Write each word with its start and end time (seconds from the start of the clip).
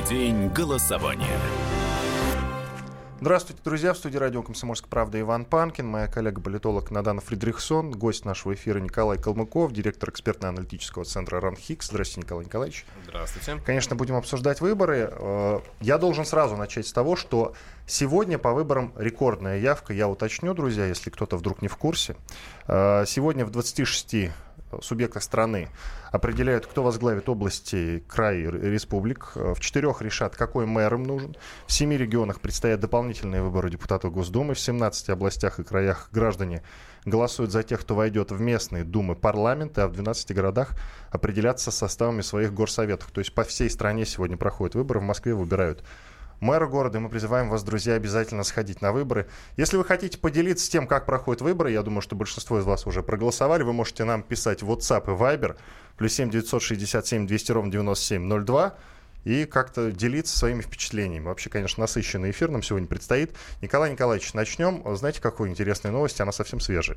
Каждый 0.00 0.16
день 0.16 0.48
голосование. 0.48 1.38
Здравствуйте, 3.20 3.60
друзья. 3.62 3.92
В 3.92 3.98
студии 3.98 4.16
радио 4.16 4.42
«Комсомольская 4.42 4.88
правда» 4.88 5.20
Иван 5.20 5.44
Панкин, 5.44 5.86
моя 5.86 6.06
коллега-политолог 6.06 6.90
Надана 6.90 7.20
Фридрихсон, 7.20 7.90
гость 7.90 8.24
нашего 8.24 8.54
эфира 8.54 8.78
Николай 8.78 9.18
Калмыков, 9.18 9.72
директор 9.72 10.08
экспертно-аналитического 10.08 11.04
центра 11.04 11.38
РАНХИКС. 11.40 11.88
Здравствуйте, 11.88 12.24
Николай 12.24 12.46
Николаевич. 12.46 12.86
Здравствуйте. 13.04 13.60
Конечно, 13.66 13.94
будем 13.94 14.14
обсуждать 14.14 14.62
выборы. 14.62 15.10
Э, 15.12 15.60
я 15.80 15.98
должен 15.98 16.24
сразу 16.24 16.56
начать 16.56 16.86
с 16.86 16.92
того, 16.94 17.14
что 17.14 17.52
сегодня 17.90 18.38
по 18.38 18.52
выборам 18.52 18.92
рекордная 18.96 19.58
явка. 19.58 19.92
Я 19.92 20.08
уточню, 20.08 20.54
друзья, 20.54 20.86
если 20.86 21.10
кто-то 21.10 21.36
вдруг 21.36 21.60
не 21.60 21.68
в 21.68 21.76
курсе. 21.76 22.16
Э, 22.68 23.04
сегодня 23.06 23.44
в 23.44 23.50
26 23.50 24.30
субъектах 24.80 25.24
страны 25.24 25.68
определяют, 26.12 26.66
кто 26.66 26.84
возглавит 26.84 27.28
области, 27.28 28.04
край, 28.06 28.42
республик. 28.42 29.32
В 29.34 29.58
четырех 29.58 30.00
решат, 30.02 30.36
какой 30.36 30.66
мэр 30.66 30.94
им 30.94 31.02
нужен. 31.02 31.36
В 31.66 31.72
семи 31.72 31.96
регионах 31.96 32.40
предстоят 32.40 32.78
дополнительные 32.78 33.42
выборы 33.42 33.70
депутатов 33.70 34.12
Госдумы. 34.12 34.54
В 34.54 34.60
17 34.60 35.10
областях 35.10 35.58
и 35.58 35.64
краях 35.64 36.08
граждане 36.12 36.62
голосуют 37.04 37.50
за 37.50 37.64
тех, 37.64 37.80
кто 37.80 37.96
войдет 37.96 38.30
в 38.30 38.40
местные 38.40 38.84
думы 38.84 39.16
парламента, 39.16 39.84
а 39.84 39.88
в 39.88 39.92
12 39.92 40.32
городах 40.34 40.76
определятся 41.10 41.72
составами 41.72 42.20
своих 42.20 42.54
горсоветов. 42.54 43.10
То 43.10 43.20
есть 43.20 43.34
по 43.34 43.42
всей 43.42 43.68
стране 43.68 44.06
сегодня 44.06 44.36
проходят 44.36 44.76
выборы. 44.76 45.00
В 45.00 45.04
Москве 45.04 45.34
выбирают 45.34 45.82
мэра 46.40 46.66
города. 46.66 46.98
И 46.98 47.00
мы 47.00 47.08
призываем 47.08 47.48
вас, 47.48 47.62
друзья, 47.62 47.94
обязательно 47.94 48.42
сходить 48.42 48.82
на 48.82 48.92
выборы. 48.92 49.28
Если 49.56 49.76
вы 49.76 49.84
хотите 49.84 50.18
поделиться 50.18 50.70
тем, 50.70 50.86
как 50.86 51.06
проходят 51.06 51.42
выборы, 51.42 51.70
я 51.70 51.82
думаю, 51.82 52.00
что 52.00 52.16
большинство 52.16 52.58
из 52.58 52.64
вас 52.64 52.86
уже 52.86 53.02
проголосовали, 53.02 53.62
вы 53.62 53.72
можете 53.72 54.04
нам 54.04 54.22
писать 54.22 54.62
WhatsApp 54.62 55.04
и 55.04 55.18
Viber, 55.18 55.56
плюс 55.96 56.12
7 56.14 56.30
967 56.30 57.26
200 57.26 57.52
ровно 57.52 57.70
9702 57.70 58.74
и 59.24 59.44
как-то 59.44 59.92
делиться 59.92 60.38
своими 60.38 60.62
впечатлениями. 60.62 61.26
Вообще, 61.26 61.50
конечно, 61.50 61.82
насыщенный 61.82 62.30
эфир 62.30 62.50
нам 62.50 62.62
сегодня 62.62 62.88
предстоит. 62.88 63.36
Николай 63.60 63.92
Николаевич, 63.92 64.32
начнем. 64.34 64.82
Знаете, 64.96 65.20
какой 65.20 65.50
интересная 65.50 65.92
новость? 65.92 66.20
Она 66.20 66.32
совсем 66.32 66.60
свежая. 66.60 66.96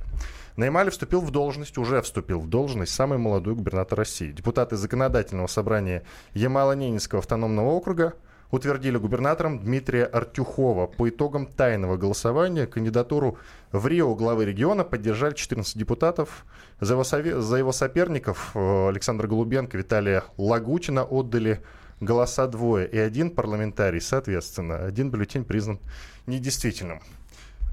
Наймали 0.55 0.89
вступил 0.89 1.21
в 1.21 1.31
должность, 1.31 1.77
уже 1.77 2.01
вступил 2.01 2.39
в 2.39 2.47
должность 2.47 2.93
самый 2.93 3.17
молодой 3.17 3.55
губернатор 3.55 3.97
России. 3.97 4.31
Депутаты 4.31 4.77
законодательного 4.77 5.47
собрания 5.47 6.03
Ямало-Ненецкого 6.33 7.19
автономного 7.19 7.69
округа 7.71 8.13
утвердили 8.53 8.97
губернатором 8.97 9.59
Дмитрия 9.59 10.05
Артюхова. 10.05 10.85
По 10.85 11.09
итогам 11.09 11.47
тайного 11.47 11.97
голосования 11.97 12.67
кандидатуру 12.67 13.39
в 13.71 13.87
Рио 13.87 14.13
главы 14.13 14.45
региона 14.45 14.83
поддержали 14.83 15.33
14 15.33 15.75
депутатов. 15.75 16.45
За 16.79 16.93
его, 16.93 17.01
сове- 17.01 17.39
за 17.39 17.57
его 17.57 17.71
соперников 17.71 18.51
э, 18.53 18.89
Александра 18.89 19.27
Голубенко, 19.27 19.75
Виталия 19.75 20.23
Лагутина 20.37 21.03
отдали 21.03 21.63
голоса 21.99 22.45
двое 22.45 22.87
и 22.87 22.95
один 22.95 23.31
парламентарий, 23.31 23.99
соответственно. 23.99 24.85
Один 24.85 25.09
бюллетень 25.09 25.45
признан 25.45 25.79
недействительным. 26.27 27.01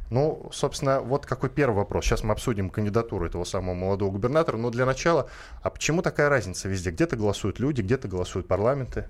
Ну, 0.08 0.48
собственно, 0.50 1.00
вот 1.00 1.26
какой 1.26 1.50
первый 1.50 1.76
вопрос. 1.76 2.06
Сейчас 2.06 2.24
мы 2.24 2.32
обсудим 2.32 2.70
кандидатуру 2.70 3.26
этого 3.26 3.44
самого 3.44 3.74
молодого 3.74 4.10
губернатора. 4.12 4.56
Но 4.56 4.70
для 4.70 4.86
начала, 4.86 5.28
а 5.60 5.68
почему 5.68 6.00
такая 6.00 6.30
разница 6.30 6.70
везде? 6.70 6.90
Где-то 6.90 7.16
голосуют 7.16 7.60
люди, 7.60 7.82
где-то 7.82 8.08
голосуют 8.08 8.48
парламенты. 8.48 9.06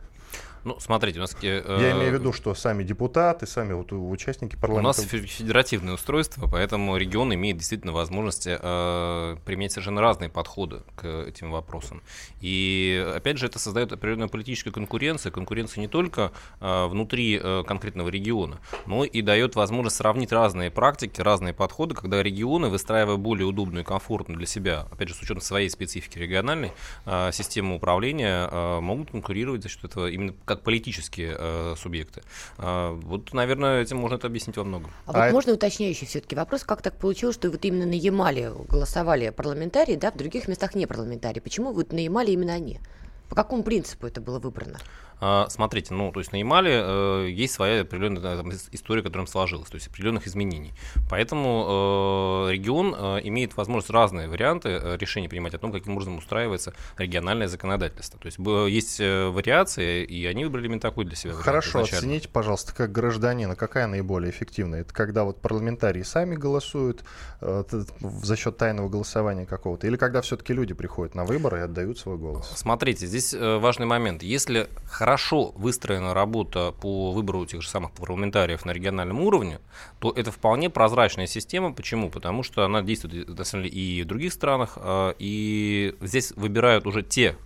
Ну, 0.64 0.78
смотрите, 0.78 1.18
у 1.18 1.22
нас... 1.22 1.36
Э, 1.42 1.78
Я 1.80 1.92
имею 1.92 2.10
в 2.10 2.14
виду, 2.14 2.32
что 2.32 2.54
сами 2.54 2.82
депутаты, 2.82 3.46
сами 3.46 3.72
вот 3.72 3.92
участники 3.92 4.56
парламента... 4.56 5.00
У 5.00 5.04
нас 5.04 5.10
федеративное 5.10 5.94
устройство, 5.94 6.48
поэтому 6.50 6.96
регион 6.96 7.32
имеет 7.34 7.56
действительно 7.56 7.92
возможность 7.92 8.46
э, 8.46 9.36
применять 9.44 9.72
совершенно 9.72 10.00
разные 10.00 10.28
подходы 10.28 10.82
к 10.96 11.06
этим 11.06 11.50
вопросам. 11.50 12.02
И, 12.40 13.04
опять 13.16 13.38
же, 13.38 13.46
это 13.46 13.58
создает 13.58 13.92
определенную 13.92 14.28
политическую 14.28 14.72
конкуренцию. 14.72 15.32
Конкуренцию 15.32 15.80
не 15.80 15.88
только 15.88 16.32
э, 16.60 16.86
внутри 16.86 17.40
э, 17.42 17.64
конкретного 17.66 18.08
региона, 18.08 18.58
но 18.86 19.04
и 19.04 19.22
дает 19.22 19.56
возможность 19.56 19.96
сравнить 19.96 20.32
разные 20.32 20.70
практики, 20.70 21.20
разные 21.20 21.54
подходы, 21.54 21.94
когда 21.94 22.22
регионы, 22.22 22.68
выстраивая 22.68 23.16
более 23.16 23.46
удобную 23.46 23.82
и 23.82 23.86
комфортную 23.86 24.38
для 24.38 24.46
себя, 24.46 24.86
опять 24.90 25.08
же, 25.08 25.14
с 25.14 25.22
учетом 25.22 25.40
своей 25.40 25.70
специфики 25.70 26.18
региональной, 26.18 26.72
э, 27.06 27.30
систему 27.32 27.76
управления, 27.76 28.48
э, 28.50 28.80
могут 28.80 29.10
конкурировать 29.10 29.62
за 29.62 29.68
счет 29.68 29.84
этого 29.84 30.08
именно 30.08 30.34
как 30.50 30.62
политические 30.62 31.36
э, 31.38 31.74
субъекты. 31.78 32.22
Э, 32.58 32.98
вот, 33.02 33.32
наверное, 33.32 33.82
этим 33.82 33.98
можно 33.98 34.16
это 34.16 34.26
объяснить 34.26 34.56
во 34.56 34.64
многом. 34.64 34.90
А, 35.06 35.12
а 35.12 35.24
вот 35.26 35.32
можно 35.32 35.52
уточняющий 35.52 36.08
все-таки 36.08 36.34
вопрос, 36.34 36.64
как 36.64 36.82
так 36.82 36.96
получилось, 36.98 37.36
что 37.36 37.50
вот 37.50 37.64
именно 37.64 37.86
на 37.86 37.94
Ямале 37.94 38.50
голосовали 38.68 39.30
парламентарии, 39.30 39.94
да, 39.94 40.10
в 40.10 40.16
других 40.16 40.48
местах 40.48 40.74
не 40.74 40.86
парламентарии? 40.86 41.38
Почему 41.38 41.72
вот 41.72 41.92
на 41.92 41.98
Ямале 41.98 42.32
именно 42.32 42.52
они? 42.52 42.80
По 43.28 43.36
какому 43.36 43.62
принципу 43.62 44.08
это 44.08 44.20
было 44.20 44.40
выбрано? 44.40 44.78
А, 45.20 45.48
смотрите, 45.50 45.92
ну, 45.92 46.10
то 46.12 46.20
есть 46.20 46.32
на 46.32 46.36
Ямале 46.36 46.82
э, 46.82 47.28
есть 47.30 47.52
своя 47.52 47.82
определенная 47.82 48.36
там, 48.38 48.50
история, 48.72 49.02
которая 49.02 49.26
сложилась, 49.26 49.68
то 49.68 49.74
есть 49.74 49.88
определенных 49.88 50.26
изменений. 50.26 50.72
Поэтому 51.10 52.46
э, 52.48 52.52
регион 52.52 52.94
э, 52.96 53.20
имеет 53.24 53.54
возможность 53.56 53.90
разные 53.90 54.28
варианты 54.28 54.80
решения 54.98 55.28
принимать 55.28 55.52
о 55.54 55.58
том, 55.58 55.72
каким 55.72 55.92
образом 55.92 56.16
устраивается 56.16 56.72
региональное 56.96 57.48
законодательство. 57.48 58.18
То 58.18 58.26
есть 58.26 58.38
есть 58.38 58.98
вариации, 58.98 60.04
и 60.04 60.24
они 60.24 60.44
выбрали 60.44 60.66
именно 60.66 60.80
такой 60.80 61.04
для 61.04 61.16
себя. 61.16 61.34
Хорошо, 61.34 61.80
оцените, 61.80 62.28
пожалуйста, 62.28 62.74
как 62.74 62.90
гражданина, 62.90 63.56
какая 63.56 63.86
наиболее 63.86 64.30
эффективная? 64.30 64.80
Это 64.80 64.94
когда 64.94 65.24
вот 65.24 65.40
парламентарии 65.42 66.02
сами 66.02 66.34
голосуют 66.34 67.04
за 67.40 68.36
счет 68.36 68.56
тайного 68.56 68.88
голосования 68.88 69.44
какого-то, 69.44 69.86
или 69.86 69.96
когда 69.96 70.22
все-таки 70.22 70.54
люди 70.54 70.72
приходят 70.72 71.14
на 71.14 71.24
выборы 71.24 71.58
и 71.58 71.60
отдают 71.62 71.98
свой 71.98 72.16
голос? 72.16 72.50
Смотрите, 72.56 73.06
здесь 73.06 73.34
важный 73.34 73.86
момент. 73.86 74.22
Если 74.22 74.68
хорошо 74.86 75.09
выстроена 75.56 76.14
работа 76.14 76.72
по 76.72 77.12
выбору 77.12 77.46
тех 77.46 77.62
же 77.62 77.68
самых 77.68 77.92
парламентариев 77.92 78.64
на 78.64 78.72
региональном 78.72 79.20
уровне, 79.20 79.60
то 79.98 80.10
это 80.10 80.30
вполне 80.30 80.70
прозрачная 80.70 81.26
система. 81.26 81.72
Почему? 81.72 82.10
Потому 82.10 82.42
что 82.42 82.64
она 82.64 82.82
действует 82.82 83.28
на 83.28 83.44
самом 83.44 83.64
деле, 83.64 83.74
и 83.74 84.02
в 84.02 84.06
других 84.06 84.32
странах, 84.32 84.72
а, 84.76 85.14
и 85.18 85.96
здесь 86.00 86.32
выбирают 86.36 86.86
уже 86.86 87.02
те 87.02 87.36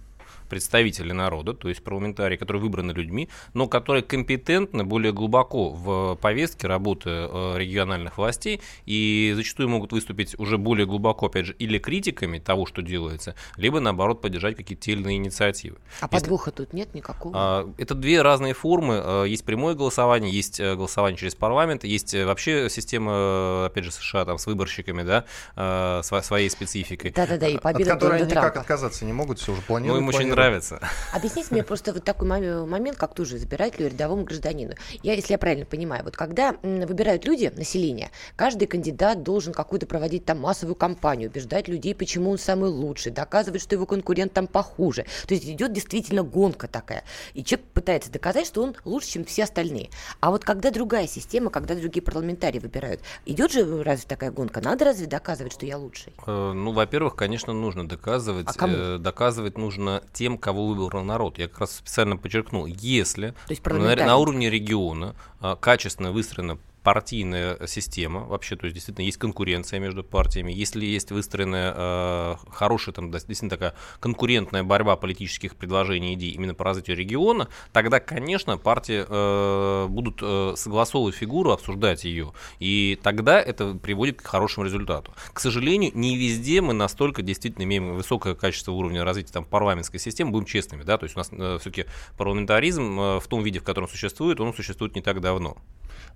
представители 0.54 1.10
народа, 1.10 1.52
то 1.52 1.68
есть 1.68 1.82
парламентарии, 1.82 2.36
которые 2.36 2.62
выбраны 2.62 2.92
людьми, 2.92 3.28
но 3.54 3.66
которые 3.66 4.04
компетентны 4.04 4.84
более 4.84 5.12
глубоко 5.12 5.70
в 5.70 6.14
повестке 6.22 6.68
работы 6.68 7.10
э, 7.10 7.54
региональных 7.56 8.18
властей 8.18 8.60
и 8.86 9.32
зачастую 9.34 9.68
могут 9.68 9.90
выступить 9.90 10.38
уже 10.38 10.56
более 10.56 10.86
глубоко, 10.86 11.26
опять 11.26 11.46
же, 11.46 11.56
или 11.58 11.78
критиками 11.78 12.38
того, 12.38 12.66
что 12.66 12.82
делается, 12.82 13.34
либо, 13.56 13.80
наоборот, 13.80 14.20
поддержать 14.20 14.54
какие-то 14.54 14.84
те 14.84 14.92
или 14.92 15.00
иные 15.00 15.16
инициативы. 15.16 15.78
А 16.00 16.04
Если... 16.04 16.22
подвоха 16.22 16.52
тут 16.52 16.72
нет 16.72 16.94
никакого? 16.94 17.34
А, 17.36 17.74
это 17.76 17.94
две 17.96 18.22
разные 18.22 18.54
формы. 18.54 19.02
Э, 19.04 19.24
есть 19.26 19.44
прямое 19.44 19.74
голосование, 19.74 20.32
есть 20.32 20.60
э, 20.60 20.76
голосование 20.76 21.18
через 21.18 21.34
парламент, 21.34 21.82
есть 21.82 22.14
вообще 22.14 22.70
система, 22.70 23.66
опять 23.66 23.82
же, 23.82 23.90
США 23.90 24.24
там 24.24 24.38
с 24.38 24.46
выборщиками, 24.46 25.02
да, 25.02 26.02
своей 26.22 26.48
спецификой. 26.48 27.10
Да-да-да, 27.10 27.48
и 27.48 27.58
победа 27.58 27.94
От 27.94 27.98
которой 27.98 28.20
они 28.20 28.30
никак 28.30 28.56
отказаться 28.56 29.04
не 29.04 29.12
могут, 29.12 29.40
все 29.40 29.50
уже 29.50 29.62
планируют. 29.62 30.00
Ну, 30.00 30.08
им 30.08 30.14
очень 30.14 30.32
нравится. 30.44 30.80
Объясните 31.12 31.48
мне 31.50 31.62
просто 31.62 31.92
вот 31.92 32.04
такой 32.04 32.28
момент, 32.28 32.96
как 32.96 33.14
тоже 33.14 33.36
избирателю, 33.36 33.88
рядовому 33.88 34.24
гражданину. 34.24 34.74
Я, 35.02 35.14
если 35.14 35.32
я 35.32 35.38
правильно 35.38 35.66
понимаю, 35.66 36.04
вот 36.04 36.16
когда 36.16 36.56
выбирают 36.62 37.24
люди, 37.24 37.52
население, 37.54 38.10
каждый 38.36 38.66
кандидат 38.66 39.22
должен 39.22 39.52
какую-то 39.52 39.86
проводить 39.86 40.24
там 40.24 40.40
массовую 40.40 40.74
кампанию, 40.74 41.30
убеждать 41.30 41.68
людей, 41.68 41.94
почему 41.94 42.30
он 42.30 42.38
самый 42.38 42.70
лучший, 42.70 43.12
доказывать, 43.12 43.62
что 43.62 43.74
его 43.74 43.86
конкурент 43.86 44.32
там 44.32 44.46
похуже. 44.46 45.06
То 45.26 45.34
есть 45.34 45.46
идет 45.46 45.72
действительно 45.72 46.22
гонка 46.22 46.68
такая. 46.68 47.04
И 47.34 47.44
человек 47.44 47.66
пытается 47.72 48.10
доказать, 48.10 48.46
что 48.46 48.62
он 48.62 48.74
лучше, 48.84 49.08
чем 49.08 49.24
все 49.24 49.44
остальные. 49.44 49.90
А 50.20 50.30
вот 50.30 50.44
когда 50.44 50.70
другая 50.70 51.06
система, 51.06 51.50
когда 51.50 51.74
другие 51.74 52.02
парламентарии 52.02 52.58
выбирают, 52.58 53.00
идет 53.26 53.52
же 53.52 53.82
разве 53.82 54.06
такая 54.08 54.30
гонка? 54.30 54.60
Надо 54.60 54.84
разве 54.84 55.06
доказывать, 55.06 55.52
что 55.52 55.66
я 55.66 55.78
лучший? 55.78 56.12
Э, 56.26 56.52
ну, 56.52 56.72
во-первых, 56.72 57.16
конечно, 57.16 57.52
нужно 57.52 57.88
доказывать. 57.88 58.46
А 58.48 58.52
кому? 58.52 58.76
Э, 58.76 58.98
доказывать 58.98 59.58
нужно 59.58 60.02
тем, 60.12 60.33
кого 60.38 60.66
выбрал 60.66 61.04
народ. 61.04 61.38
Я 61.38 61.48
как 61.48 61.60
раз 61.60 61.76
специально 61.76 62.16
подчеркнул, 62.16 62.66
если 62.66 63.34
на, 63.64 63.96
на 63.96 64.16
уровне 64.16 64.50
региона 64.50 65.14
а, 65.40 65.56
качественно 65.56 66.12
выстроена 66.12 66.58
партийная 66.84 67.66
система 67.66 68.26
вообще, 68.26 68.56
то 68.56 68.66
есть 68.66 68.74
действительно 68.74 69.04
есть 69.06 69.16
конкуренция 69.16 69.80
между 69.80 70.04
партиями, 70.04 70.52
если 70.52 70.84
есть 70.84 71.10
выстроенная 71.10 71.72
э, 71.74 72.36
хорошая, 72.50 72.94
там, 72.94 73.10
действительно 73.10 73.50
такая 73.50 73.74
конкурентная 74.00 74.62
борьба 74.62 74.96
политических 74.96 75.56
предложений 75.56 76.14
идей 76.14 76.30
именно 76.32 76.54
по 76.54 76.62
развитию 76.62 76.96
региона, 76.98 77.48
тогда, 77.72 78.00
конечно, 78.00 78.58
партии 78.58 79.04
э, 79.08 79.86
будут 79.88 80.18
э, 80.20 80.52
согласовывать 80.56 81.14
фигуру, 81.14 81.52
обсуждать 81.52 82.04
ее, 82.04 82.32
и 82.58 83.00
тогда 83.02 83.40
это 83.40 83.74
приводит 83.74 84.20
к 84.20 84.26
хорошему 84.26 84.66
результату. 84.66 85.14
К 85.32 85.40
сожалению, 85.40 85.90
не 85.94 86.16
везде 86.16 86.60
мы 86.60 86.74
настолько 86.74 87.22
действительно 87.22 87.64
имеем 87.64 87.94
высокое 87.94 88.34
качество 88.34 88.72
уровня 88.72 89.04
развития 89.04 89.32
там, 89.32 89.46
парламентской 89.46 89.98
системы, 89.98 90.32
будем 90.32 90.44
честными, 90.44 90.82
да, 90.82 90.98
то 90.98 91.04
есть 91.04 91.16
у 91.16 91.18
нас 91.18 91.30
э, 91.32 91.58
все-таки 91.60 91.86
парламентаризм 92.18 93.00
э, 93.00 93.20
в 93.20 93.26
том 93.26 93.42
виде, 93.42 93.58
в 93.58 93.64
котором 93.64 93.88
существует, 93.88 94.38
он 94.38 94.52
существует 94.52 94.94
не 94.94 95.00
так 95.00 95.22
давно. 95.22 95.56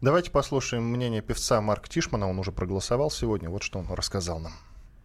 Давайте 0.00 0.30
послушаем 0.30 0.84
мнение 0.84 1.22
певца 1.22 1.60
Марка 1.60 1.88
Тишмана. 1.88 2.28
Он 2.28 2.38
уже 2.38 2.52
проголосовал 2.52 3.10
сегодня. 3.10 3.50
Вот 3.50 3.62
что 3.62 3.78
он 3.78 3.86
рассказал 3.88 4.38
нам. 4.38 4.52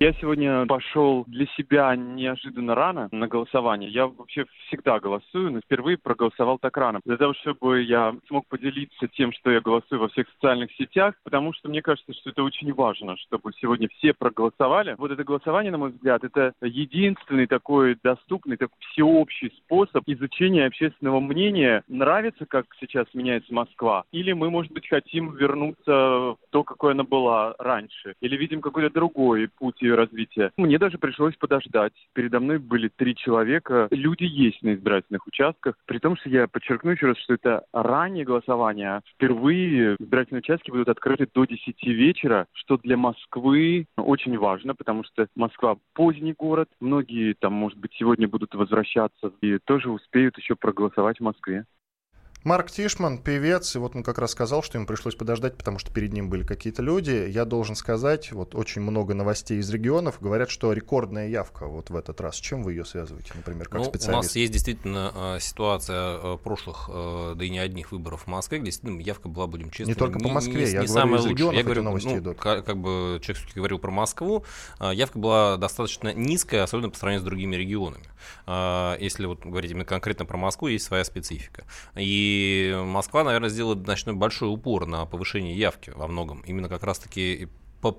Я 0.04 0.12
сегодня 0.20 0.66
пошел 0.66 1.24
для 1.28 1.46
себя 1.56 1.96
неожиданно 1.96 2.76
рано 2.76 3.08
на 3.14 3.26
голосование. 3.30 3.90
Я 3.90 4.08
вообще 4.08 4.44
всегда 4.68 5.00
голосую, 5.00 5.54
но 5.54 5.62
впервые 5.62 5.98
проголосовал 5.98 6.60
так 6.60 6.76
рано. 6.76 7.00
Для 7.06 7.16
того, 7.16 7.34
чтобы 7.36 7.84
я 7.84 8.14
смог 8.28 8.46
поделиться 8.50 9.08
тем, 9.08 9.32
что 9.32 9.50
я 9.50 9.62
голосую 9.62 10.02
во 10.02 10.10
всех 10.10 10.28
социальных 10.34 10.74
сетях, 10.74 11.16
потому 11.24 11.54
что 11.54 11.70
мне 11.70 11.82
кажется, 11.82 12.12
что 12.16 12.32
это 12.32 12.44
очень 12.44 12.74
важно, 12.74 13.16
чтобы 13.16 13.54
сегодня 13.54 13.88
все 13.98 14.14
проголосовали. 14.14 14.96
Вот 14.98 15.12
это 15.12 15.24
голосование, 15.24 15.72
на 15.72 15.78
мой 15.78 15.92
взгляд, 15.92 16.26
это 16.26 16.52
единственный 16.62 17.48
такой 17.48 17.98
доступный, 18.04 18.58
такой 18.58 18.76
всеобщий 18.92 19.54
способ 19.56 20.04
изучения 20.08 20.66
общественного 20.66 21.22
мнения. 21.22 21.82
Нравится, 21.88 22.46
как 22.46 22.66
сейчас 22.82 23.08
меняется 23.14 23.54
Москва? 23.54 24.04
Или 24.12 24.34
мы, 24.34 24.50
может 24.50 24.74
быть, 24.74 24.90
хотим 24.90 25.34
вернуться 25.38 25.86
в 25.86 26.38
то, 26.50 26.66
какой 26.66 26.92
она 26.92 27.06
была 27.06 27.56
раньше? 27.58 28.16
Или 28.20 28.36
видим 28.36 28.60
какой-то 28.60 28.90
другой 28.90 29.48
путь 29.48 29.82
ее 29.82 29.93
развития? 29.95 30.51
Мне 30.57 30.78
даже 30.78 30.98
пришлось 30.98 31.36
подождать. 31.36 31.94
Передо 32.13 32.40
мной 32.40 32.60
были 32.60 32.90
три 32.90 33.16
человека. 33.16 33.88
Люди 33.92 34.24
есть 34.24 34.62
на 34.62 34.74
избирательных 34.74 35.28
участках. 35.28 35.75
При 35.86 36.00
том, 36.00 36.18
что 36.18 36.30
я 36.30 36.48
подчеркну 36.48 36.92
еще 36.92 37.07
раз, 37.07 37.18
что 37.18 37.34
это 37.34 37.63
раннее 37.74 38.25
голосование. 38.25 39.01
Впервые 39.16 39.95
избирательные 40.00 40.40
участки 40.40 40.72
будут 40.72 40.90
открыты 40.90 41.28
до 41.34 41.45
10 41.45 41.84
вечера, 41.88 42.48
что 42.54 42.78
для 42.78 42.98
Москвы 42.98 43.88
очень 43.98 44.38
важно, 44.38 44.75
потому 44.75 45.04
что 45.04 45.28
Москва 45.36 45.78
поздний 45.94 46.34
город. 46.34 46.69
Многие 46.80 47.34
там, 47.34 47.54
может 47.54 47.78
быть, 47.78 47.94
сегодня 47.94 48.28
будут 48.28 48.54
возвращаться 48.56 49.31
и 49.42 49.57
тоже 49.60 49.90
успеют 49.90 50.38
еще 50.38 50.56
проголосовать 50.56 51.19
в 51.19 51.24
Москве. 51.24 51.66
Марк 52.44 52.69
Тишман, 52.69 53.19
певец, 53.19 53.74
и 53.75 53.80
вот 53.80 53.95
он 53.95 54.04
как 54.04 54.18
раз 54.18 54.31
сказал, 54.31 54.62
что 54.63 54.78
ему 54.78 54.86
пришлось 54.86 55.16
подождать, 55.16 55.56
потому 55.56 55.80
что 55.80 55.94
перед 55.94 56.12
ним 56.12 56.30
были 56.30 56.44
какие-то 56.44 56.81
люди. 56.81 57.30
Я 57.30 57.45
должен 57.45 57.75
сказать, 57.75 58.34
вот 58.34 58.54
очень 58.54 58.81
много 58.81 59.13
новостей 59.13 59.60
из 59.60 59.69
регионов 59.69 60.18
говорят, 60.19 60.50
что 60.50 60.74
рекордная 60.74 61.30
явка 61.30 61.68
вот 61.68 61.90
в 61.90 61.95
этот 61.95 62.19
раз. 62.19 62.36
С 62.36 62.40
чем 62.40 62.63
вы 62.63 62.74
ее 62.74 62.84
связываете, 62.84 63.31
например, 63.36 63.69
как 63.69 63.80
ну, 63.80 63.86
специалист? 63.86 64.10
У 64.10 64.24
нас 64.24 64.36
есть 64.36 64.51
действительно 64.51 65.13
э, 65.16 65.38
ситуация 65.40 66.18
э, 66.22 66.38
прошлых, 66.44 66.90
э, 66.92 67.34
да 67.38 67.45
и 67.45 67.50
не 67.50 67.60
одних 67.60 67.94
выборов 67.94 68.24
в 68.24 68.28
Москве, 68.28 68.57
где 68.57 68.66
действительно 68.66 69.00
явка 69.00 69.30
была, 69.30 69.48
будем 69.48 69.69
честны, 69.69 69.92
не 69.92 69.95
только 69.95 70.19
по 70.19 70.28
Москве, 70.28 70.66
не, 70.66 70.72
я 70.72 70.81
не 70.81 70.88
говорю, 70.88 70.94
самая 70.94 71.19
из 71.22 71.25
лучшая. 71.25 71.51
Я 71.51 71.63
говорю, 71.63 71.84
новости 71.84 72.07
ну, 72.07 72.18
идут. 72.18 72.40
Как, 72.40 72.66
как 72.66 72.78
бы 72.78 73.19
человек 73.22 73.38
все-таки 73.38 73.60
говорил 73.60 73.80
про 73.80 73.92
Москву, 73.92 74.44
явка 74.81 75.18
была 75.18 75.56
достаточно 75.56 76.13
низкая, 76.13 76.63
особенно 76.63 76.90
по 76.90 76.98
сравнению 76.98 77.22
с 77.22 77.25
другими 77.25 77.56
регионами. 77.56 78.04
Если 79.01 79.25
вот 79.25 79.45
говорить 79.45 79.72
именно 79.72 79.86
конкретно 79.86 80.25
про 80.25 80.36
Москву, 80.36 80.68
есть 80.68 80.86
своя 80.86 81.06
специфика. 81.06 81.63
И 81.95 82.32
Москва 82.85 83.24
наверное, 83.24 83.50
сделает 83.50 83.80
значительно 83.80 84.15
большой 84.15 84.50
упор 84.53 84.85
на 84.85 85.06
повышение 85.06 85.56
явки 85.56 85.91
во 85.95 86.07
многом. 86.07 86.41
Именно 86.41 86.69
как 86.69 86.83
раз-таки 86.83 87.47
по, 87.83 87.91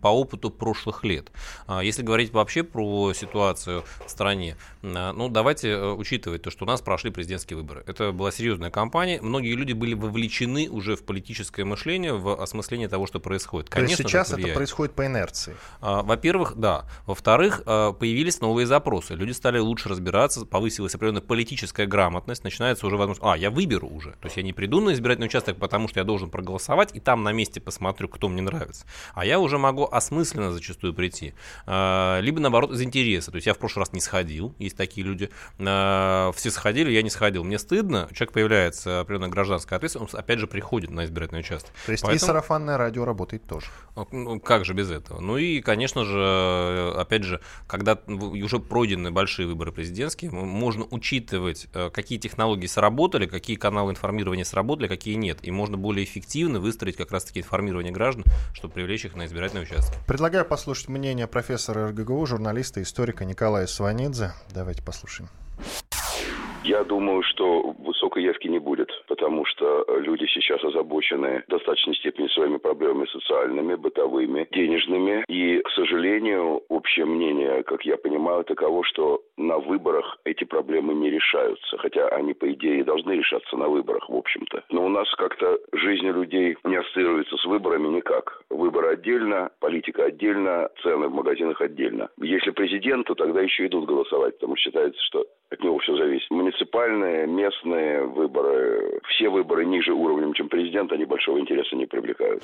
по 0.00 0.08
опыту 0.08 0.50
прошлых 0.50 1.04
лет. 1.04 1.30
А 1.66 1.80
если 1.84 2.02
говорить 2.02 2.32
вообще 2.32 2.62
про 2.62 3.12
ситуацию 3.12 3.84
в 4.06 4.10
стране, 4.10 4.56
а, 4.82 5.12
ну 5.12 5.28
давайте 5.28 5.68
э, 5.70 5.92
учитывать 5.92 6.42
то, 6.42 6.50
что 6.50 6.64
у 6.64 6.68
нас 6.68 6.80
прошли 6.80 7.10
президентские 7.10 7.58
выборы. 7.58 7.84
Это 7.86 8.12
была 8.12 8.32
серьезная 8.32 8.70
кампания. 8.70 9.20
Многие 9.20 9.52
люди 9.52 9.74
были 9.74 9.92
вовлечены 9.92 10.70
уже 10.70 10.96
в 10.96 11.04
политическое 11.04 11.64
мышление, 11.64 12.14
в 12.14 12.40
осмысление 12.42 12.88
того, 12.88 13.06
что 13.06 13.20
происходит. 13.20 13.68
Конечно, 13.68 13.96
то 13.96 14.02
есть 14.02 14.10
сейчас 14.10 14.32
это, 14.32 14.40
это 14.40 14.54
происходит 14.54 14.94
по 14.94 15.04
инерции. 15.04 15.54
А, 15.82 16.02
во-первых, 16.02 16.54
да. 16.56 16.86
Во-вторых, 17.04 17.62
появились 17.64 18.40
новые 18.40 18.66
запросы. 18.66 19.14
Люди 19.14 19.32
стали 19.32 19.58
лучше 19.58 19.88
разбираться, 19.88 20.46
повысилась 20.46 20.94
определенная 20.94 21.22
политическая 21.22 21.86
грамотность, 21.86 22.42
начинается 22.42 22.86
уже 22.86 22.96
возможность, 22.96 23.26
а, 23.26 23.36
я 23.36 23.50
выберу 23.50 23.88
уже. 23.88 24.12
То 24.12 24.26
есть 24.26 24.36
я 24.36 24.42
не 24.42 24.52
приду 24.54 24.80
на 24.80 24.94
избирательный 24.94 25.26
участок, 25.26 25.58
потому 25.58 25.88
что 25.88 26.00
я 26.00 26.04
должен 26.04 26.30
проголосовать, 26.30 26.94
и 26.94 27.00
там 27.00 27.22
на 27.22 27.32
месте 27.32 27.60
посмотрю, 27.60 28.08
кто 28.08 28.28
мне 28.28 28.40
нравится. 28.40 28.86
А 29.14 29.25
я 29.26 29.38
уже 29.38 29.58
могу 29.58 29.88
осмысленно 29.90 30.52
зачастую 30.52 30.94
прийти. 30.94 31.34
А, 31.66 32.20
либо, 32.20 32.40
наоборот, 32.40 32.72
из 32.72 32.82
интереса. 32.82 33.30
То 33.30 33.36
есть 33.36 33.46
я 33.46 33.54
в 33.54 33.58
прошлый 33.58 33.82
раз 33.82 33.92
не 33.92 34.00
сходил, 34.00 34.54
есть 34.58 34.76
такие 34.76 35.06
люди. 35.06 35.30
А, 35.58 36.32
все 36.34 36.50
сходили, 36.50 36.90
я 36.90 37.02
не 37.02 37.10
сходил. 37.10 37.44
Мне 37.44 37.58
стыдно, 37.58 38.08
человек 38.12 38.32
появляется 38.32 39.00
определенная 39.00 39.30
гражданская 39.30 39.76
ответственность, 39.76 40.14
он 40.14 40.20
опять 40.20 40.38
же 40.38 40.46
приходит 40.46 40.90
на 40.90 41.04
избирательный 41.04 41.40
участок. 41.40 41.72
То 41.84 41.92
есть 41.92 42.02
Поэтому... 42.02 42.24
и 42.24 42.26
сарафанное 42.26 42.76
радио 42.76 43.04
работает 43.04 43.46
тоже. 43.46 43.66
Ну, 44.12 44.40
как 44.40 44.64
же 44.64 44.74
без 44.74 44.90
этого? 44.90 45.20
Ну 45.20 45.36
и, 45.36 45.60
конечно 45.60 46.04
же, 46.04 46.92
опять 46.96 47.24
же, 47.24 47.40
когда 47.66 47.98
уже 48.06 48.58
пройдены 48.58 49.10
большие 49.10 49.46
выборы 49.46 49.72
президентские, 49.72 50.30
можно 50.30 50.86
учитывать, 50.90 51.68
э, 51.72 51.90
какие 51.90 52.18
технологии 52.18 52.66
сработали, 52.66 53.26
какие 53.26 53.56
каналы 53.56 53.92
информирования 53.92 54.44
сработали, 54.44 54.88
какие 54.88 55.14
нет. 55.14 55.38
И 55.42 55.50
можно 55.50 55.76
более 55.76 56.04
эффективно 56.04 56.60
выстроить 56.60 56.96
как 56.96 57.10
раз-таки 57.12 57.40
информирование 57.40 57.92
граждан, 57.92 58.24
чтобы 58.52 58.74
привлечь 58.74 59.04
их 59.04 59.15
на 59.16 59.26
избирательный 59.26 59.62
участок. 59.62 59.98
Предлагаю 60.06 60.44
послушать 60.44 60.88
мнение 60.88 61.26
профессора 61.26 61.88
РГГУ, 61.88 62.26
журналиста, 62.26 62.82
историка 62.82 63.24
Николая 63.24 63.66
Сванидзе. 63.66 64.32
Давайте 64.54 64.82
послушаем. 64.82 65.28
Я 66.64 66.82
думаю, 66.84 67.22
что 67.22 67.70
высокой 67.78 68.24
явки 68.24 68.48
потому 69.26 69.44
что 69.46 69.84
люди 69.98 70.24
сейчас 70.26 70.62
озабочены 70.62 71.42
в 71.48 71.50
достаточной 71.50 71.96
степени 71.96 72.28
своими 72.28 72.58
проблемами 72.58 73.06
социальными, 73.06 73.74
бытовыми, 73.74 74.46
денежными. 74.52 75.24
И, 75.26 75.58
к 75.58 75.70
сожалению, 75.70 76.62
общее 76.68 77.06
мнение, 77.06 77.64
как 77.64 77.84
я 77.84 77.96
понимаю, 77.96 78.44
таково, 78.44 78.84
что 78.84 79.22
на 79.36 79.58
выборах 79.58 80.18
эти 80.24 80.44
проблемы 80.44 80.94
не 80.94 81.10
решаются. 81.10 81.76
Хотя 81.78 82.06
они, 82.10 82.34
по 82.34 82.52
идее, 82.52 82.84
должны 82.84 83.12
решаться 83.12 83.56
на 83.56 83.68
выборах, 83.68 84.08
в 84.08 84.14
общем-то. 84.14 84.62
Но 84.70 84.86
у 84.86 84.88
нас 84.88 85.12
как-то 85.16 85.58
жизнь 85.72 86.06
людей 86.06 86.56
не 86.62 86.76
ассоциируется 86.76 87.36
с 87.36 87.44
выборами 87.46 87.88
никак. 87.88 88.42
Выборы 88.48 88.92
отдельно, 88.92 89.50
политика 89.58 90.04
отдельно, 90.04 90.68
цены 90.84 91.08
в 91.08 91.14
магазинах 91.14 91.60
отдельно. 91.60 92.10
Если 92.22 92.52
президент, 92.52 93.08
то 93.08 93.16
тогда 93.16 93.40
еще 93.40 93.66
идут 93.66 93.86
голосовать, 93.86 94.34
потому 94.38 94.54
что 94.54 94.70
считается, 94.70 95.02
что 95.02 95.26
от 95.50 95.60
него 95.60 95.78
все 95.78 95.96
зависит. 95.96 96.28
Муниципальные, 96.30 97.26
местные 97.26 98.04
выборы, 98.04 99.00
все 99.10 99.28
выборы 99.28 99.64
ниже 99.64 99.92
уровнем, 99.92 100.34
чем 100.34 100.48
президент, 100.48 100.90
они 100.92 101.04
большого 101.04 101.38
интереса 101.38 101.76
не 101.76 101.86
привлекают. 101.86 102.42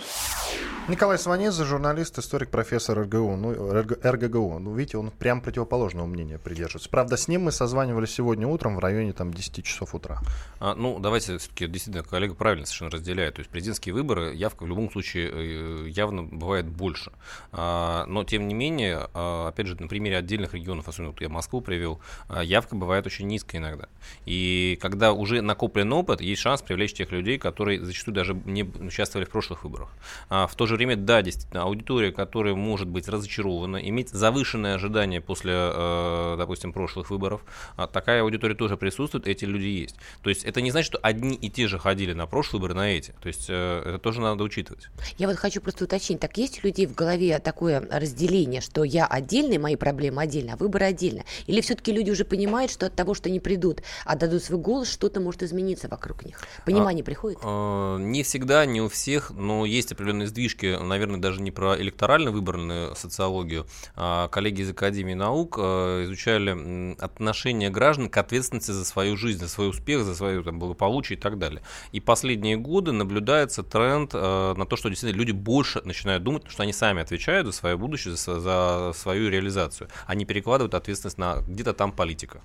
Николай 0.88 1.19
Сванидзе, 1.19 1.64
журналист, 1.64 2.19
историк, 2.19 2.50
профессор 2.50 3.00
РГУ, 3.00 3.37
ну, 3.37 3.52
РГГУ. 3.52 4.58
Ну, 4.60 4.75
видите, 4.75 4.99
он 4.99 5.10
прям 5.10 5.40
противоположного 5.40 6.06
мнения 6.06 6.38
придерживается. 6.38 6.90
Правда, 6.90 7.16
с 7.16 7.26
ним 7.26 7.43
мы 7.43 7.52
созванивались 7.52 8.14
сегодня 8.14 8.46
утром 8.46 8.76
в 8.76 8.78
районе 8.78 9.12
там 9.12 9.32
10 9.32 9.64
часов 9.64 9.94
утра. 9.94 10.19
А, 10.60 10.75
ну, 10.76 11.00
давайте 11.00 11.38
все-таки, 11.38 11.66
действительно, 11.66 12.04
коллега 12.04 12.34
правильно 12.34 12.66
совершенно 12.66 12.93
разделяет. 12.93 13.34
То 13.34 13.40
есть 13.40 13.50
президентские 13.50 13.94
выборы, 13.94 14.32
явка 14.34 14.62
в 14.62 14.69
любом 14.69 14.90
случае 14.90 15.31
э, 15.32 15.88
явно 15.88 16.22
бывает 16.22 16.66
больше. 16.66 17.10
А, 17.50 18.06
но, 18.06 18.22
тем 18.22 18.46
не 18.46 18.54
менее, 18.54 19.08
а, 19.12 19.49
опять 19.49 19.66
же, 19.66 19.76
на 19.81 19.88
примере 19.88 20.19
отдельных 20.19 20.54
регионов, 20.54 20.87
особенно 20.87 21.10
вот 21.10 21.20
я 21.20 21.28
Москву 21.28 21.60
привел, 21.60 22.00
а, 22.28 22.44
явка 22.44 22.76
бывает 22.76 22.91
бывает 22.92 23.06
очень 23.06 23.26
низко 23.26 23.56
иногда. 23.56 23.86
И 24.26 24.78
когда 24.82 25.12
уже 25.12 25.40
накоплен 25.40 25.90
опыт, 25.94 26.20
есть 26.20 26.42
шанс 26.42 26.61
привлечь 26.61 26.92
тех 26.92 27.11
людей, 27.11 27.38
которые 27.38 27.82
зачастую 27.82 28.14
даже 28.14 28.34
не 28.44 28.64
участвовали 28.64 29.25
в 29.25 29.30
прошлых 29.30 29.64
выборах. 29.64 29.88
А 30.28 30.46
в 30.46 30.54
то 30.54 30.66
же 30.66 30.76
время, 30.76 30.96
да, 30.96 31.22
действительно, 31.22 31.62
аудитория, 31.62 32.12
которая 32.12 32.54
может 32.54 32.88
быть 32.88 33.08
разочарована, 33.08 33.78
иметь 33.78 34.11
завышенные 34.11 34.75
ожидания 34.75 35.22
после, 35.22 35.52
э, 35.54 36.34
допустим, 36.37 36.75
прошлых 36.75 37.08
выборов, 37.08 37.40
а 37.76 37.87
такая 37.87 38.20
аудитория 38.22 38.54
тоже 38.54 38.76
присутствует, 38.76 39.26
эти 39.26 39.46
люди 39.46 39.68
есть. 39.68 39.96
То 40.22 40.28
есть 40.28 40.44
это 40.44 40.61
не 40.61 40.70
значит, 40.70 40.92
что 40.92 40.99
одни 40.99 41.34
и 41.34 41.49
те 41.49 41.66
же 41.66 41.78
ходили 41.78 42.12
на 42.12 42.26
прошлые 42.26 42.61
выборы, 42.61 42.75
на 42.75 42.90
эти. 42.90 43.14
То 43.22 43.28
есть 43.28 43.46
э, 43.49 43.82
это 43.87 43.99
тоже 43.99 44.20
надо 44.20 44.44
учитывать. 44.44 44.88
Я 45.16 45.28
вот 45.28 45.37
хочу 45.37 45.62
просто 45.62 45.84
уточнить, 45.84 46.20
так 46.20 46.37
есть 46.37 46.62
у 46.62 46.66
людей 46.66 46.87
в 46.87 46.94
голове 46.94 47.38
такое 47.38 47.80
разделение, 47.80 48.61
что 48.61 48.84
я 48.84 49.06
отдельный, 49.06 49.56
мои 49.56 49.76
проблемы 49.76 50.20
отдельно, 50.20 50.54
а 50.54 50.56
выборы 50.56 50.84
отдельно? 50.84 51.25
Или 51.46 51.62
все-таки 51.62 51.90
люди 51.92 52.11
уже 52.11 52.26
понимают, 52.26 52.70
что 52.70 52.81
от 52.86 52.94
того, 52.94 53.14
что 53.14 53.28
они 53.28 53.40
придут, 53.40 53.82
а 54.04 54.16
дадут 54.16 54.42
свой 54.42 54.58
голос, 54.58 54.88
что-то 54.90 55.20
может 55.20 55.42
измениться 55.42 55.88
вокруг 55.88 56.24
них. 56.24 56.40
Понимание 56.64 57.02
а, 57.02 57.04
приходит? 57.04 57.38
А, 57.42 57.98
не 57.98 58.22
всегда, 58.22 58.64
не 58.66 58.80
у 58.80 58.88
всех, 58.88 59.30
но 59.30 59.66
есть 59.66 59.92
определенные 59.92 60.28
сдвижки, 60.28 60.78
наверное, 60.80 61.20
даже 61.20 61.40
не 61.40 61.50
про 61.50 61.76
электорально-выборную 61.76 62.94
социологию. 62.96 63.66
А 63.96 64.28
коллеги 64.28 64.62
из 64.62 64.70
Академии 64.70 65.14
наук 65.14 65.56
а, 65.58 66.04
изучали 66.04 66.96
отношение 67.00 67.70
граждан 67.70 68.08
к 68.08 68.16
ответственности 68.16 68.70
за 68.70 68.84
свою 68.84 69.16
жизнь, 69.16 69.40
за 69.40 69.48
свой 69.48 69.68
успех, 69.68 70.04
за 70.04 70.14
свое 70.14 70.42
там, 70.42 70.58
благополучие 70.58 71.18
и 71.18 71.20
так 71.20 71.38
далее. 71.38 71.62
И 71.92 72.00
последние 72.00 72.56
годы 72.56 72.92
наблюдается 72.92 73.62
тренд 73.62 74.10
а, 74.14 74.54
на 74.54 74.66
то, 74.66 74.76
что 74.76 74.88
действительно 74.88 75.18
люди 75.18 75.32
больше 75.32 75.82
начинают 75.84 76.22
думать, 76.22 76.44
что 76.48 76.62
они 76.62 76.72
сами 76.72 77.02
отвечают 77.02 77.46
за 77.46 77.52
свое 77.52 77.76
будущее, 77.76 78.16
за, 78.16 78.40
за 78.40 78.92
свою 78.94 79.28
реализацию. 79.28 79.88
Они 80.06 80.24
перекладывают 80.24 80.74
ответственность 80.74 81.18
на 81.18 81.42
где-то 81.46 81.72
там 81.72 81.92
политика. 81.92 82.42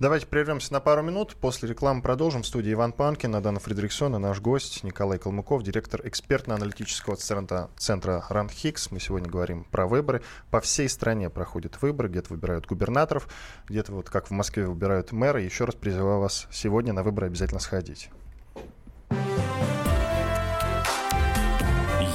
Давайте 0.00 0.26
прервемся 0.26 0.72
на 0.72 0.80
пару 0.80 1.02
минут. 1.02 1.36
После 1.36 1.68
рекламы 1.68 2.02
продолжим. 2.02 2.42
В 2.42 2.46
студии 2.46 2.72
Иван 2.72 2.92
Панкин, 2.92 3.34
Адана 3.34 3.60
Фредериксон 3.60 4.16
и 4.16 4.18
наш 4.18 4.40
гость 4.40 4.84
Николай 4.84 5.18
Калмыков, 5.18 5.62
директор 5.62 6.00
экспертно-аналитического 6.04 7.16
центра, 7.16 7.70
центра 7.76 8.24
РАНХИКС. 8.28 8.90
Мы 8.90 9.00
сегодня 9.00 9.28
говорим 9.28 9.64
про 9.64 9.86
выборы. 9.86 10.22
По 10.50 10.60
всей 10.60 10.88
стране 10.88 11.30
проходят 11.30 11.80
выборы. 11.82 12.08
Где-то 12.08 12.32
выбирают 12.34 12.66
губернаторов, 12.66 13.28
где-то 13.68 13.92
вот 13.92 14.08
как 14.10 14.28
в 14.28 14.30
Москве 14.30 14.66
выбирают 14.66 15.12
мэра. 15.12 15.42
Еще 15.42 15.64
раз 15.64 15.74
призываю 15.74 16.20
вас 16.20 16.46
сегодня 16.50 16.92
на 16.92 17.02
выборы 17.02 17.26
обязательно 17.26 17.60
сходить. 17.60 18.10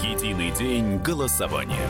Единый 0.03 0.51
день 0.51 0.97
голосования. 0.99 1.89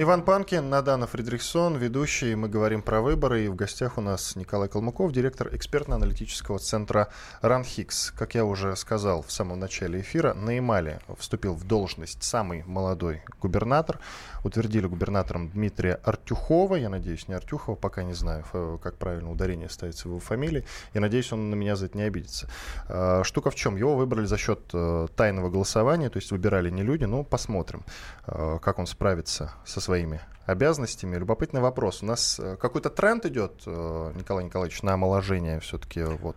Иван 0.00 0.22
Панкин, 0.22 0.70
Надана 0.70 1.08
Фридрихсон, 1.08 1.76
ведущий. 1.76 2.36
Мы 2.36 2.48
говорим 2.48 2.82
про 2.82 3.00
выборы. 3.00 3.46
И 3.46 3.48
в 3.48 3.56
гостях 3.56 3.98
у 3.98 4.00
нас 4.00 4.36
Николай 4.36 4.68
Калмыков, 4.68 5.10
директор 5.10 5.52
экспертно-аналитического 5.52 6.60
центра 6.60 7.08
РАНХИКС. 7.42 8.12
Как 8.12 8.36
я 8.36 8.44
уже 8.44 8.76
сказал 8.76 9.22
в 9.22 9.32
самом 9.32 9.58
начале 9.58 10.00
эфира, 10.00 10.34
на 10.34 10.50
Ямале 10.50 11.00
вступил 11.18 11.54
в 11.54 11.64
должность 11.64 12.22
самый 12.22 12.62
молодой 12.62 13.22
губернатор. 13.42 13.98
Утвердили 14.44 14.86
губернатором 14.86 15.50
Дмитрия 15.50 15.94
Артюхова. 16.04 16.76
Я 16.76 16.90
надеюсь, 16.90 17.26
не 17.26 17.34
Артюхова, 17.34 17.74
пока 17.74 18.04
не 18.04 18.14
знаю, 18.14 18.44
как 18.80 18.98
правильно 18.98 19.32
ударение 19.32 19.68
ставится 19.68 20.04
в 20.04 20.12
его 20.12 20.20
фамилии. 20.20 20.64
Я 20.94 21.00
надеюсь, 21.00 21.32
он 21.32 21.50
на 21.50 21.56
меня 21.56 21.74
за 21.74 21.86
это 21.86 21.98
не 21.98 22.04
обидится. 22.04 22.48
А, 22.86 23.24
штука 23.24 23.50
в 23.50 23.56
чем? 23.56 23.74
Его 23.74 23.96
выбрали 23.96 24.26
за 24.26 24.38
счет 24.38 24.60
э, 24.72 25.08
тайного 25.16 25.50
голосования, 25.50 26.08
то 26.08 26.18
есть 26.18 26.30
выбирали 26.30 26.70
не 26.70 26.84
люди, 26.84 27.02
но 27.02 27.24
посмотрим, 27.24 27.82
э, 28.28 28.60
как 28.62 28.78
он 28.78 28.86
справится 28.86 29.54
со 29.64 29.87
своими 29.88 30.20
обязанностями. 30.48 31.16
Любопытный 31.16 31.60
вопрос. 31.60 32.02
У 32.02 32.06
нас 32.06 32.40
э, 32.40 32.56
какой-то 32.56 32.88
тренд 32.88 33.26
идет, 33.26 33.62
э, 33.66 34.12
Николай 34.16 34.44
Николаевич, 34.44 34.82
на 34.82 34.94
омоложение 34.94 35.60
все-таки 35.60 36.02
вот 36.02 36.36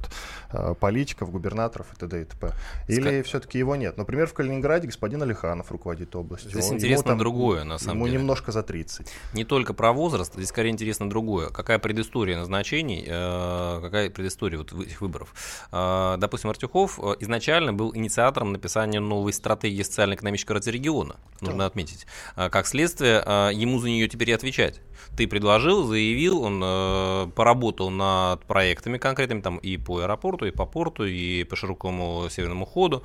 э, 0.51 0.75
политиков, 0.77 1.31
губернаторов 1.31 1.93
и 1.93 1.95
т.д. 1.95 2.21
и 2.21 2.25
т.п. 2.25 2.51
Или 2.89 3.21
Ска... 3.21 3.23
все-таки 3.23 3.57
его 3.57 3.77
нет? 3.77 3.97
Например, 3.97 4.27
в 4.27 4.33
Калининграде 4.33 4.87
господин 4.87 5.23
Алиханов 5.23 5.71
руководит 5.71 6.13
областью. 6.13 6.51
Здесь 6.51 6.69
Он, 6.69 6.75
интересно 6.75 7.11
там, 7.11 7.19
другое, 7.19 7.63
на 7.63 7.77
самом 7.77 7.95
ему 7.95 8.05
деле. 8.05 8.15
Ему 8.15 8.23
немножко 8.23 8.51
за 8.51 8.63
30. 8.63 9.07
Не 9.33 9.45
только 9.45 9.73
про 9.73 9.93
возраст, 9.93 10.33
здесь 10.33 10.49
скорее 10.49 10.71
интересно 10.71 11.09
другое. 11.09 11.47
Какая 11.49 11.79
предыстория 11.79 12.37
назначений, 12.37 13.03
какая 13.05 14.09
предыстория 14.09 14.57
вот 14.57 14.73
этих 14.73 14.99
выборов. 14.99 15.33
Допустим, 15.71 16.49
Артюхов 16.49 16.99
изначально 17.21 17.71
был 17.71 17.95
инициатором 17.95 18.51
написания 18.51 18.99
новой 18.99 19.31
стратегии 19.31 19.83
социально-экономического 19.83 20.55
развития 20.55 20.77
региона, 20.77 21.15
нужно 21.39 21.59
да. 21.59 21.65
отметить. 21.67 22.05
Как 22.35 22.67
следствие, 22.67 23.23
ему 23.53 23.79
за 23.79 23.87
нее 23.87 24.00
нее 24.01 24.09
теперь 24.09 24.29
и 24.29 24.33
отвечать. 24.33 24.81
Ты 25.15 25.27
предложил, 25.27 25.85
заявил, 25.85 26.41
он 26.41 26.61
э, 26.63 27.27
поработал 27.35 27.89
над 27.89 28.45
проектами 28.45 28.97
конкретными, 28.97 29.41
там 29.41 29.57
и 29.57 29.77
по 29.77 29.99
аэропорту, 29.99 30.45
и 30.45 30.51
по 30.51 30.65
порту, 30.65 31.05
и 31.05 31.43
по 31.43 31.55
широкому 31.55 32.27
северному 32.29 32.65
ходу, 32.65 33.03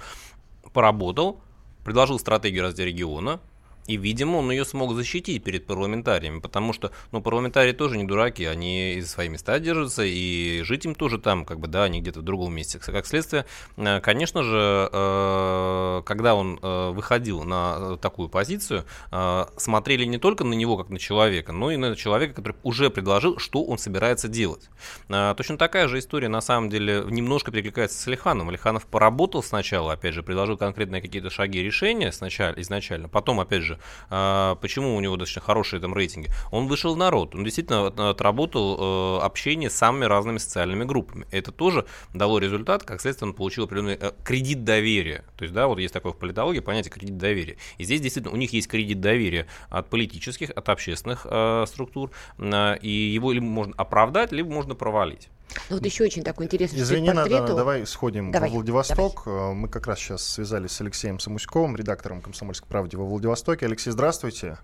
поработал, 0.72 1.40
предложил 1.84 2.18
стратегию 2.18 2.62
развития 2.62 2.86
региона, 2.86 3.40
и, 3.86 3.96
видимо, 3.96 4.38
он 4.38 4.50
ее 4.50 4.64
смог 4.64 4.94
защитить 4.94 5.42
перед 5.44 5.66
парламентариями, 5.66 6.40
потому 6.40 6.72
что, 6.72 6.90
ну, 7.12 7.22
парламентарии 7.22 7.72
тоже 7.72 7.96
не 7.96 8.04
дураки, 8.04 8.44
они 8.44 8.94
и 8.94 9.00
за 9.00 9.08
свои 9.08 9.28
места 9.28 9.58
держатся, 9.58 10.02
и 10.04 10.62
жить 10.62 10.84
им 10.84 10.94
тоже 10.94 11.18
там, 11.18 11.44
как 11.44 11.60
бы, 11.60 11.68
да, 11.68 11.84
они 11.84 12.00
где-то 12.00 12.20
в 12.20 12.22
другом 12.22 12.54
месте. 12.54 12.78
Как 12.78 13.06
следствие, 13.06 13.46
э, 13.76 14.00
конечно 14.00 14.42
же, 14.42 14.88
э, 14.92 16.02
когда 16.04 16.34
он 16.34 16.58
э, 16.60 16.90
выходил 16.90 17.44
на 17.44 17.96
такую 17.98 18.28
позицию, 18.28 18.84
смотрели 19.56 20.04
не 20.04 20.18
только 20.18 20.44
на 20.44 20.54
него, 20.54 20.76
как 20.76 20.88
на 20.90 20.98
человека, 20.98 21.52
но 21.52 21.70
и 21.70 21.76
на 21.76 21.94
человека, 21.96 22.34
который 22.34 22.56
уже 22.62 22.90
предложил, 22.90 23.38
что 23.38 23.64
он 23.64 23.78
собирается 23.78 24.28
делать. 24.28 24.68
Точно 25.08 25.58
такая 25.58 25.88
же 25.88 25.98
история, 25.98 26.28
на 26.28 26.40
самом 26.40 26.68
деле, 26.70 27.04
немножко 27.08 27.50
перекликается 27.50 27.98
с 27.98 28.06
Алиханом. 28.08 28.48
Алиханов 28.48 28.86
поработал 28.86 29.42
сначала, 29.42 29.92
опять 29.92 30.14
же, 30.14 30.22
предложил 30.22 30.56
конкретные 30.56 31.02
какие-то 31.02 31.30
шаги 31.30 31.62
решения 31.62 32.12
сначала, 32.12 32.54
изначально, 32.56 33.08
потом, 33.08 33.40
опять 33.40 33.62
же, 33.62 33.75
а, 34.10 34.56
почему 34.56 34.96
у 34.96 35.00
него 35.00 35.16
достаточно 35.16 35.42
хорошие 35.42 35.80
там 35.80 35.94
рейтинги? 35.94 36.28
Он 36.50 36.66
вышел 36.66 36.94
в 36.94 36.96
народ, 36.96 37.34
он 37.34 37.44
действительно 37.44 37.86
отработал 38.10 39.18
э, 39.18 39.24
общение 39.24 39.70
с 39.70 39.74
самыми 39.74 40.04
разными 40.04 40.38
социальными 40.38 40.84
группами. 40.84 41.26
Это 41.30 41.52
тоже 41.52 41.86
дало 42.14 42.38
результат, 42.38 42.84
как 42.84 43.00
следствие 43.00 43.30
он 43.30 43.34
получил 43.34 43.64
определенный 43.64 43.98
э, 44.00 44.12
кредит 44.24 44.64
доверия. 44.64 45.24
То 45.36 45.44
есть, 45.44 45.54
да, 45.54 45.66
вот 45.66 45.78
есть 45.78 45.94
такое 45.94 46.12
в 46.12 46.18
политологии 46.18 46.60
понятие 46.60 46.92
кредит 46.92 47.16
доверия. 47.16 47.56
И 47.78 47.84
здесь 47.84 48.00
действительно 48.00 48.34
у 48.34 48.38
них 48.38 48.52
есть 48.52 48.68
кредит 48.68 49.00
доверия 49.00 49.46
от 49.68 49.88
политических, 49.90 50.50
от 50.50 50.68
общественных 50.68 51.26
э, 51.28 51.64
структур, 51.66 52.10
и 52.38 53.10
его 53.14 53.32
либо 53.32 53.46
можно 53.46 53.74
оправдать, 53.76 54.32
либо 54.32 54.52
можно 54.52 54.74
провалить. 54.74 55.28
Ну, 55.70 55.76
вот 55.76 55.84
еще 55.84 56.04
очень 56.04 56.22
такой 56.22 56.46
интересный 56.46 56.78
Извини, 56.78 57.10
надо, 57.10 57.54
давай 57.54 57.86
сходим 57.86 58.30
давай, 58.30 58.50
во 58.50 58.54
Владивосток. 58.56 59.22
Давай. 59.24 59.54
Мы 59.54 59.68
как 59.68 59.86
раз 59.86 59.98
сейчас 59.98 60.24
связались 60.24 60.72
с 60.72 60.80
Алексеем 60.80 61.18
Самуськовым, 61.18 61.76
редактором 61.76 62.20
«Комсомольской 62.20 62.68
правды» 62.68 62.98
во 62.98 63.04
Владивостоке. 63.04 63.66
Алексей, 63.66 63.90
здравствуйте. 63.90 64.58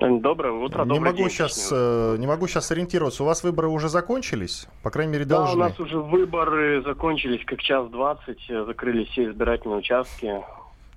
Доброе 0.00 0.52
утро, 0.52 0.84
не 0.84 0.98
могу 0.98 1.18
день. 1.18 1.30
сейчас, 1.30 1.68
э, 1.70 2.16
не 2.18 2.26
могу 2.26 2.48
сейчас 2.48 2.72
ориентироваться. 2.72 3.22
У 3.22 3.26
вас 3.26 3.44
выборы 3.44 3.68
уже 3.68 3.88
закончились? 3.88 4.66
По 4.82 4.90
крайней 4.90 5.12
мере, 5.12 5.24
должны. 5.24 5.56
Да, 5.56 5.66
у 5.66 5.68
нас 5.68 5.78
уже 5.78 5.98
выборы 5.98 6.82
закончились 6.82 7.44
как 7.46 7.60
час 7.60 7.88
двадцать. 7.88 8.40
Закрылись 8.48 9.08
все 9.10 9.30
избирательные 9.30 9.78
участки. 9.78 10.40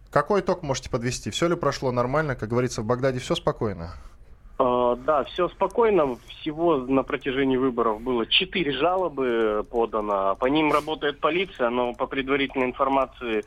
Какой 0.10 0.42
итог 0.42 0.64
можете 0.64 0.90
подвести? 0.90 1.30
Все 1.30 1.48
ли 1.48 1.56
прошло 1.56 1.92
нормально? 1.92 2.36
Как 2.36 2.50
говорится, 2.50 2.82
в 2.82 2.86
Багдаде 2.86 3.20
все 3.20 3.36
спокойно? 3.36 3.94
Uh, 4.58 4.96
да, 5.06 5.26
все 5.26 5.50
спокойно. 5.50 6.16
Всего 6.28 6.78
на 6.78 7.04
протяжении 7.04 7.58
выборов 7.58 8.02
было 8.02 8.26
четыре 8.26 8.72
жалобы 8.72 9.66
подано. 9.70 10.36
По 10.40 10.46
ним 10.46 10.72
работает 10.72 11.20
полиция, 11.20 11.70
но 11.70 11.94
по 11.94 12.08
предварительной 12.08 12.68
информации 12.68 13.44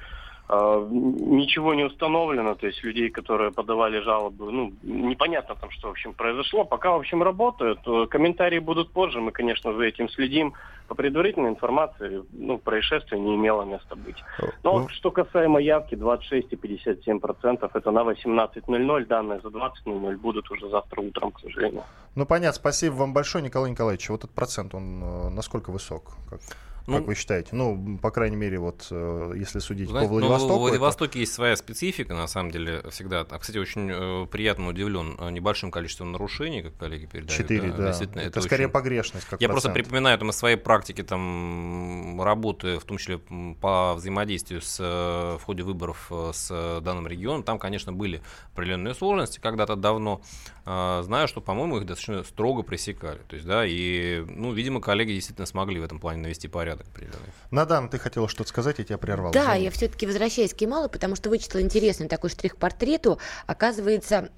ничего 0.49 1.75
не 1.75 1.85
установлено, 1.85 2.55
то 2.55 2.67
есть 2.67 2.83
людей, 2.83 3.11
которые 3.11 3.51
подавали 3.51 4.01
жалобы, 4.01 4.51
ну, 4.51 4.73
непонятно 4.83 5.55
там, 5.55 5.71
что, 5.71 5.89
в 5.89 5.91
общем, 5.91 6.15
произошло. 6.15 6.65
Пока, 6.65 6.91
в 6.91 6.97
общем, 6.97 7.23
работают. 7.23 7.81
Комментарии 8.11 8.59
будут 8.59 8.93
позже, 8.93 9.21
мы, 9.21 9.31
конечно, 9.31 9.75
за 9.75 9.83
этим 9.83 10.09
следим. 10.09 10.55
По 10.89 10.95
предварительной 10.95 11.51
информации, 11.51 12.23
ну, 12.33 12.57
происшествие 12.57 13.21
не 13.21 13.35
имело 13.35 13.65
места 13.65 13.95
быть. 13.95 14.17
Но 14.65 14.73
вот, 14.73 14.91
что 14.91 15.11
касаемо 15.11 15.61
явки, 15.61 15.95
26 15.97 16.53
и 16.53 16.57
57 16.57 17.21
процентов, 17.21 17.77
это 17.77 17.91
на 17.91 18.01
18.00, 18.01 19.05
данные 19.05 19.41
за 19.41 19.49
20.00 19.49 20.17
будут 20.17 20.51
уже 20.51 20.71
завтра 20.71 21.03
утром, 21.03 21.33
к 21.33 21.41
сожалению. 21.41 21.83
Ну, 22.15 22.25
понятно, 22.25 22.55
спасибо 22.55 22.95
вам 22.95 23.13
большое, 23.13 23.45
Николай 23.45 23.71
Николаевич. 23.71 24.09
Вот 24.09 24.25
этот 24.25 24.35
процент, 24.35 24.75
он 24.75 25.03
э, 25.03 25.29
насколько 25.29 25.71
высок? 25.71 26.17
Как? 26.31 26.41
Ну, 26.89 26.99
как 26.99 27.07
вы 27.07 27.15
считаете? 27.15 27.51
Ну, 27.53 27.99
по 28.01 28.11
крайней 28.11 28.37
мере, 28.37 28.59
вот 28.59 28.87
э, 28.91 29.33
если 29.37 29.59
судить 29.59 29.91
знаете, 29.91 30.09
по 30.09 30.15
ну, 30.15 30.21
Владивостоку. 30.21 30.53
Ну, 30.53 30.59
в 30.59 30.61
Владивостоке 30.63 31.11
это... 31.11 31.19
есть 31.19 31.35
своя 31.35 31.55
специфика, 31.57 32.15
на 32.15 32.27
самом 32.27 32.51
деле, 32.51 32.83
всегда. 32.91 33.27
А, 33.29 33.39
кстати, 33.39 33.59
очень 33.59 33.91
э, 33.93 34.27
приятно 34.27 34.69
удивлен 34.69 35.17
э, 35.19 35.31
небольшим 35.31 35.71
количеством 35.71 36.13
нарушений, 36.13 36.63
как 36.63 36.77
коллеги 36.79 37.05
передают. 37.05 37.37
Четыре, 37.37 37.71
да. 37.73 37.93
да. 37.93 38.05
Это, 38.05 38.21
это 38.21 38.41
скорее 38.41 38.65
очень... 38.65 38.73
погрешность, 38.73 39.27
как 39.27 39.41
Я 39.41 39.49
процент. 39.49 39.53
просто 39.53 39.71
припоминаю 39.71 40.19
там 40.19 40.31
из 40.31 40.37
своей 40.37 40.57
практики 40.57 41.03
там 41.03 42.23
работы, 42.23 42.79
в 42.79 42.85
том 42.85 42.97
числе 42.97 43.19
по 43.61 43.95
взаимодействию 43.95 44.63
с, 44.63 44.79
в 44.79 45.41
ходе 45.45 45.63
выборов 45.65 46.11
с 46.33 46.81
данным 46.81 47.07
регионом. 47.07 47.43
Там, 47.43 47.59
конечно, 47.59 47.93
были 47.93 48.23
определенные 48.53 48.95
сложности 48.95 49.41
когда-то 49.41 49.77
давно. 49.77 50.23
Знаю, 50.69 51.29
что, 51.29 51.41
по-моему, 51.41 51.79
их 51.79 51.87
достаточно 51.87 52.23
строго 52.25 52.63
пресекали. 52.63 53.21
То 53.27 53.37
есть, 53.37 53.47
да, 53.47 53.65
и, 53.65 54.23
ну, 54.29 54.53
видимо, 54.53 54.83
коллеги 54.83 55.13
действительно 55.13 55.47
смогли 55.47 55.81
в 55.81 55.85
этом 55.85 55.99
плане 55.99 56.21
навести 56.21 56.47
порядок 56.47 56.89
определенный. 56.89 57.33
Надан, 57.51 57.89
ты 57.89 57.99
хотела 57.99 58.29
что-то 58.29 58.51
сказать, 58.51 58.79
я 58.79 58.85
тебя 58.85 58.99
прервал. 58.99 59.33
Да, 59.33 59.55
я 59.55 59.71
все-таки 59.71 60.07
возвращаюсь 60.07 60.53
к 60.53 60.61
Ямалу, 60.61 60.91
потому 60.91 61.17
что 61.17 61.31
вычитала 61.31 61.63
интересный 61.63 62.07
такой 62.07 62.29
штрих-портрету. 62.29 63.19
Оказывается, 63.47 64.29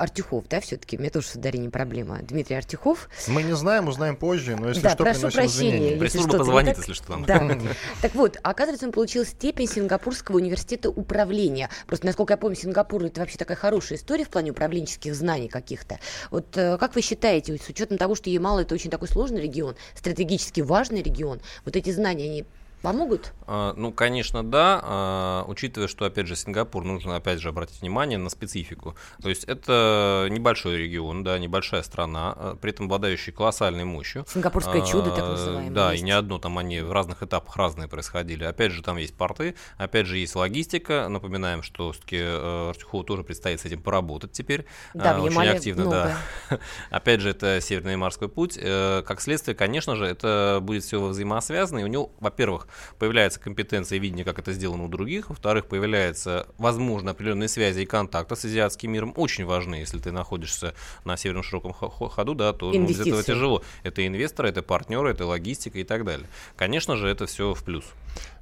Артюхов, 0.00 0.48
да, 0.48 0.60
все-таки, 0.60 0.96
у 0.96 1.00
меня 1.00 1.10
тоже 1.10 1.28
с 1.28 1.34
ударением 1.34 1.70
проблема. 1.70 2.20
Дмитрий 2.22 2.56
Артюхов. 2.56 3.10
Мы 3.28 3.42
не 3.42 3.54
знаем, 3.54 3.86
узнаем 3.86 4.16
позже, 4.16 4.56
но 4.56 4.68
если 4.68 4.80
да, 4.80 4.90
что, 4.90 5.04
прошу 5.04 5.30
прощения. 5.30 5.98
Пресс-служба 5.98 6.38
позвонит, 6.38 6.78
если 6.78 6.94
что. 6.94 7.16
Да. 7.26 7.40
Так 8.00 8.14
вот, 8.14 8.38
оказывается, 8.42 8.86
он 8.86 8.92
получил 8.92 9.24
степень 9.24 9.68
Сингапурского 9.68 10.36
университета 10.36 10.88
управления. 10.88 11.68
Просто, 11.86 12.06
насколько 12.06 12.32
я 12.32 12.38
помню, 12.38 12.56
Сингапур 12.56 13.04
это 13.04 13.20
вообще 13.20 13.36
такая 13.36 13.56
хорошая 13.56 13.98
история 13.98 14.24
в 14.24 14.30
плане 14.30 14.52
управленческих 14.52 15.14
знаний 15.14 15.48
каких-то. 15.48 15.98
Вот 16.30 16.56
э, 16.56 16.78
как 16.78 16.94
вы 16.94 17.02
считаете, 17.02 17.56
с 17.58 17.68
учетом 17.68 17.98
того, 17.98 18.14
что 18.14 18.30
Ямал 18.30 18.58
это 18.58 18.74
очень 18.74 18.90
такой 18.90 19.08
сложный 19.08 19.42
регион, 19.42 19.76
стратегически 19.94 20.62
важный 20.62 21.02
регион, 21.02 21.40
вот 21.64 21.76
эти 21.76 21.90
знания, 21.90 22.24
они 22.24 22.44
Помогут? 22.82 23.32
А, 23.46 23.74
ну, 23.76 23.92
конечно, 23.92 24.42
да. 24.42 24.80
А, 24.82 25.44
учитывая, 25.46 25.86
что, 25.86 26.06
опять 26.06 26.26
же, 26.26 26.34
Сингапур, 26.34 26.84
нужно, 26.84 27.16
опять 27.16 27.40
же, 27.40 27.50
обратить 27.50 27.82
внимание 27.82 28.18
на 28.18 28.30
специфику. 28.30 28.94
То 29.22 29.28
есть 29.28 29.44
это 29.44 30.28
небольшой 30.30 30.78
регион, 30.78 31.22
да, 31.22 31.38
небольшая 31.38 31.82
страна, 31.82 32.34
а, 32.36 32.56
при 32.56 32.70
этом 32.70 32.86
обладающий 32.86 33.32
колоссальной 33.32 33.84
мощью. 33.84 34.24
Сингапурское 34.28 34.84
чудо, 34.86 35.10
так 35.10 35.28
называемое. 35.28 35.70
Да, 35.70 35.92
есть. 35.92 36.02
и 36.02 36.06
не 36.06 36.12
одно 36.12 36.38
там 36.38 36.56
они 36.56 36.80
в 36.80 36.92
разных 36.92 37.22
этапах 37.22 37.56
разные 37.56 37.86
происходили. 37.86 38.44
Опять 38.44 38.72
же, 38.72 38.82
там 38.82 38.96
есть 38.96 39.14
порты, 39.14 39.54
опять 39.76 40.06
же, 40.06 40.16
есть 40.16 40.34
логистика. 40.34 41.08
Напоминаем, 41.08 41.62
что 41.62 41.92
все-таки 41.92 42.18
Артюхову 42.18 43.04
тоже 43.04 43.24
предстоит 43.24 43.60
с 43.60 43.66
этим 43.66 43.82
поработать 43.82 44.32
теперь. 44.32 44.64
Да, 44.94 45.18
в 45.18 45.24
Очень 45.24 45.48
активно, 45.48 45.84
новое. 45.84 46.16
да. 46.48 46.58
опять 46.90 47.20
же, 47.20 47.30
это 47.30 47.60
Северный 47.60 47.96
морской 47.96 48.28
путь. 48.28 48.58
Э, 48.60 49.02
как 49.06 49.20
следствие, 49.20 49.54
конечно 49.54 49.96
же, 49.96 50.06
это 50.06 50.60
будет 50.62 50.84
все 50.84 51.00
взаимосвязано. 51.00 51.80
И 51.80 51.84
у 51.84 51.86
него, 51.86 52.12
во-первых, 52.20 52.68
появляется 52.98 53.40
компетенция 53.40 53.96
и 53.96 54.00
видение, 54.00 54.24
как 54.24 54.38
это 54.38 54.52
сделано 54.52 54.84
у 54.84 54.88
других. 54.88 55.30
Во-вторых, 55.30 55.66
появляются, 55.66 56.46
возможно, 56.58 57.12
определенные 57.12 57.48
связи 57.48 57.80
и 57.80 57.86
контакты 57.86 58.36
с 58.36 58.44
азиатским 58.44 58.92
миром. 58.92 59.12
Очень 59.16 59.44
важны, 59.44 59.76
если 59.76 59.98
ты 59.98 60.12
находишься 60.12 60.74
на 61.04 61.16
северном 61.16 61.42
широком 61.42 61.72
ходу, 61.72 62.34
да, 62.34 62.52
то 62.52 62.72
ну, 62.72 62.86
без 62.86 63.00
этого 63.00 63.22
тяжело. 63.22 63.62
Это 63.82 64.06
инвесторы, 64.06 64.48
это 64.48 64.62
партнеры, 64.62 65.10
это 65.10 65.26
логистика 65.26 65.78
и 65.78 65.84
так 65.84 66.04
далее. 66.04 66.26
Конечно 66.56 66.96
же, 66.96 67.08
это 67.08 67.26
все 67.26 67.54
в 67.54 67.62
плюс. 67.64 67.84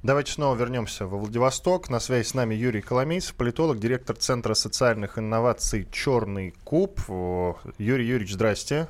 Давайте 0.01 0.31
снова 0.31 0.55
вернемся 0.55 1.05
во 1.05 1.17
Владивосток. 1.17 1.89
На 1.89 1.99
связи 1.99 2.27
с 2.27 2.33
нами 2.33 2.55
Юрий 2.55 2.81
Коломейцев, 2.81 3.35
политолог, 3.35 3.79
директор 3.79 4.15
Центра 4.15 4.53
социальных 4.53 5.17
инноваций 5.17 5.87
«Черный 5.91 6.53
куб». 6.63 6.99
Юрий 7.77 8.05
Юрьевич, 8.05 8.33
здрасте. 8.33 8.87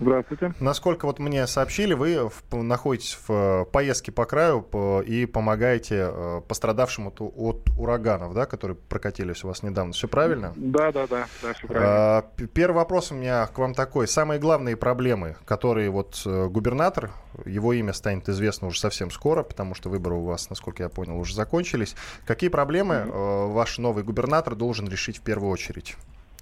Здравствуйте. 0.00 0.54
Насколько 0.60 1.06
вот 1.06 1.18
мне 1.18 1.46
сообщили, 1.46 1.94
вы 1.94 2.28
в, 2.28 2.54
находитесь 2.54 3.16
в 3.26 3.30
э, 3.30 3.64
поездке 3.66 4.10
по 4.10 4.24
краю 4.24 4.62
по, 4.62 5.00
и 5.00 5.24
помогаете 5.26 6.08
э, 6.10 6.40
пострадавшим 6.48 7.08
от, 7.08 7.20
от 7.20 7.68
ураганов, 7.78 8.34
да, 8.34 8.46
которые 8.46 8.76
прокатились 8.76 9.44
у 9.44 9.48
вас 9.48 9.62
недавно. 9.62 9.92
Все 9.92 10.08
правильно? 10.08 10.52
Да, 10.56 10.90
да, 10.90 11.06
да, 11.06 11.26
да, 11.42 11.52
все 11.52 11.66
правильно. 11.66 11.88
А, 11.88 12.30
первый 12.52 12.76
вопрос 12.76 13.12
у 13.12 13.14
меня 13.14 13.46
к 13.46 13.56
вам 13.58 13.74
такой. 13.74 14.08
Самые 14.08 14.40
главные 14.40 14.76
проблемы, 14.76 15.36
которые 15.44 15.90
вот 15.90 16.20
э, 16.26 16.48
губернатор, 16.48 17.12
его 17.44 17.72
имя 17.72 17.92
станет 17.92 18.28
известно 18.28 18.68
уже 18.68 18.80
совсем 18.80 19.10
скоро, 19.10 19.44
потому 19.44 19.74
что 19.74 19.90
выборы 19.90 20.16
у 20.16 20.24
вас, 20.24 20.50
насколько 20.50 20.82
я 20.82 20.88
понял, 20.88 21.18
уже 21.18 21.34
закончились. 21.34 21.94
Какие 22.26 22.50
проблемы 22.50 22.94
mm-hmm. 22.94 23.52
ваш 23.52 23.78
новый 23.78 24.02
губернатор 24.02 24.54
должен 24.56 24.88
решить 24.88 25.18
в 25.18 25.22
первую 25.22 25.50
очередь? 25.50 25.96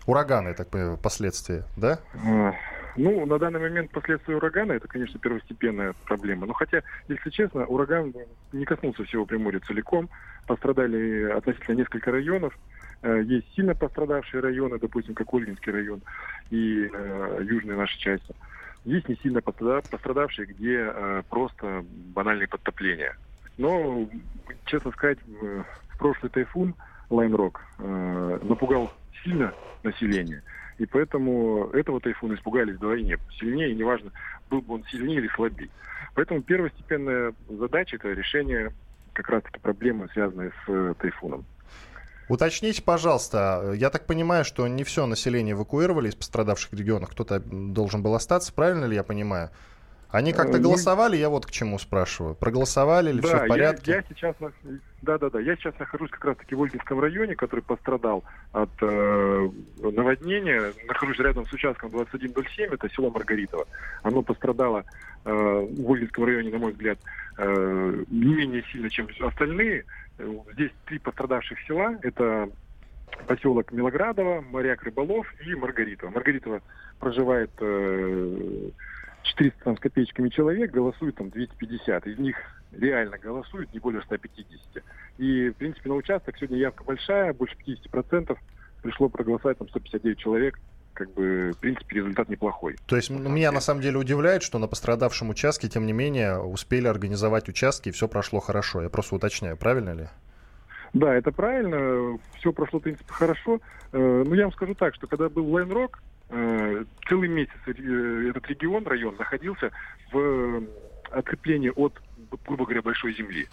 Ураганы, 0.06 0.54
так 0.54 0.68
понимаю, 0.68 0.98
последствия, 0.98 1.64
да? 1.76 1.98
Ну, 2.96 3.24
на 3.24 3.38
данный 3.38 3.60
момент 3.60 3.90
последствия 3.90 4.36
урагана 4.36 4.72
это, 4.72 4.86
конечно, 4.86 5.18
первостепенная 5.18 5.94
проблема. 6.04 6.46
Но 6.46 6.52
хотя, 6.52 6.82
если 7.08 7.30
честно, 7.30 7.64
ураган 7.64 8.14
не 8.52 8.64
коснулся 8.64 9.04
всего 9.04 9.24
Приморья 9.24 9.60
целиком. 9.60 10.10
Пострадали 10.46 11.30
относительно 11.30 11.76
несколько 11.76 12.10
районов. 12.10 12.58
Э, 13.02 13.22
есть 13.24 13.46
сильно 13.54 13.74
пострадавшие 13.74 14.42
районы, 14.42 14.78
допустим, 14.78 15.14
как 15.14 15.32
Ольгинский 15.32 15.72
район 15.72 16.02
и 16.50 16.90
э, 16.92 17.40
южные 17.48 17.76
наши 17.76 17.98
части. 17.98 18.34
Есть 18.84 19.08
не 19.08 19.16
сильно 19.16 19.40
пострадавшие, 19.40 20.46
где 20.46 20.90
э, 20.92 21.22
просто 21.30 21.84
банальные 22.14 22.48
подтопления. 22.48 23.16
Но, 23.56 24.08
честно 24.66 24.90
сказать, 24.92 25.18
в 25.24 25.98
прошлый 25.98 26.30
тайфун 26.30 26.74
Лайнрок 27.08 27.60
э, 27.78 28.38
напугал 28.42 28.92
сильно 29.22 29.54
население. 29.82 30.42
И 30.82 30.86
поэтому 30.86 31.70
этого 31.74 32.00
тайфуна 32.00 32.34
испугались 32.34 32.74
вдвойне. 32.74 33.16
Сильнее, 33.38 33.72
неважно, 33.72 34.10
был 34.50 34.62
бы 34.62 34.74
он 34.74 34.84
сильнее 34.90 35.18
или 35.18 35.28
слабее. 35.28 35.70
Поэтому 36.16 36.42
первостепенная 36.42 37.34
задача– 37.48 37.96
это 37.98 38.08
решение 38.08 38.72
как 39.12 39.28
раз-таки 39.28 39.60
проблемы, 39.60 40.08
связанные 40.12 40.50
с 40.50 40.68
э, 40.68 40.94
тайфуном. 40.98 41.44
Уточните, 42.28 42.82
пожалуйста, 42.82 43.74
я 43.76 43.90
так 43.90 44.06
понимаю, 44.06 44.44
что 44.44 44.66
не 44.66 44.82
все 44.82 45.06
население 45.06 45.52
эвакуировали 45.52 46.08
из 46.08 46.16
пострадавших 46.16 46.72
регионов, 46.72 47.10
кто-то 47.10 47.38
должен 47.38 48.02
был 48.02 48.16
остаться, 48.16 48.52
правильно 48.52 48.84
ли 48.86 48.96
я 48.96 49.04
понимаю? 49.04 49.50
Они 50.12 50.34
как-то 50.34 50.58
э, 50.58 50.60
голосовали, 50.60 51.16
я 51.16 51.30
вот 51.30 51.46
к 51.46 51.50
чему 51.50 51.78
спрашиваю. 51.78 52.34
Проголосовали 52.34 53.10
или 53.10 53.20
да, 53.20 53.28
все 53.28 53.44
в 53.44 53.48
порядке? 53.48 53.90
Я, 53.90 53.96
я 53.96 54.04
сейчас, 54.08 54.36
да, 55.00 55.16
да, 55.16 55.30
да, 55.30 55.40
я 55.40 55.56
сейчас 55.56 55.74
нахожусь 55.78 56.10
как 56.10 56.24
раз-таки 56.26 56.54
в 56.54 56.62
Ольгинском 56.62 57.00
районе, 57.00 57.34
который 57.34 57.60
пострадал 57.60 58.22
от 58.52 58.70
э, 58.82 59.50
наводнения. 59.80 60.74
Нахожусь 60.86 61.18
рядом 61.18 61.46
с 61.46 61.52
участком 61.54 61.90
2107, 61.90 62.74
это 62.74 62.90
село 62.90 63.10
Маргаритово. 63.10 63.66
Оно 64.02 64.20
пострадало 64.20 64.84
э, 65.24 65.32
в 65.32 65.90
Ольгинском 65.90 66.24
районе, 66.24 66.50
на 66.50 66.58
мой 66.58 66.72
взгляд, 66.72 66.98
э, 67.38 68.04
не 68.10 68.34
менее 68.34 68.62
сильно, 68.70 68.90
чем 68.90 69.08
остальные. 69.20 69.86
Здесь 70.52 70.72
три 70.84 70.98
пострадавших 70.98 71.58
села. 71.66 71.96
Это 72.02 72.50
поселок 73.26 73.72
Милоградово, 73.72 74.42
моряк 74.42 74.82
Рыболов 74.82 75.26
и 75.46 75.54
Маргаритово. 75.54 76.10
Маргаритово 76.10 76.60
проживает 77.00 77.50
э, 77.60 78.70
400 79.22 79.64
там, 79.64 79.76
с 79.76 79.80
копеечками 79.80 80.28
человек, 80.28 80.70
голосует 80.70 81.16
там 81.16 81.30
250. 81.30 82.06
Из 82.06 82.18
них 82.18 82.36
реально 82.72 83.18
голосуют 83.18 83.72
не 83.72 83.78
более 83.78 84.02
150. 84.02 84.82
И, 85.18 85.50
в 85.50 85.54
принципе, 85.54 85.88
на 85.88 85.96
участок 85.96 86.36
сегодня 86.36 86.58
явка 86.58 86.84
большая, 86.84 87.32
больше 87.32 87.56
50%. 87.66 88.36
Пришло 88.82 89.08
проголосовать 89.08 89.58
там 89.58 89.68
159 89.68 90.18
человек 90.18 90.58
как 90.94 91.10
бы, 91.14 91.52
в 91.54 91.58
принципе, 91.58 91.96
результат 91.96 92.28
неплохой. 92.28 92.76
То 92.86 92.96
есть 92.96 93.08
меня 93.08 93.50
на 93.50 93.60
самом 93.60 93.80
деле 93.80 93.96
удивляет, 93.96 94.42
что 94.42 94.58
на 94.58 94.68
пострадавшем 94.68 95.30
участке, 95.30 95.66
тем 95.66 95.86
не 95.86 95.94
менее, 95.94 96.38
успели 96.38 96.86
организовать 96.86 97.48
участки, 97.48 97.88
и 97.88 97.92
все 97.92 98.08
прошло 98.08 98.40
хорошо. 98.40 98.82
Я 98.82 98.90
просто 98.90 99.14
уточняю, 99.16 99.56
правильно 99.56 99.94
ли? 99.94 100.08
Да, 100.92 101.14
это 101.14 101.32
правильно. 101.32 102.18
Все 102.36 102.52
прошло, 102.52 102.78
в 102.78 102.82
принципе, 102.82 103.10
хорошо. 103.10 103.60
Э, 103.92 104.24
ну, 104.26 104.34
я 104.34 104.42
вам 104.42 104.52
скажу 104.52 104.74
так, 104.74 104.94
что 104.94 105.06
когда 105.06 105.30
был 105.30 105.50
Лайнрок, 105.50 106.02
Э, 106.02 106.11
целый 107.08 107.28
месяц 107.28 107.52
э, 107.66 108.28
этот 108.30 108.46
регион, 108.48 108.86
район 108.86 109.16
находился 109.18 109.70
в 110.10 110.18
э, 110.18 110.62
оцеплении 111.10 111.70
от, 111.74 112.00
грубо 112.46 112.64
говоря, 112.64 112.82
большой 112.82 113.14
земли. 113.14 113.46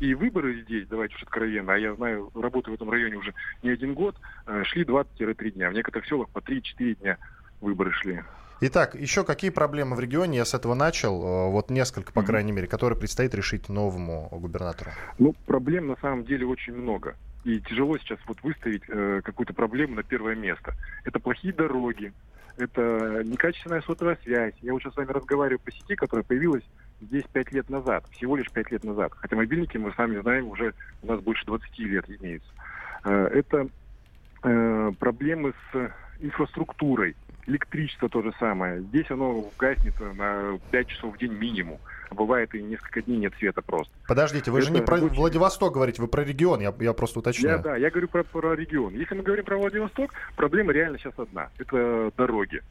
И 0.00 0.14
выборы 0.14 0.60
здесь, 0.62 0.86
давайте 0.88 1.14
уж 1.14 1.22
откровенно, 1.22 1.72
а 1.72 1.78
я 1.78 1.94
знаю, 1.94 2.30
работаю 2.34 2.72
в 2.72 2.76
этом 2.76 2.90
районе 2.90 3.16
уже 3.16 3.32
не 3.62 3.70
один 3.70 3.94
год, 3.94 4.14
шли 4.64 4.84
20-3 4.84 5.50
дня. 5.52 5.70
В 5.70 5.72
некоторых 5.72 6.06
селах 6.06 6.28
по 6.28 6.40
3-4 6.40 6.96
дня 6.96 7.16
выборы 7.62 7.92
шли. 7.92 8.22
Итак, 8.60 8.94
еще 8.94 9.24
какие 9.24 9.50
проблемы 9.50 9.96
в 9.96 10.00
регионе? 10.00 10.36
Я 10.36 10.44
с 10.44 10.52
этого 10.52 10.74
начал. 10.74 11.50
Вот 11.50 11.70
несколько, 11.70 12.12
по 12.12 12.22
крайней 12.22 12.52
мере, 12.52 12.66
которые 12.66 12.98
предстоит 12.98 13.34
решить 13.34 13.70
новому 13.70 14.28
губернатору. 14.30 14.90
Ну, 15.18 15.34
проблем 15.46 15.86
на 15.88 15.96
самом 15.96 16.24
деле 16.24 16.46
очень 16.46 16.74
много. 16.74 17.16
И 17.46 17.60
тяжело 17.60 17.96
сейчас 17.98 18.18
вот 18.26 18.42
выставить 18.42 18.82
э, 18.88 19.20
какую-то 19.22 19.54
проблему 19.54 19.94
на 19.94 20.02
первое 20.02 20.34
место. 20.34 20.74
Это 21.04 21.20
плохие 21.20 21.54
дороги, 21.54 22.12
это 22.58 23.22
некачественная 23.24 23.82
сотовая 23.82 24.18
связь. 24.24 24.54
Я 24.62 24.72
вот 24.72 24.82
сейчас 24.82 24.94
с 24.94 24.96
вами 24.96 25.12
разговариваю 25.12 25.60
по 25.60 25.70
сети, 25.70 25.94
которая 25.94 26.24
появилась 26.24 26.64
здесь 27.00 27.22
пять 27.32 27.52
лет 27.52 27.70
назад, 27.70 28.04
всего 28.10 28.34
лишь 28.34 28.50
пять 28.50 28.72
лет 28.72 28.82
назад. 28.82 29.12
Хотя 29.14 29.36
мобильники, 29.36 29.78
мы 29.78 29.92
сами 29.92 30.20
знаем, 30.22 30.48
уже 30.48 30.74
у 31.04 31.06
нас 31.06 31.20
больше 31.20 31.46
20 31.46 31.78
лет 31.78 32.10
имеются. 32.20 32.50
Э, 33.04 33.28
это 33.32 33.68
э, 34.42 34.92
проблемы 34.98 35.54
с 35.70 35.92
инфраструктурой. 36.18 37.14
Электричество 37.46 38.08
то 38.08 38.22
же 38.22 38.32
самое. 38.40 38.80
Здесь 38.80 39.08
оно 39.08 39.48
гаснет 39.56 39.94
на 40.00 40.58
5 40.72 40.88
часов 40.88 41.14
в 41.14 41.18
день 41.18 41.34
минимум 41.34 41.78
бывает 42.14 42.54
и 42.54 42.62
несколько 42.62 43.02
дней 43.02 43.18
нет 43.18 43.34
света 43.38 43.62
просто. 43.62 43.92
Подождите, 44.06 44.50
вы 44.50 44.58
это 44.58 44.66
же 44.68 44.72
не 44.72 44.82
про 44.82 44.96
очень... 44.96 45.08
Владивосток 45.08 45.74
говорите, 45.74 46.02
вы 46.02 46.08
про 46.08 46.24
регион, 46.24 46.60
я, 46.60 46.74
я 46.80 46.92
просто 46.92 47.20
уточняю. 47.20 47.56
Я, 47.56 47.62
да, 47.62 47.76
я 47.76 47.90
говорю 47.90 48.08
про, 48.08 48.22
про 48.22 48.54
регион. 48.54 48.94
Если 48.94 49.14
мы 49.14 49.22
говорим 49.22 49.44
про 49.44 49.56
Владивосток, 49.56 50.12
проблема 50.36 50.72
реально 50.72 50.98
сейчас 50.98 51.14
одна. 51.18 51.50
Это 51.58 52.12
дороги. 52.16 52.62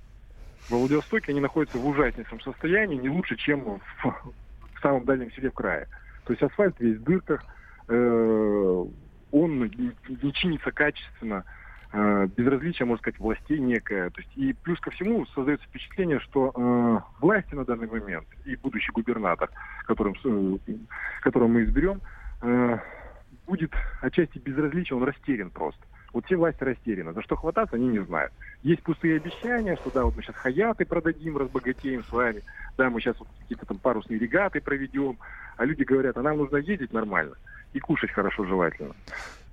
Во 0.69 0.77
Владивостоке 0.77 1.31
они 1.31 1.41
находятся 1.41 1.77
в 1.77 1.87
ужаснейшем 1.87 2.39
состоянии, 2.41 2.95
не 2.95 3.09
лучше, 3.09 3.35
чем 3.35 3.61
в, 3.63 3.79
в 4.03 4.81
самом 4.81 5.05
дальнем 5.05 5.31
селе 5.31 5.49
в 5.49 5.53
крае. 5.53 5.87
То 6.25 6.33
есть 6.33 6.41
асфальт 6.41 6.75
весь 6.79 6.97
в 6.97 7.03
дырках, 7.03 7.43
э, 7.87 8.85
он 9.31 9.59
не, 9.59 9.91
не 10.23 10.33
чинится 10.33 10.71
качественно, 10.71 11.43
э, 11.95 12.27
безразличие, 12.35 12.85
можно 12.85 13.01
сказать, 13.01 13.19
властей 13.19 13.59
некое. 13.59 14.09
То 14.09 14.21
есть, 14.21 14.31
и 14.35 14.53
плюс 14.53 14.79
ко 14.79 14.91
всему 14.91 15.25
создается 15.27 15.65
впечатление, 15.67 16.19
что 16.19 16.51
э, 16.53 16.99
власти 17.21 17.55
на 17.55 17.65
данный 17.65 17.87
момент 17.87 18.27
и 18.43 18.55
будущий 18.57 18.91
губернатор, 18.91 19.49
которым, 19.85 20.13
э, 20.23 20.73
которого 21.21 21.47
мы 21.47 21.63
изберем, 21.63 22.01
э, 22.41 22.77
будет 23.47 23.71
отчасти 24.01 24.39
безразличен, 24.39 24.97
он 24.97 25.03
растерян 25.03 25.49
просто. 25.49 25.79
Вот 26.13 26.25
все 26.25 26.35
власти 26.35 26.63
растеряны. 26.63 27.13
За 27.13 27.21
что 27.21 27.35
хвататься, 27.35 27.75
они 27.75 27.87
не 27.87 27.99
знают. 27.99 28.31
Есть 28.63 28.83
пустые 28.83 29.17
обещания, 29.17 29.75
что 29.75 29.91
да, 29.91 30.03
вот 30.03 30.15
мы 30.15 30.23
сейчас 30.23 30.35
хаяты 30.35 30.85
продадим, 30.85 31.37
разбогатеем 31.37 32.03
с 32.03 32.11
вами, 32.11 32.41
да, 32.77 32.89
мы 32.89 33.01
сейчас 33.01 33.19
вот 33.19 33.27
какие-то 33.39 33.65
там 33.65 33.77
парусные 33.77 34.19
регаты 34.19 34.61
проведем, 34.61 35.17
а 35.57 35.65
люди 35.65 35.83
говорят, 35.83 36.17
а 36.17 36.21
нам 36.21 36.37
нужно 36.37 36.57
ездить 36.57 36.93
нормально 36.93 37.35
и 37.73 37.79
кушать 37.79 38.11
хорошо 38.11 38.45
желательно. 38.45 38.95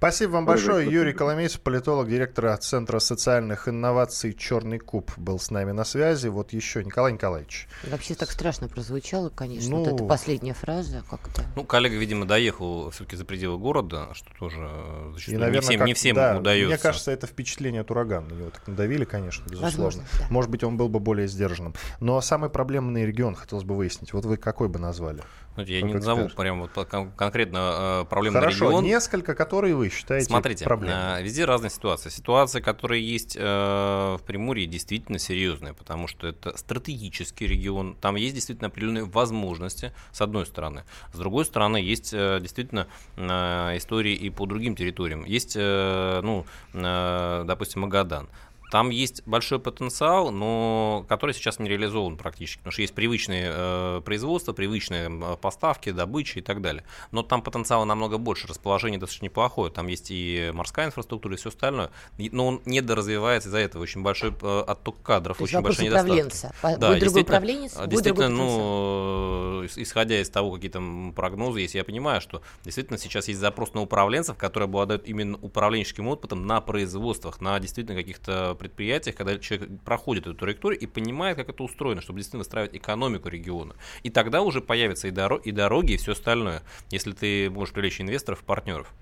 Спасибо 0.03 0.33
вам 0.33 0.47
большое. 0.47 0.91
Юрий 0.91 1.13
Коломейцев, 1.13 1.61
политолог, 1.61 2.09
директор 2.09 2.57
Центра 2.57 2.99
социальных 2.99 3.69
инноваций 3.69 4.33
«Черный 4.33 4.81
куб» 4.81 5.13
был 5.17 5.39
с 5.39 5.53
нами 5.53 5.71
на 5.71 5.85
связи. 5.85 6.27
Вот 6.27 6.53
еще 6.53 6.83
Николай 6.83 7.13
Николаевич. 7.13 7.69
Вообще 7.89 8.17
так 8.17 8.33
страшно 8.33 8.67
прозвучало, 8.67 9.29
конечно, 9.29 9.71
ну, 9.71 9.85
вот 9.85 9.95
эта 9.95 10.03
последняя 10.03 10.55
фраза 10.55 11.05
как-то. 11.09 11.45
Ну, 11.55 11.63
коллега, 11.63 11.95
видимо, 11.95 12.27
доехал 12.27 12.91
все-таки 12.91 13.15
за 13.15 13.25
пределы 13.25 13.59
города, 13.59 14.09
что 14.15 14.29
тоже 14.41 14.69
зачастую 15.13 15.37
и, 15.37 15.41
наверное, 15.41 15.61
не 15.61 15.61
всем, 15.61 15.79
как, 15.79 15.87
не 15.87 15.95
всем 15.95 16.17
да, 16.17 16.37
удается. 16.37 16.67
Мне 16.67 16.79
кажется, 16.79 17.13
это 17.13 17.29
впечатление 17.29 17.83
от 17.83 17.91
урагана. 17.93 18.27
На 18.27 18.35
него 18.35 18.51
так 18.51 18.67
надавили, 18.67 19.05
конечно, 19.05 19.45
безусловно. 19.45 19.85
Возможно, 19.85 20.05
да. 20.19 20.27
Может 20.31 20.51
быть, 20.51 20.65
он 20.65 20.77
был 20.77 20.89
бы 20.89 20.99
более 20.99 21.29
сдержанным. 21.29 21.75
Но 22.01 22.21
самый 22.23 22.51
проблемный 22.51 23.07
регион 23.07 23.37
хотелось 23.37 23.63
бы 23.63 23.77
выяснить. 23.77 24.13
Вот 24.13 24.25
вы 24.25 24.37
какой 24.37 24.67
бы 24.67 24.81
назвали? 24.81 25.23
Знаете, 25.55 25.75
я 25.75 25.83
не 25.83 25.93
назову 25.93 26.29
прям 26.31 26.61
вот 26.63 26.71
конкретно 27.17 28.03
э, 28.03 28.05
проблемный 28.09 28.41
Хорошо, 28.41 28.67
регион. 28.67 28.85
несколько, 28.85 29.35
которые 29.35 29.75
вы 29.75 29.91
считаете 29.91 30.27
Смотрите, 30.27 30.65
проблемными. 30.65 31.21
Э, 31.21 31.23
везде 31.23 31.45
разные 31.45 31.71
ситуации. 31.71 32.09
Ситуация, 32.09 32.63
которая 32.63 32.99
есть 33.01 33.37
э, 33.39 33.43
в 33.43 34.21
Приморье, 34.27 34.67
действительно 34.67 35.19
серьезная, 35.19 35.75
потому 35.75 36.09
что 36.09 36.27
это 36.27 36.57
стратегический 36.57 37.47
регион. 37.47 37.97
Там 38.01 38.17
есть 38.17 38.35
действительно 38.35 38.69
определенные 38.69 39.05
возможности, 39.05 39.93
с 40.11 40.23
одной 40.23 40.47
стороны. 40.47 40.85
С 41.13 41.19
другой 41.19 41.45
стороны, 41.45 41.77
есть 41.77 42.13
действительно 42.13 42.87
истории 43.17 44.15
и 44.15 44.31
по 44.31 44.47
другим 44.47 44.75
территориям. 44.75 45.25
Есть, 45.25 45.57
ну, 45.57 46.47
допустим, 46.73 47.83
Магадан. 47.83 48.29
Там 48.73 48.89
есть 48.89 49.23
большой 49.27 49.59
потенциал, 49.59 50.31
но 50.31 51.05
который 51.07 51.35
сейчас 51.35 51.59
не 51.59 51.69
реализован 51.69 52.17
практически, 52.17 52.57
потому 52.61 52.73
что 52.73 52.81
есть 52.81 52.95
привычные 52.95 53.53
э, 53.55 54.01
производства, 54.03 54.55
привычные 54.55 55.11
э, 55.11 55.37
поставки, 55.37 55.91
добыча 55.91 56.39
и 56.39 56.43
так 56.43 56.63
далее. 56.63 56.83
Но 57.11 57.23
там 57.23 57.43
потенциала 57.43 57.85
намного 57.85 58.17
больше, 58.17 58.49
расположение 58.49 58.99
достаточно 58.99 59.27
неплохое, 59.27 59.71
там 59.71 59.89
есть 59.89 60.07
и 60.09 60.51
морская 60.55 60.87
инфраструктура 60.87 61.35
и 61.35 61.37
все 61.37 61.51
остальное, 61.51 61.91
но 62.17 62.47
он 62.47 62.63
недоразвивается 62.65 63.51
из-за 63.51 63.59
этого, 63.59 63.83
очень 63.83 64.01
большой 64.01 64.35
э, 64.41 64.65
отток 64.67 65.03
кадров, 65.03 65.37
То 65.37 65.45
очень 65.45 65.61
большой 65.61 65.85
недостаток. 65.85 66.79
Да, 66.81 66.89
будет 66.89 67.01
другой 67.01 67.23
управленец, 67.25 67.77
действительно, 67.89 68.29
ну, 68.31 69.67
исходя 69.67 70.19
из 70.19 70.31
того, 70.31 70.51
какие 70.53 70.71
там 70.71 71.13
прогнозы 71.15 71.61
есть, 71.61 71.75
я 71.75 71.85
понимаю, 71.85 72.23
что 72.23 72.41
действительно 72.65 72.99
сейчас 72.99 73.29
есть 73.29 73.39
запрос 73.39 73.75
на 73.75 73.83
управленцев, 73.83 74.39
которые 74.39 74.65
обладают 74.65 75.07
именно 75.07 75.37
управленческим 75.43 76.09
опытом 76.09 76.47
на 76.47 76.63
производствах, 76.63 77.43
на 77.43 77.61
действительно 77.61 78.01
каких-то 78.01 78.57
предприятиях, 78.63 79.17
когда 79.17 79.39
человек 79.39 79.69
проходит 79.85 80.27
эту 80.27 80.35
траекторию 80.35 80.81
и 80.81 80.87
понимает, 80.87 81.37
как 81.37 81.49
это 81.49 81.63
устроено, 81.63 82.01
чтобы 82.01 82.19
действительно 82.19 82.41
выстраивать 82.41 82.77
экономику 82.77 83.29
региона. 83.29 83.75
И 84.03 84.11
тогда 84.11 84.43
уже 84.43 84.61
появятся 84.61 85.09
и, 85.09 85.11
доро- 85.11 85.43
и 85.43 85.51
дороги, 85.51 85.93
и 85.93 85.97
все 85.97 86.13
остальное, 86.13 86.63
если 86.91 87.13
ты 87.13 87.51
можешь 87.51 87.75
привлечь 87.75 88.01
инвесторов, 88.01 88.43
партнеров. 88.45 88.93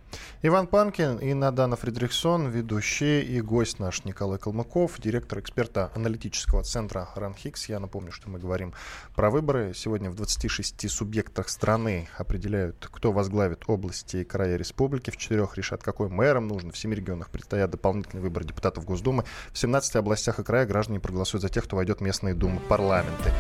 Иван 0.42 0.66
Панкин 0.66 1.18
и 1.18 1.34
Надана 1.34 1.76
Фридрихсон, 1.76 2.48
ведущий 2.48 3.20
и 3.20 3.40
гость 3.40 3.78
наш 3.78 4.04
Николай 4.04 4.38
Калмыков, 4.38 4.98
директор 4.98 5.38
эксперта 5.38 5.90
аналитического 5.94 6.62
центра 6.62 7.10
РАНХИКС. 7.14 7.68
Я 7.68 7.78
напомню, 7.78 8.10
что 8.10 8.30
мы 8.30 8.38
говорим 8.38 8.72
про 9.14 9.30
выборы. 9.30 9.72
Сегодня 9.74 10.10
в 10.10 10.14
26 10.14 10.90
субъектах 10.90 11.48
страны 11.48 12.08
определяют, 12.16 12.88
кто 12.90 13.12
возглавит 13.12 13.64
области 13.66 14.18
и 14.18 14.24
края 14.24 14.56
республики. 14.56 15.10
В 15.10 15.16
четырех 15.18 15.56
решат, 15.56 15.82
какой 15.82 16.08
мэром 16.08 16.48
нужно. 16.48 16.72
В 16.72 16.78
семи 16.78 16.96
регионах 16.96 17.28
предстоят 17.30 17.70
дополнительные 17.70 18.22
выборы 18.22 18.46
депутатов 18.46 18.84
Госдумы. 18.84 19.24
В 19.52 19.58
17 19.58 19.96
областях 19.96 20.38
и 20.38 20.42
края 20.42 20.64
граждане 20.64 21.00
проголосуют 21.00 21.42
за 21.42 21.50
тех, 21.50 21.64
кто 21.64 21.76
войдет 21.76 21.98
в 21.98 22.02
местные 22.02 22.34
думы 22.34 22.60
парламенты. 22.60 23.30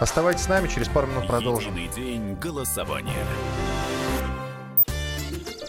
Оставайтесь 0.00 0.42
с 0.42 0.48
нами, 0.48 0.68
через 0.68 0.88
пару 0.88 1.06
минут 1.06 1.26
продолжим. 1.26 1.74
Единый 1.74 1.94
день 1.94 2.34
голосования. 2.34 3.24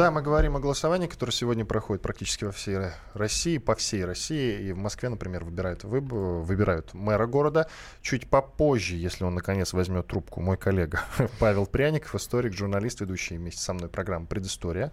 Да, 0.00 0.10
мы 0.10 0.22
говорим 0.22 0.56
о 0.56 0.60
голосовании, 0.60 1.08
которое 1.08 1.32
сегодня 1.32 1.66
проходит 1.66 2.02
практически 2.02 2.44
во 2.44 2.52
всей 2.52 2.78
России, 3.12 3.58
по 3.58 3.74
всей 3.74 4.06
России. 4.06 4.58
И 4.58 4.72
в 4.72 4.78
Москве, 4.78 5.10
например, 5.10 5.44
выбирают, 5.44 5.84
выб... 5.84 6.10
выбирают 6.10 6.94
мэра 6.94 7.26
города. 7.26 7.68
Чуть 8.00 8.26
попозже, 8.26 8.96
если 8.96 9.24
он 9.24 9.34
наконец 9.34 9.74
возьмет 9.74 10.06
трубку, 10.06 10.40
мой 10.40 10.56
коллега 10.56 11.02
Павел 11.38 11.66
Пряников, 11.66 12.14
историк, 12.14 12.54
журналист, 12.54 13.02
ведущий 13.02 13.36
вместе 13.36 13.60
со 13.60 13.74
мной 13.74 13.90
программу 13.90 14.26
«Предыстория». 14.26 14.90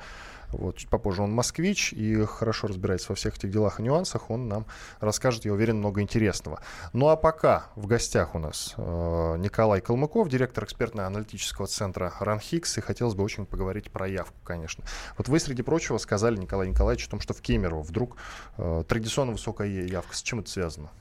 Вот, 0.52 0.78
чуть 0.78 0.90
попозже 0.90 1.24
он 1.24 1.32
москвич 1.32 1.94
и 1.94 2.24
хорошо 2.26 2.68
разбирается 2.68 3.10
во 3.10 3.16
всех 3.16 3.38
этих 3.38 3.52
делах 3.52 3.80
и 3.80 3.84
нюансах. 3.84 4.30
Он 4.30 4.48
нам 4.48 4.66
расскажет, 5.00 5.46
я 5.46 5.54
уверен, 5.54 5.78
много 5.78 6.02
интересного. 6.02 6.62
Ну 6.94 7.10
а 7.10 7.16
пока 7.16 7.68
в 7.76 7.88
гостях 7.88 8.36
у 8.36 8.40
нас 8.40 8.74
э, 8.78 9.36
Николай 9.40 9.82
Калмыков, 9.82 10.30
директор 10.30 10.64
экспертно-аналитического 10.64 11.68
центра 11.68 12.14
РАНХИКС. 12.20 12.78
И 12.78 12.82
хотелось 12.82 13.16
бы 13.16 13.24
очень 13.24 13.46
поговорить 13.46 13.92
про 13.92 14.08
явку, 14.08 14.38
конечно. 14.44 14.84
Вот 15.18 15.28
вы, 15.28 15.40
среди 15.40 15.64
прочего, 15.64 15.98
сказали, 15.98 16.38
Николай 16.38 16.70
Николаевич, 16.70 17.08
о 17.08 17.12
том, 17.12 17.20
что 17.20 17.34
в 17.34 17.42
Кемерово 17.42 17.84
вдруг 17.84 18.18
э, 18.58 18.84
традиционно 18.88 19.34
высокая 19.34 19.68
явка. 19.68 20.16
С 20.16 20.22
чем 20.22 20.40
это 20.40 20.50
связано? 20.50 20.92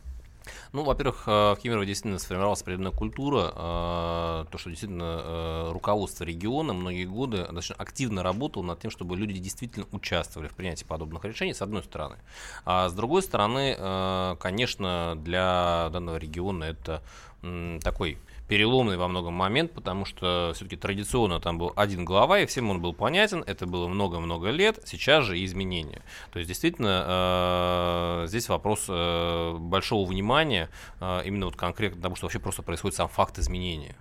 Ну, 0.72 0.84
во-первых, 0.84 1.24
э, 1.26 1.30
в 1.30 1.56
Кемерово 1.56 1.86
действительно 1.86 2.18
сформировалась 2.18 2.62
определенная 2.62 2.92
культура, 2.92 3.52
э, 3.54 4.44
то, 4.50 4.58
что 4.58 4.70
действительно 4.70 5.20
э, 5.22 5.70
руководство 5.72 6.24
региона 6.24 6.72
многие 6.72 7.04
годы 7.04 7.38
достаточно 7.38 7.76
активно 7.76 8.22
работало 8.22 8.62
над 8.62 8.80
тем, 8.80 8.90
чтобы 8.90 9.16
люди 9.16 9.38
действительно 9.38 9.86
участвовали 9.92 10.48
в 10.48 10.54
принятии 10.54 10.84
подобных 10.84 11.24
решений, 11.24 11.54
с 11.54 11.62
одной 11.62 11.82
стороны. 11.82 12.16
А 12.64 12.88
с 12.88 12.92
другой 12.92 13.22
стороны, 13.22 14.36
конечно, 14.38 15.14
для 15.16 15.88
данного 15.92 16.16
региона 16.16 16.64
это 16.64 17.02
такой 17.82 18.18
переломный 18.48 18.96
во 18.96 19.08
многом 19.08 19.34
момент, 19.34 19.72
потому 19.72 20.04
что 20.04 20.52
все-таки 20.54 20.76
традиционно 20.76 21.40
там 21.40 21.58
был 21.58 21.72
один 21.76 22.04
глава, 22.04 22.40
и 22.40 22.46
всем 22.46 22.70
он 22.70 22.80
был 22.80 22.92
понятен, 22.92 23.42
это 23.46 23.66
было 23.66 23.88
много-много 23.88 24.50
лет, 24.50 24.80
сейчас 24.84 25.24
же 25.24 25.42
изменения. 25.44 26.02
То 26.32 26.38
есть 26.38 26.48
действительно 26.48 27.04
э, 28.22 28.26
здесь 28.28 28.48
вопрос 28.48 28.86
э, 28.88 29.56
большого 29.58 30.08
внимания 30.08 30.70
э, 31.00 31.22
именно 31.24 31.46
вот 31.46 31.56
конкретно 31.56 31.96
потому, 31.96 32.16
что 32.16 32.26
вообще 32.26 32.38
просто 32.38 32.62
происходит 32.62 32.96
сам 32.96 33.08
факт 33.08 33.38
изменения. 33.38 33.96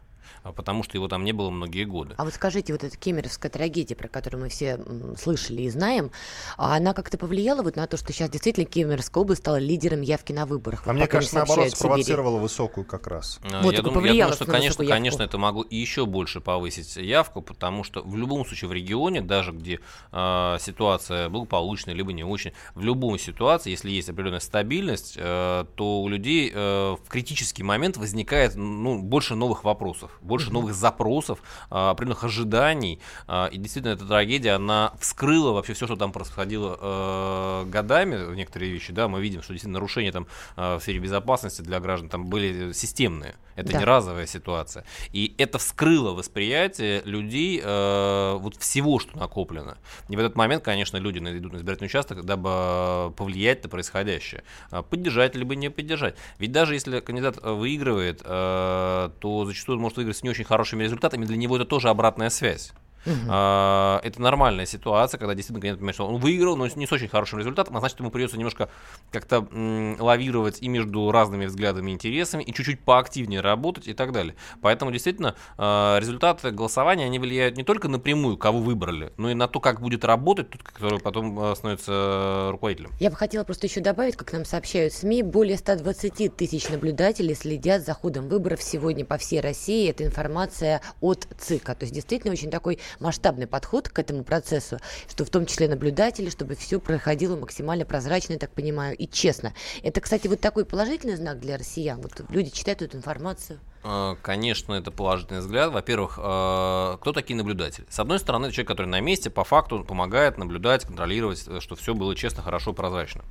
А, 0.46 0.52
потому 0.52 0.84
что 0.84 0.96
его 0.96 1.08
там 1.08 1.24
не 1.24 1.32
было 1.32 1.50
многие 1.50 1.86
годы. 1.86 2.14
А 2.20 2.24
вот 2.24 2.32
скажите, 2.32 2.72
вот 2.72 2.84
эта 2.84 2.96
кемеровская 2.96 3.52
трагедия, 3.52 3.96
про 3.96 4.08
которую 4.08 4.44
мы 4.44 4.50
все 4.50 4.80
слышали 5.20 5.64
и 5.64 5.70
знаем, 5.72 6.12
а 6.56 6.76
она 6.76 6.94
как-то 6.94 7.18
повлияла 7.18 7.64
вот 7.64 7.76
на 7.76 7.88
то, 7.88 7.98
что 7.98 8.14
сейчас 8.14 8.30
действительно 8.30 8.68
Кемеровская 8.68 9.24
область 9.24 9.42
стала 9.42 9.58
лидером 9.58 10.02
явки 10.02 10.34
на 10.34 10.46
выборах? 10.46 10.84
А 10.86 10.94
мне 10.94 11.08
кажется, 11.08 11.38
наоборот, 11.38 11.72
спровоцировала 11.72 12.38
высокую 12.38 12.86
как 12.86 13.08
раз. 13.08 13.40
А, 13.52 13.64
вот, 13.64 13.74
я, 13.74 13.82
думаю, 13.82 14.06
я 14.06 14.26
думаю, 14.26 14.34
что, 14.34 14.46
конечно, 14.46 14.86
конечно, 14.86 15.24
это 15.24 15.40
могло 15.40 15.64
и 15.64 15.78
еще 15.78 16.06
больше 16.06 16.42
повысить 16.42 16.96
явку, 16.96 17.42
потому 17.42 17.84
что 17.84 18.04
в 18.04 18.16
любом 18.16 18.46
случае 18.46 18.70
в 18.70 18.74
регионе, 18.74 19.22
даже 19.22 19.52
где 19.52 19.80
э, 20.12 20.58
ситуация 20.60 21.28
благополучная, 21.28 21.96
либо 21.96 22.14
не 22.14 22.24
очень, 22.24 22.52
в 22.76 22.84
любой 22.84 23.18
ситуации, 23.18 23.72
если 23.72 23.90
есть 23.90 24.10
определенная 24.10 24.42
стабильность, 24.42 25.16
э, 25.18 25.66
то 25.76 26.02
у 26.04 26.08
людей 26.08 26.52
э, 26.54 26.96
в 27.04 27.10
критический 27.10 27.64
момент 27.64 27.98
возникает 27.98 28.54
ну, 28.56 29.02
больше 29.02 29.34
новых 29.34 29.64
вопросов, 29.64 30.12
больше 30.22 30.35
новых 30.38 30.74
запросов, 30.74 31.40
а, 31.70 31.92
определенных 31.92 32.24
ожиданий. 32.24 33.00
А, 33.28 33.48
и 33.48 33.58
действительно, 33.58 33.94
эта 33.94 34.06
трагедия, 34.06 34.52
она 34.52 34.94
вскрыла 35.00 35.52
вообще 35.52 35.74
все, 35.74 35.86
что 35.86 35.96
там 35.96 36.12
происходило 36.12 36.78
э, 36.80 37.66
годами, 37.68 38.36
некоторые 38.36 38.72
вещи, 38.72 38.94
да, 38.94 39.08
мы 39.08 39.22
видим, 39.22 39.42
что 39.42 39.54
действительно 39.54 39.80
нарушения 39.80 40.12
там 40.12 40.28
э, 40.56 40.76
в 40.78 40.82
сфере 40.82 41.00
безопасности 41.00 41.62
для 41.62 41.80
граждан 41.80 42.10
там 42.10 42.26
были 42.26 42.72
системные. 42.74 43.36
Это 43.56 43.72
да. 43.72 43.80
не 43.80 43.86
разовая 43.86 44.28
ситуация. 44.28 44.84
И 45.14 45.34
это 45.38 45.58
вскрыло 45.60 46.12
восприятие 46.12 47.02
людей 47.06 47.62
э, 47.64 48.38
вот 48.38 48.58
всего, 48.58 49.00
что 49.00 49.18
накоплено. 49.18 49.78
И 50.10 50.16
в 50.16 50.20
этот 50.20 50.36
момент, 50.36 50.64
конечно, 50.64 50.98
люди 50.98 51.20
идут 51.20 51.54
на 51.54 51.58
избирательный 51.58 51.88
участок, 51.88 52.26
дабы 52.26 53.14
повлиять 53.16 53.64
на 53.64 53.70
происходящее. 53.70 54.44
Поддержать 54.90 55.36
либо 55.36 55.56
не 55.56 55.70
поддержать. 55.70 56.16
Ведь 56.38 56.52
даже 56.52 56.74
если 56.74 57.00
кандидат 57.00 57.38
выигрывает, 57.42 58.22
то 58.24 59.44
зачастую 59.48 59.78
он 59.78 59.82
может 59.82 59.98
выиграть 59.98 60.18
не 60.26 60.30
очень 60.30 60.44
хорошими 60.44 60.84
результатами, 60.84 61.24
для 61.24 61.38
него 61.38 61.56
это 61.56 61.66
тоже 61.66 61.90
обратная 61.90 62.30
связь. 62.30 62.74
Угу. 63.06 63.16
А, 63.30 64.00
это 64.04 64.22
нормальная 64.22 64.66
ситуация, 64.66 65.18
когда 65.18 65.34
действительно 65.34 65.62
кандидат 65.62 65.80
понимает, 65.80 65.96
что 65.96 66.08
он 66.08 66.20
выиграл, 66.20 66.56
но 66.56 66.68
не 66.68 66.88
с 66.88 66.92
очень 66.92 67.08
хорошим 67.08 67.40
результатом, 67.40 67.78
а 67.78 67.80
значит, 67.80 68.00
ему 68.00 68.12
придется 68.12 68.38
немножко 68.38 68.70
как-то 69.12 69.48
м, 69.52 69.98
лавировать 70.00 70.62
и 70.62 70.68
между 70.68 71.12
разными 71.12 71.46
взглядами 71.46 71.92
и 71.92 71.94
интересами, 71.94 72.44
и 72.44 72.54
чуть-чуть 72.54 72.80
поактивнее 72.82 73.42
работать 73.42 73.88
и 73.88 73.94
так 73.94 74.12
далее. 74.12 74.36
Поэтому 74.62 74.92
действительно 74.92 75.36
а, 75.58 76.00
результаты 76.00 76.52
голосования, 76.52 77.06
они 77.06 77.20
влияют 77.20 77.58
не 77.58 77.64
только 77.64 77.88
напрямую, 77.88 78.38
кого 78.38 78.60
выбрали, 78.60 79.14
но 79.18 79.32
и 79.32 79.34
на 79.34 79.48
то, 79.48 79.60
как 79.60 79.82
будет 79.82 80.04
работать 80.06 80.50
тот, 80.50 80.64
который 80.64 81.00
потом 81.00 81.40
а, 81.40 81.56
становится 81.56 82.50
руководителем. 82.52 82.92
Я 83.00 83.10
бы 83.10 83.16
хотела 83.16 83.44
просто 83.44 83.68
еще 83.68 83.82
добавить, 83.82 84.16
как 84.16 84.34
нам 84.34 84.46
сообщают 84.46 84.94
СМИ, 84.94 85.24
более 85.24 85.58
120 85.58 86.36
тысяч 86.36 86.70
наблюдателей 86.70 87.36
следят 87.36 87.86
за 87.86 87.94
ходом 87.94 88.28
выборов 88.28 88.62
сегодня 88.62 89.06
по 89.06 89.18
всей 89.18 89.42
России. 89.42 89.90
Это 89.90 90.06
информация 90.06 90.82
от 91.02 91.28
ЦИКа. 91.38 91.76
То 91.76 91.84
есть 91.84 91.94
действительно 91.94 92.34
очень 92.34 92.50
такой 92.50 92.80
масштабный 93.00 93.48
подход 93.48 93.90
к 93.90 94.00
этому 94.00 94.24
процессу, 94.24 94.80
что 95.10 95.26
в 95.26 95.30
том 95.30 95.46
числе 95.46 95.68
наблюдатели, 95.68 96.30
чтобы 96.30 96.56
все 96.56 96.80
проходило 96.80 97.36
максимально 97.36 97.86
прозрачно, 97.86 98.34
я 98.34 98.40
так 98.40 98.52
понимаю, 98.52 98.96
и 98.96 99.08
честно. 99.08 99.54
Это, 99.84 100.02
кстати, 100.02 100.28
вот 100.28 100.40
такой 100.40 100.66
положительный 100.66 101.16
знак 101.16 101.40
для 101.40 101.58
россиян. 101.58 102.02
Вот 102.02 102.22
люди 102.30 102.50
читают 102.52 102.82
эту 102.82 102.98
информацию. 102.98 103.60
А, 103.84 104.16
конечно, 104.24 104.74
это 104.74 104.90
положительный 104.90 105.42
взгляд. 105.42 105.72
Во-первых, 105.72 106.18
а, 106.20 106.98
кто 106.98 107.14
такие 107.14 107.36
наблюдатели? 107.36 107.86
С 107.90 108.00
одной 108.00 108.18
стороны, 108.20 108.52
человек, 108.52 108.68
который 108.68 108.88
на 108.88 109.00
месте, 109.00 109.30
по 109.30 109.44
факту 109.44 109.84
помогает 109.84 110.38
наблюдать, 110.40 110.86
контролировать, 110.86 111.44
э, 111.48 111.60
что 111.60 111.76
все 111.76 111.94
было 111.94 112.16
честно, 112.16 112.42
хорошо, 112.42 112.74
прозрачно. 112.74 113.24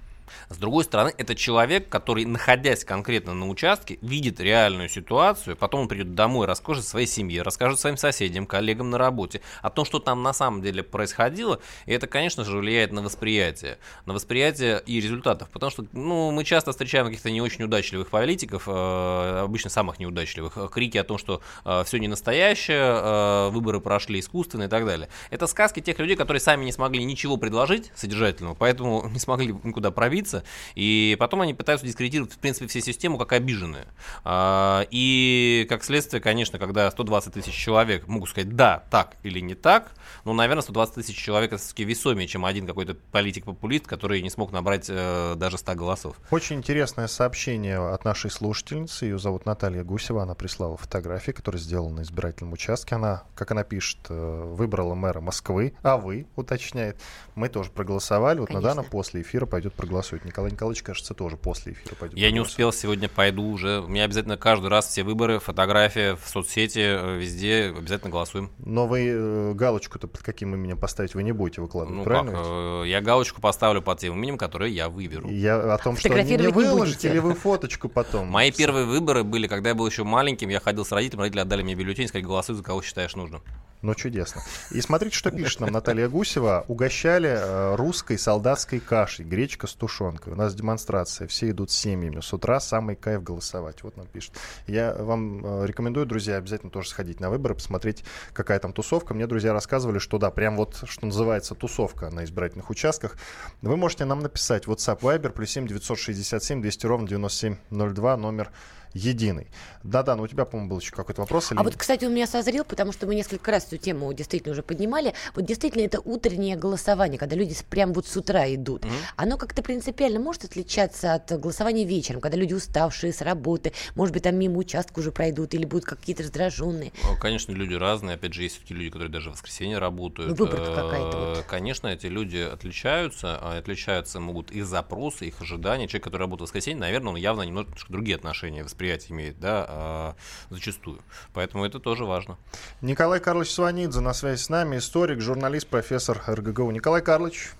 С 0.49 0.57
другой 0.57 0.85
стороны, 0.85 1.13
это 1.17 1.35
человек, 1.35 1.89
который, 1.89 2.25
находясь 2.25 2.85
конкретно 2.85 3.35
на 3.35 3.49
участке, 3.49 3.99
видит 4.01 4.41
реальную 4.41 4.89
ситуацию, 4.89 5.57
потом 5.57 5.83
он 5.83 5.89
придет 5.89 6.15
домой, 6.15 6.47
расскажет 6.47 6.87
своей 6.87 7.07
семье, 7.07 7.43
расскажет 7.43 7.81
своим 7.81 7.97
соседям, 7.97 8.47
коллегам 8.47 8.91
на 8.91 8.99
работе 8.99 9.41
о 9.63 9.71
том, 9.71 9.85
что 9.85 9.99
там 9.99 10.23
на 10.23 10.33
самом 10.33 10.63
деле 10.63 10.83
происходило, 10.83 11.61
и 11.87 11.93
это, 11.93 12.07
конечно 12.07 12.45
же, 12.45 12.59
влияет 12.59 12.93
на 12.93 13.03
восприятие, 13.03 13.79
на 14.07 14.15
восприятие 14.15 14.83
и 14.87 15.01
результатов, 15.01 15.49
потому 15.51 15.71
что, 15.71 15.85
ну, 15.93 16.31
мы 16.31 16.45
часто 16.45 16.73
встречаем 16.73 17.07
каких-то 17.07 17.31
не 17.31 17.41
очень 17.41 17.65
удачливых 17.65 18.09
политиков, 18.09 18.65
э, 18.67 19.41
обычно 19.45 19.71
самых 19.71 19.99
неудачливых, 19.99 20.57
э, 20.57 20.69
крики 20.71 20.99
о 20.99 21.05
том, 21.05 21.19
что 21.19 21.41
э, 21.65 21.83
все 21.85 21.99
не 21.99 22.09
настоящее, 22.09 23.51
выборы 23.51 23.81
прошли 23.81 24.21
искусственно 24.21 24.65
и 24.65 24.69
так 24.69 24.87
далее. 24.87 25.09
Это 25.31 25.47
сказки 25.47 25.81
тех 25.81 25.99
людей, 25.99 26.17
которые 26.17 26.41
сами 26.41 26.65
не 26.65 26.73
смогли 26.73 27.05
ничего 27.05 27.37
предложить 27.37 27.91
содержательного, 27.95 28.55
поэтому 28.55 29.09
не 29.13 29.19
смогли 29.19 29.55
никуда 29.63 29.91
пробиться, 29.91 30.14
пробиться, 30.15 30.45
и 30.75 31.17
потом 31.19 31.41
они 31.41 31.55
пытаются 31.55 31.87
дискредитировать, 31.87 32.33
в 32.33 32.39
принципе, 32.39 32.69
всю 32.69 32.81
систему 32.81 33.19
как 33.19 33.33
обиженные. 33.33 33.87
А, 34.25 34.87
и, 34.91 35.67
как 35.69 35.83
следствие, 35.83 36.21
конечно, 36.21 36.59
когда 36.59 36.91
120 36.91 37.33
тысяч 37.33 37.55
человек 37.55 38.07
могут 38.07 38.31
сказать 38.31 38.55
«да, 38.55 38.85
так» 38.91 39.17
или 39.23 39.41
«не 39.41 39.55
так», 39.55 39.93
ну, 40.25 40.33
наверное, 40.33 40.63
120 40.63 40.95
тысяч 40.95 41.17
человек 41.17 41.53
это 41.53 41.61
все-таки 41.61 41.85
весомее, 41.85 42.27
чем 42.29 42.45
один 42.45 42.67
какой-то 42.67 42.95
политик-популист, 43.13 43.87
который 43.87 44.23
не 44.23 44.31
смог 44.31 44.53
набрать 44.53 44.87
э, 44.89 45.35
даже 45.37 45.59
100 45.59 45.75
голосов. 45.75 46.17
Очень 46.31 46.57
интересное 46.57 47.09
сообщение 47.09 47.79
от 47.79 48.05
нашей 48.05 48.31
слушательницы. 48.31 49.05
Ее 49.05 49.19
зовут 49.19 49.45
Наталья 49.45 49.85
Гусева. 49.85 50.23
Она 50.23 50.35
прислала 50.35 50.77
фотографии, 50.77 51.33
которые 51.33 51.61
сделаны 51.61 51.97
на 51.97 52.03
избирательном 52.03 52.53
участке. 52.55 52.95
Она, 52.95 53.25
как 53.35 53.51
она 53.51 53.65
пишет, 53.65 53.99
э, 54.09 54.45
выбрала 54.55 54.95
мэра 54.95 55.21
Москвы, 55.21 55.75
а 55.83 55.99
вы, 55.99 56.27
уточняет. 56.37 56.97
Мы 57.35 57.49
тоже 57.49 57.71
проголосовали. 57.71 58.39
Вот 58.39 58.49
Конечно. 58.49 58.69
Надана 58.69 58.89
после 58.89 59.21
эфира 59.21 59.45
пойдет 59.45 59.75
проголосовать 59.75 60.04
проголосует. 60.05 60.25
Николай 60.25 60.51
Николаевич, 60.53 60.83
кажется, 60.83 61.15
тоже 61.15 61.37
после 61.37 61.73
эфира 61.73 61.95
пойдет. 61.95 62.19
Я 62.19 62.31
не 62.31 62.41
успел 62.41 62.73
сегодня, 62.73 63.09
пойду 63.09 63.49
уже. 63.49 63.81
У 63.81 63.89
меня 63.89 64.05
обязательно 64.05 64.37
каждый 64.37 64.69
раз 64.69 64.89
все 64.89 65.03
выборы, 65.03 65.39
фотографии 65.39 66.17
в 66.17 66.29
соцсети, 66.29 66.81
э, 66.81 67.19
везде 67.19 67.75
обязательно 67.77 68.11
голосуем. 68.11 68.51
Но 68.59 68.87
вы 68.87 69.07
э, 69.09 69.53
галочку-то 69.55 70.07
под 70.07 70.23
каким 70.23 70.55
именем 70.55 70.79
поставить 70.79 71.15
вы 71.15 71.23
не 71.23 71.33
будете 71.33 71.61
выкладывать, 71.61 71.99
ну, 71.99 72.05
правильно? 72.05 72.33
Как? 72.33 72.43
Э, 72.45 72.83
я 72.87 73.01
галочку 73.01 73.41
поставлю 73.41 73.83
под 73.83 73.99
тем 73.99 74.15
именем, 74.15 74.39
которое 74.39 74.71
я 74.71 74.89
выберу. 74.89 75.29
Я 75.29 75.75
о 75.75 75.79
том, 75.79 75.97
что 75.97 76.09
не, 76.09 76.37
не 76.37 76.49
выложите 76.49 77.09
или 77.09 77.19
вы 77.19 77.35
фоточку 77.35 77.89
потом. 77.89 78.29
Мои 78.29 78.51
первые 78.51 78.87
выборы 78.87 79.25
были, 79.25 79.47
когда 79.47 79.71
я 79.71 79.75
был 79.75 79.87
еще 79.87 80.05
маленьким, 80.05 80.49
я 80.49 80.61
ходил 80.61 80.85
с 80.85 80.93
родителями, 80.93 81.23
родители 81.23 81.41
отдали 81.41 81.63
мне 81.63 81.75
бюллетень, 81.75 82.09
сказали, 82.09 82.25
голосуй 82.25 82.57
за 82.57 82.63
кого 82.63 82.83
считаешь 82.83 83.15
нужным. 83.15 83.43
Ну, 83.85 83.95
чудесно. 83.95 84.41
И 84.71 84.81
смотрите, 84.81 85.15
что 85.15 85.31
пишет 85.31 85.61
нам 85.61 85.71
Наталья 85.71 86.09
Гусева. 86.09 86.65
Угощали 86.69 87.29
э, 87.29 87.75
русской 87.75 88.17
солдатской 88.17 88.81
кашей, 88.81 89.27
гречка 89.27 89.67
с 89.67 89.75
тушенкой. 89.75 90.33
У 90.33 90.37
нас 90.37 90.55
демонстрация, 90.55 91.29
все 91.29 91.51
идут 91.51 91.71
с 91.71 91.75
семьями. 91.75 92.21
С 92.21 92.33
утра 92.33 92.61
самый 92.61 92.97
кайф 92.97 93.23
голосовать. 93.23 93.83
Вот 93.83 93.99
нам 93.99 94.07
пишет. 94.07 94.33
Я 94.67 94.95
вам 94.95 95.45
э, 95.45 95.67
рекомендую, 95.67 96.07
друзья, 96.07 96.37
обязательно 96.37 96.71
тоже 96.71 96.89
сходить 96.89 97.21
на 97.21 97.29
выборы, 97.29 97.57
посмотреть, 97.57 98.05
какая 98.33 98.59
там 98.59 98.73
тусовка. 98.73 99.13
Мне 99.13 99.27
друзья 99.27 99.53
рассказывали, 99.53 99.99
что 99.99 100.17
да, 100.17 100.31
прям 100.31 100.57
вот, 100.57 100.85
что 100.87 101.05
называется, 101.05 101.55
тусовка 101.55 102.09
на 102.09 102.25
избирательных 102.25 102.71
участках. 102.71 103.19
Вы 103.61 103.77
можете 103.77 104.07
нам 104.07 104.21
написать 104.21 104.65
WhatsApp 104.65 105.01
Viber 105.01 105.29
плюс 105.29 105.51
7 105.51 105.67
967 105.67 106.63
200 106.63 106.87
ровно 106.87 107.07
9702 107.07 108.17
номер 108.17 108.51
единый. 108.95 109.49
Да-да, 109.83 110.17
но 110.17 110.23
у 110.23 110.27
тебя, 110.27 110.45
по-моему, 110.45 110.71
был 110.71 110.81
еще 110.81 110.93
какой-то 110.93 111.21
вопрос. 111.21 111.53
Или... 111.53 111.59
А 111.59 111.63
вот, 111.63 111.77
кстати, 111.77 112.05
у 112.05 112.11
меня 112.11 112.27
созрел, 112.27 112.65
потому 112.65 112.93
что 112.93 113.07
мы 113.07 113.15
несколько 113.15 113.51
раз 113.51 113.67
эту 113.67 113.77
тему 113.77 114.13
действительно 114.13 114.53
уже 114.53 114.63
поднимали. 114.63 115.13
Вот 115.35 115.45
действительно 115.45 115.83
это 115.83 116.01
утреннее 116.01 116.57
голосование, 116.57 117.19
когда 117.19 117.37
люди 117.37 117.55
прям 117.69 117.93
вот 117.93 118.07
с 118.07 118.17
утра 118.17 118.53
идут. 118.55 118.85
Mm-hmm. 118.85 118.93
Оно 119.17 119.37
как-то 119.37 119.63
принципиально 119.63 120.21
может 120.21 120.45
отличаться 120.45 121.15
от 121.15 121.31
голосования 121.39 121.85
вечером, 121.85 122.21
когда 122.21 122.39
люди 122.39 122.55
уставшие 122.55 123.13
с 123.13 123.21
работы, 123.21 123.73
может 123.95 124.15
быть, 124.15 124.23
там 124.23 124.37
мимо 124.37 124.59
участка 124.59 125.01
уже 125.01 125.13
пройдут 125.13 125.55
или 125.55 125.65
будут 125.65 125.85
какие-то 125.85 126.23
раздраженные. 126.23 126.93
Ну, 127.03 127.19
конечно, 127.19 127.53
люди 127.53 127.75
разные. 127.75 128.15
Опять 128.15 128.33
же, 128.33 128.43
есть 128.43 128.57
все-таки 128.57 128.75
люди, 128.75 128.91
которые 128.91 129.11
даже 129.11 129.31
в 129.31 129.33
воскресенье 129.35 129.79
работают. 129.79 130.31
Ну, 130.31 130.37
выборка 130.37 130.75
какая-то 130.75 131.19
вот. 131.19 131.45
Конечно, 131.49 131.89
эти 131.89 132.07
люди 132.07 132.39
отличаются. 132.39 133.39
А 133.41 133.59
отличаются 133.59 134.21
могут 134.21 134.51
их 134.53 134.67
запросы, 134.67 135.27
их 135.27 135.41
ожидания. 135.41 135.89
Человек, 135.89 136.05
который 136.05 136.23
работает 136.23 136.49
в 136.49 136.53
воскресенье, 136.53 136.81
наверное, 136.81 137.11
он 137.11 137.17
явно 137.17 137.43
немножко 137.43 137.93
другие 137.93 138.17
отношения 138.17 138.63
воспринимает 138.63 138.84
предприятие 138.85 139.17
имеет, 139.17 139.41
да, 139.41 139.65
а, 139.69 140.15
зачастую. 140.51 141.01
Поэтому 141.33 141.65
это 141.65 141.81
тоже 141.81 142.05
важно. 142.05 142.37
Николай 142.83 143.21
Карлович 143.21 143.51
Сванидзе 143.51 144.01
на 144.01 144.13
связи 144.13 144.41
с 144.41 144.51
нами, 144.51 144.77
историк, 144.77 145.21
журналист, 145.21 145.67
профессор 145.69 146.23
РГГУ. 146.27 146.71
Николай 146.71 147.01
Карлович, 147.01 147.53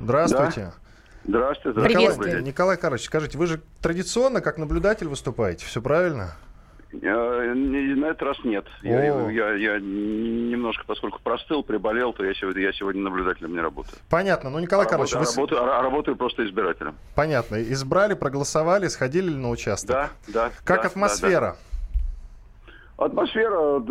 здравствуйте. 0.00 0.60
Да. 0.60 0.74
Здравствуйте, 1.28 1.80
здравствуйте. 1.80 2.30
Николай, 2.30 2.42
Николай 2.42 2.76
Карлович, 2.76 3.04
скажите, 3.04 3.38
вы 3.38 3.46
же 3.46 3.60
традиционно 3.80 4.40
как 4.40 4.58
наблюдатель 4.58 5.08
выступаете, 5.08 5.66
все 5.66 5.82
правильно? 5.82 6.36
На 7.02 8.06
этот 8.06 8.22
раз 8.22 8.38
нет. 8.44 8.66
Я, 8.82 9.30
я, 9.30 9.52
я 9.54 9.78
немножко, 9.78 10.84
поскольку 10.86 11.20
простыл, 11.22 11.62
приболел, 11.62 12.12
то 12.12 12.24
я 12.24 12.34
сегодня, 12.34 12.62
я 12.62 12.72
сегодня 12.72 13.02
наблюдателем 13.02 13.52
не 13.52 13.60
работаю. 13.60 13.96
Понятно. 14.08 14.50
Ну, 14.50 14.58
Николай 14.58 14.86
а 14.86 14.88
Карлович, 14.88 15.12
работаю, 15.12 15.34
вы... 15.34 15.40
работаю, 15.40 15.78
а 15.78 15.82
работаю 15.82 16.16
просто 16.16 16.46
избирателем. 16.46 16.94
Понятно. 17.14 17.62
Избрали, 17.62 18.14
проголосовали, 18.14 18.88
сходили 18.88 19.30
на 19.30 19.50
участок? 19.50 19.90
Да, 19.90 20.10
да. 20.28 20.50
Как 20.64 20.82
да, 20.82 20.88
атмосфера? 20.88 21.40
Да, 21.40 21.56
да. 22.96 23.04
Атмосфера 23.04 23.82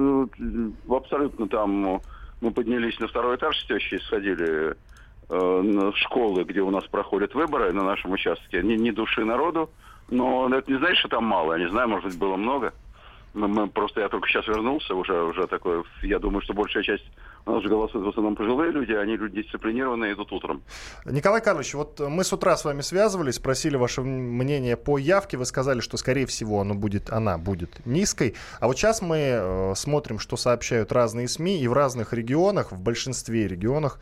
абсолютно 0.90 1.48
там... 1.48 2.02
Мы 2.42 2.52
поднялись 2.52 3.00
на 3.00 3.08
второй 3.08 3.38
этаж 3.38 3.58
с 3.58 3.66
тещей, 3.66 3.98
сходили 4.00 4.76
э, 5.30 5.92
школы, 5.96 6.44
где 6.44 6.62
у 6.62 6.70
нас 6.70 6.84
проходят 6.86 7.34
выборы 7.34 7.72
на 7.72 7.84
нашем 7.84 8.12
участке. 8.12 8.62
Ни, 8.62 8.74
ни 8.74 8.92
души 8.92 9.24
народу. 9.24 9.70
Но 10.10 10.54
это 10.54 10.70
не 10.72 10.78
значит, 10.78 10.98
что 10.98 11.08
там 11.08 11.24
мало. 11.24 11.54
Я 11.54 11.60
не 11.66 11.72
знаю, 11.72 11.88
может 11.90 12.10
быть, 12.10 12.20
было 12.20 12.36
много. 12.36 12.74
Мы, 13.36 13.48
мы 13.48 13.68
просто 13.68 14.02
я 14.02 14.10
только 14.10 14.28
сейчас 14.30 14.48
вернулся, 14.48 14.96
уже 14.96 15.22
уже 15.24 15.46
такой. 15.48 15.84
Я 16.02 16.20
думаю, 16.20 16.42
что 16.42 16.54
большая 16.54 16.84
часть 16.84 17.04
у 17.46 17.52
нас 17.52 17.62
же 17.62 17.70
голосуют 17.70 18.06
в 18.08 18.10
основном 18.10 18.36
пожилые 18.36 18.72
люди, 18.72 18.94
они 18.94 19.18
люди 19.18 19.44
дисциплинированные, 19.44 20.14
идут 20.14 20.32
утром. 20.32 20.64
Николай 21.06 21.42
Карлович, 21.42 21.76
вот 21.76 22.00
мы 22.00 22.24
с 22.24 22.34
утра 22.34 22.56
с 22.56 22.66
вами 22.66 22.82
связывались, 22.82 23.36
спросили 23.36 23.76
ваше 23.76 24.02
мнение 24.02 24.78
по 24.78 24.98
явке, 24.98 25.38
вы 25.38 25.46
сказали, 25.46 25.82
что 25.82 25.98
скорее 25.98 26.26
всего 26.26 26.62
оно 26.62 26.74
будет, 26.74 27.12
она 27.12 27.38
будет 27.38 27.86
низкой. 27.86 28.36
А 28.60 28.68
вот 28.68 28.78
сейчас 28.78 29.02
мы 29.02 29.18
э, 29.18 29.74
смотрим, 29.76 30.18
что 30.18 30.38
сообщают 30.38 30.92
разные 30.92 31.28
СМИ, 31.28 31.60
и 31.62 31.68
в 31.68 31.74
разных 31.74 32.14
регионах, 32.14 32.72
в 32.72 32.82
большинстве 32.82 33.48
регионах 33.48 34.00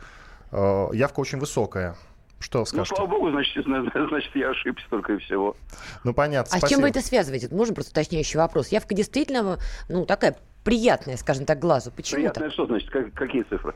э, 0.52 0.88
явка 0.92 1.20
очень 1.20 1.38
высокая. 1.38 1.96
Что 2.44 2.58
ну, 2.58 2.66
скажете? 2.66 2.90
Ну, 2.90 2.96
слава 2.96 3.10
богу, 3.10 3.30
значит, 3.30 3.64
значит, 3.64 4.36
я 4.36 4.50
ошибся 4.50 4.84
только 4.90 5.14
и 5.14 5.16
всего. 5.16 5.56
Ну, 6.04 6.12
понятно, 6.12 6.42
А 6.54 6.58
спасибо. 6.58 6.66
с 6.66 6.70
чем 6.70 6.80
вы 6.82 6.88
это 6.90 7.00
связываете? 7.00 7.48
Можно 7.50 7.74
просто 7.74 7.92
уточняющий 7.92 8.38
вопрос? 8.38 8.68
Явка 8.68 8.94
действительно, 8.94 9.58
ну, 9.88 10.04
такая 10.04 10.36
приятная, 10.62 11.16
скажем 11.16 11.46
так, 11.46 11.58
глазу. 11.58 11.90
Почему 11.90 12.20
Приятная 12.20 12.50
что 12.50 12.66
значит? 12.66 12.90
Как, 12.90 13.14
какие 13.14 13.44
цифры? 13.44 13.74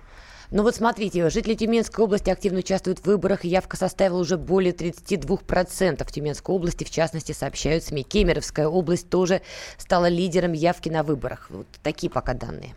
Ну 0.50 0.62
вот 0.64 0.74
смотрите, 0.74 1.30
жители 1.30 1.54
Тюменской 1.54 2.04
области 2.04 2.28
активно 2.28 2.58
участвуют 2.58 2.98
в 2.98 3.06
выборах, 3.06 3.46
и 3.46 3.48
явка 3.48 3.78
составила 3.78 4.18
уже 4.18 4.36
более 4.36 4.74
32%. 4.74 6.04
В 6.04 6.12
Тюменской 6.12 6.54
области, 6.54 6.84
в 6.84 6.90
частности, 6.90 7.32
сообщают 7.32 7.84
СМИ. 7.84 8.02
Кемеровская 8.02 8.68
область 8.68 9.08
тоже 9.08 9.40
стала 9.78 10.10
лидером 10.10 10.52
явки 10.52 10.90
на 10.90 11.02
выборах. 11.02 11.46
Вот 11.48 11.66
такие 11.82 12.12
пока 12.12 12.34
данные. 12.34 12.74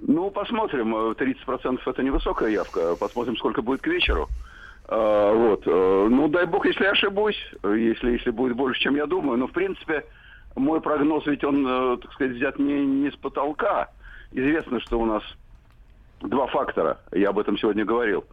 Ну, 0.00 0.32
посмотрим. 0.32 0.92
30% 1.12 1.78
это 1.86 2.02
невысокая 2.02 2.50
явка. 2.50 2.96
Посмотрим, 2.96 3.36
сколько 3.36 3.62
будет 3.62 3.82
к 3.82 3.86
вечеру. 3.86 4.28
А, 4.94 5.32
вот. 5.32 5.62
Э, 5.66 6.08
ну, 6.10 6.28
дай 6.28 6.44
бог, 6.44 6.66
если 6.66 6.84
я 6.84 6.90
ошибусь, 6.90 7.38
если, 7.62 8.12
если 8.12 8.30
будет 8.30 8.54
больше, 8.56 8.80
чем 8.82 8.94
я 8.94 9.06
думаю. 9.06 9.38
Но, 9.38 9.46
в 9.46 9.52
принципе, 9.52 10.04
мой 10.54 10.82
прогноз, 10.82 11.26
ведь 11.26 11.42
он, 11.44 11.66
э, 11.66 11.96
так 11.96 12.12
сказать, 12.12 12.36
взят 12.36 12.58
не, 12.58 12.84
не 12.84 13.10
с 13.10 13.16
потолка. 13.16 13.88
Известно, 14.32 14.80
что 14.80 15.00
у 15.00 15.06
нас 15.06 15.22
два 16.20 16.46
фактора. 16.46 16.98
Я 17.10 17.30
об 17.30 17.38
этом 17.38 17.56
сегодня 17.56 17.86
говорил. 17.86 18.26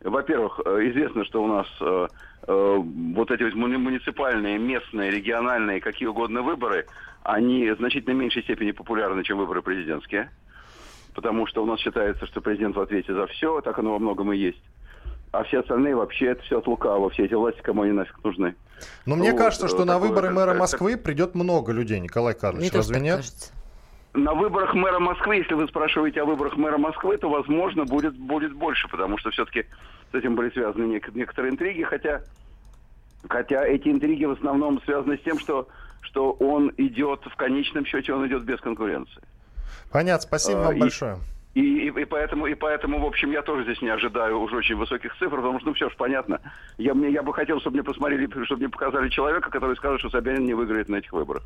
Во-первых, 0.00 0.60
э, 0.64 0.88
известно, 0.90 1.24
что 1.24 1.42
у 1.42 1.46
нас 1.46 1.66
вот 2.46 3.30
эти 3.30 3.42
муниципальные, 3.42 4.58
местные, 4.58 5.10
региональные, 5.10 5.82
какие 5.82 6.08
угодно 6.08 6.40
выборы, 6.40 6.86
они 7.22 7.70
в 7.70 7.76
значительно 7.76 8.14
меньшей 8.14 8.42
степени 8.42 8.70
популярны, 8.70 9.22
чем 9.22 9.36
выборы 9.36 9.60
президентские. 9.60 10.30
Потому 11.14 11.46
что 11.46 11.62
у 11.62 11.66
нас 11.66 11.78
считается, 11.80 12.24
что 12.26 12.40
президент 12.40 12.74
в 12.76 12.80
ответе 12.80 13.12
за 13.12 13.26
все, 13.26 13.60
так 13.60 13.78
оно 13.78 13.92
во 13.92 13.98
многом 13.98 14.32
и 14.32 14.38
есть. 14.38 14.62
А 15.32 15.44
все 15.44 15.60
остальные 15.60 15.94
вообще 15.94 16.26
это 16.26 16.42
все 16.42 16.58
от 16.58 16.66
лукавого, 16.66 17.10
все 17.10 17.24
эти 17.24 17.34
власти 17.34 17.60
кому 17.60 17.82
они 17.82 17.92
нафиг 17.92 18.22
нужны. 18.24 18.54
Но 19.06 19.16
вот, 19.16 19.20
мне 19.20 19.32
кажется, 19.32 19.68
что 19.68 19.84
на 19.84 19.98
выборы 19.98 20.30
мэра 20.30 20.54
Москвы 20.54 20.96
придет 20.96 21.34
много 21.34 21.72
людей, 21.72 22.00
Николай 22.00 22.34
Карлович, 22.34 22.72
мне 22.72 22.78
разве 22.78 23.00
нет? 23.00 23.16
Кажется 23.16 23.52
на 24.14 24.34
выборах 24.34 24.74
мэра 24.74 24.98
Москвы, 24.98 25.36
если 25.36 25.54
вы 25.54 25.68
спрашиваете 25.68 26.22
о 26.22 26.24
выборах 26.24 26.56
мэра 26.56 26.78
Москвы, 26.78 27.16
то, 27.18 27.28
возможно, 27.28 27.84
будет, 27.84 28.16
будет 28.16 28.52
больше, 28.52 28.88
потому 28.88 29.18
что 29.18 29.30
все-таки 29.30 29.66
с 30.12 30.14
этим 30.14 30.34
были 30.34 30.50
связаны 30.50 30.84
нек- 30.84 31.10
некоторые 31.14 31.52
интриги, 31.52 31.82
хотя, 31.82 32.22
хотя 33.28 33.64
эти 33.64 33.88
интриги 33.88 34.24
в 34.24 34.32
основном 34.32 34.82
связаны 34.82 35.18
с 35.18 35.20
тем, 35.20 35.38
что, 35.38 35.68
что 36.00 36.32
он 36.32 36.72
идет, 36.78 37.20
в 37.26 37.36
конечном 37.36 37.84
счете, 37.84 38.12
он 38.12 38.26
идет 38.26 38.44
без 38.44 38.60
конкуренции. 38.60 39.22
Понятно, 39.90 40.26
спасибо 40.26 40.58
вам 40.58 40.76
а, 40.76 40.78
большое. 40.78 41.18
И, 41.54 41.88
и, 41.88 41.88
и, 41.88 42.04
поэтому, 42.04 42.46
и 42.46 42.54
поэтому, 42.54 43.00
в 43.00 43.06
общем, 43.06 43.32
я 43.32 43.42
тоже 43.42 43.64
здесь 43.64 43.82
не 43.82 43.88
ожидаю 43.88 44.38
уже 44.40 44.56
очень 44.56 44.76
высоких 44.76 45.16
цифр, 45.16 45.36
потому 45.36 45.58
что, 45.58 45.68
ну, 45.68 45.74
все 45.74 45.88
же 45.88 45.96
понятно. 45.96 46.40
Я, 46.76 46.94
мне, 46.94 47.10
я 47.10 47.22
бы 47.22 47.32
хотел, 47.32 47.60
чтобы 47.60 47.76
мне 47.76 47.84
посмотрели, 47.84 48.28
чтобы 48.44 48.60
мне 48.60 48.68
показали 48.68 49.08
человека, 49.08 49.50
который 49.50 49.76
скажет, 49.76 50.00
что 50.00 50.10
Собянин 50.10 50.44
не 50.44 50.54
выиграет 50.54 50.88
на 50.88 50.96
этих 50.96 51.12
выборах. 51.12 51.42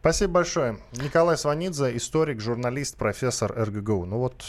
Спасибо 0.00 0.34
большое. 0.34 0.78
Николай 0.92 1.36
Сванидзе, 1.36 1.96
историк, 1.96 2.40
журналист, 2.40 2.96
профессор 2.96 3.52
РГГУ. 3.52 4.04
Ну 4.06 4.18
вот 4.18 4.44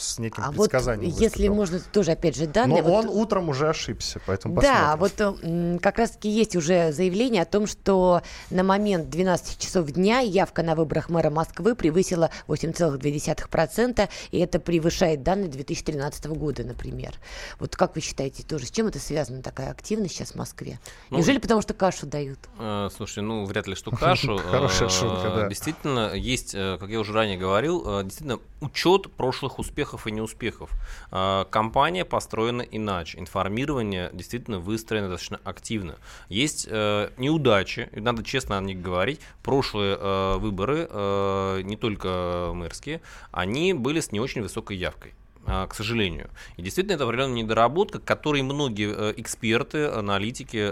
с 0.00 0.18
неким 0.18 0.44
а 0.44 0.52
предсказанием. 0.52 1.10
Вот, 1.10 1.20
если 1.20 1.48
можно, 1.48 1.80
тоже 1.80 2.12
опять 2.12 2.36
же 2.36 2.46
данные. 2.46 2.82
Но 2.82 2.88
вот... 2.88 3.06
он 3.06 3.10
утром 3.10 3.48
уже 3.48 3.68
ошибся, 3.68 4.20
поэтому 4.26 4.60
Да, 4.60 4.96
посмотрим. 4.96 5.72
вот 5.72 5.80
как 5.82 5.98
раз-таки 5.98 6.30
есть 6.30 6.54
уже 6.54 6.92
заявление 6.92 7.42
о 7.42 7.46
том, 7.46 7.66
что 7.66 8.22
на 8.50 8.62
момент 8.62 9.10
12 9.10 9.58
часов 9.58 9.90
дня 9.90 10.20
явка 10.20 10.62
на 10.62 10.74
выборах 10.74 11.08
мэра 11.08 11.30
Москвы 11.30 11.74
превысила 11.74 12.30
8,2%, 12.46 14.08
и 14.30 14.38
это 14.38 14.60
превышает 14.60 15.22
данные 15.22 15.48
2013 15.48 16.26
года, 16.26 16.64
например. 16.64 17.14
Вот 17.58 17.74
как 17.74 17.96
вы 17.96 18.00
считаете, 18.00 18.44
тоже 18.44 18.66
с 18.66 18.70
чем 18.70 18.86
это 18.86 19.00
связано, 19.00 19.42
такая 19.42 19.70
активность 19.70 20.14
сейчас 20.14 20.32
в 20.32 20.36
Москве? 20.36 20.78
Ну, 21.10 21.18
Неужели 21.18 21.38
потому, 21.38 21.60
что 21.60 21.74
кашу 21.74 22.06
дают? 22.06 22.38
Э, 22.58 22.88
слушай, 22.96 23.22
ну 23.22 23.44
вряд 23.44 23.66
ли, 23.66 23.74
что 23.74 23.90
кашу. 23.96 24.40
Хорошая 24.62 24.88
шутка, 24.88 25.30
да. 25.34 25.48
Действительно, 25.48 26.14
есть, 26.14 26.54
э, 26.54 26.76
как 26.78 26.88
я 26.88 27.00
уже 27.00 27.12
ранее 27.12 27.36
говорил, 27.36 27.82
э, 27.84 28.04
действительно 28.04 28.38
учет 28.60 29.10
прошлых 29.12 29.58
успехов 29.58 30.06
и 30.06 30.12
неуспехов. 30.12 30.70
Э, 31.10 31.44
компания 31.50 32.04
построена 32.04 32.62
иначе. 32.62 33.18
Информирование 33.18 34.10
действительно 34.12 34.60
выстроено 34.60 35.08
достаточно 35.08 35.40
активно. 35.44 35.96
Есть 36.28 36.66
неудачи, 36.66 37.88
надо 37.92 38.22
честно 38.22 38.58
о 38.58 38.60
них 38.60 38.80
говорить. 38.80 39.20
Прошлые 39.42 39.96
выборы, 40.38 41.62
не 41.62 41.76
только 41.76 42.50
мэрские, 42.54 43.00
они 43.30 43.74
были 43.74 44.00
с 44.00 44.12
не 44.12 44.20
очень 44.20 44.42
высокой 44.42 44.76
явкой 44.76 45.14
к 45.44 45.74
сожалению. 45.74 46.30
И 46.56 46.62
действительно, 46.62 46.94
это 46.94 47.04
определенная 47.04 47.42
недоработка, 47.42 47.98
к 47.98 48.04
которой 48.04 48.42
многие 48.42 49.12
эксперты, 49.20 49.86
аналитики 49.86 50.70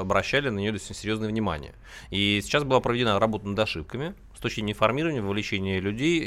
обращали 0.00 0.48
на 0.48 0.58
нее 0.58 0.72
достаточно 0.72 1.02
серьезное 1.02 1.28
внимание. 1.28 1.74
И 2.10 2.40
сейчас 2.42 2.64
была 2.64 2.80
проведена 2.80 3.18
работа 3.18 3.46
над 3.46 3.58
ошибками, 3.58 4.14
с 4.36 4.40
точки 4.40 4.56
зрения 4.56 4.72
информирования, 4.72 5.22
вовлечения 5.22 5.80
людей. 5.80 6.20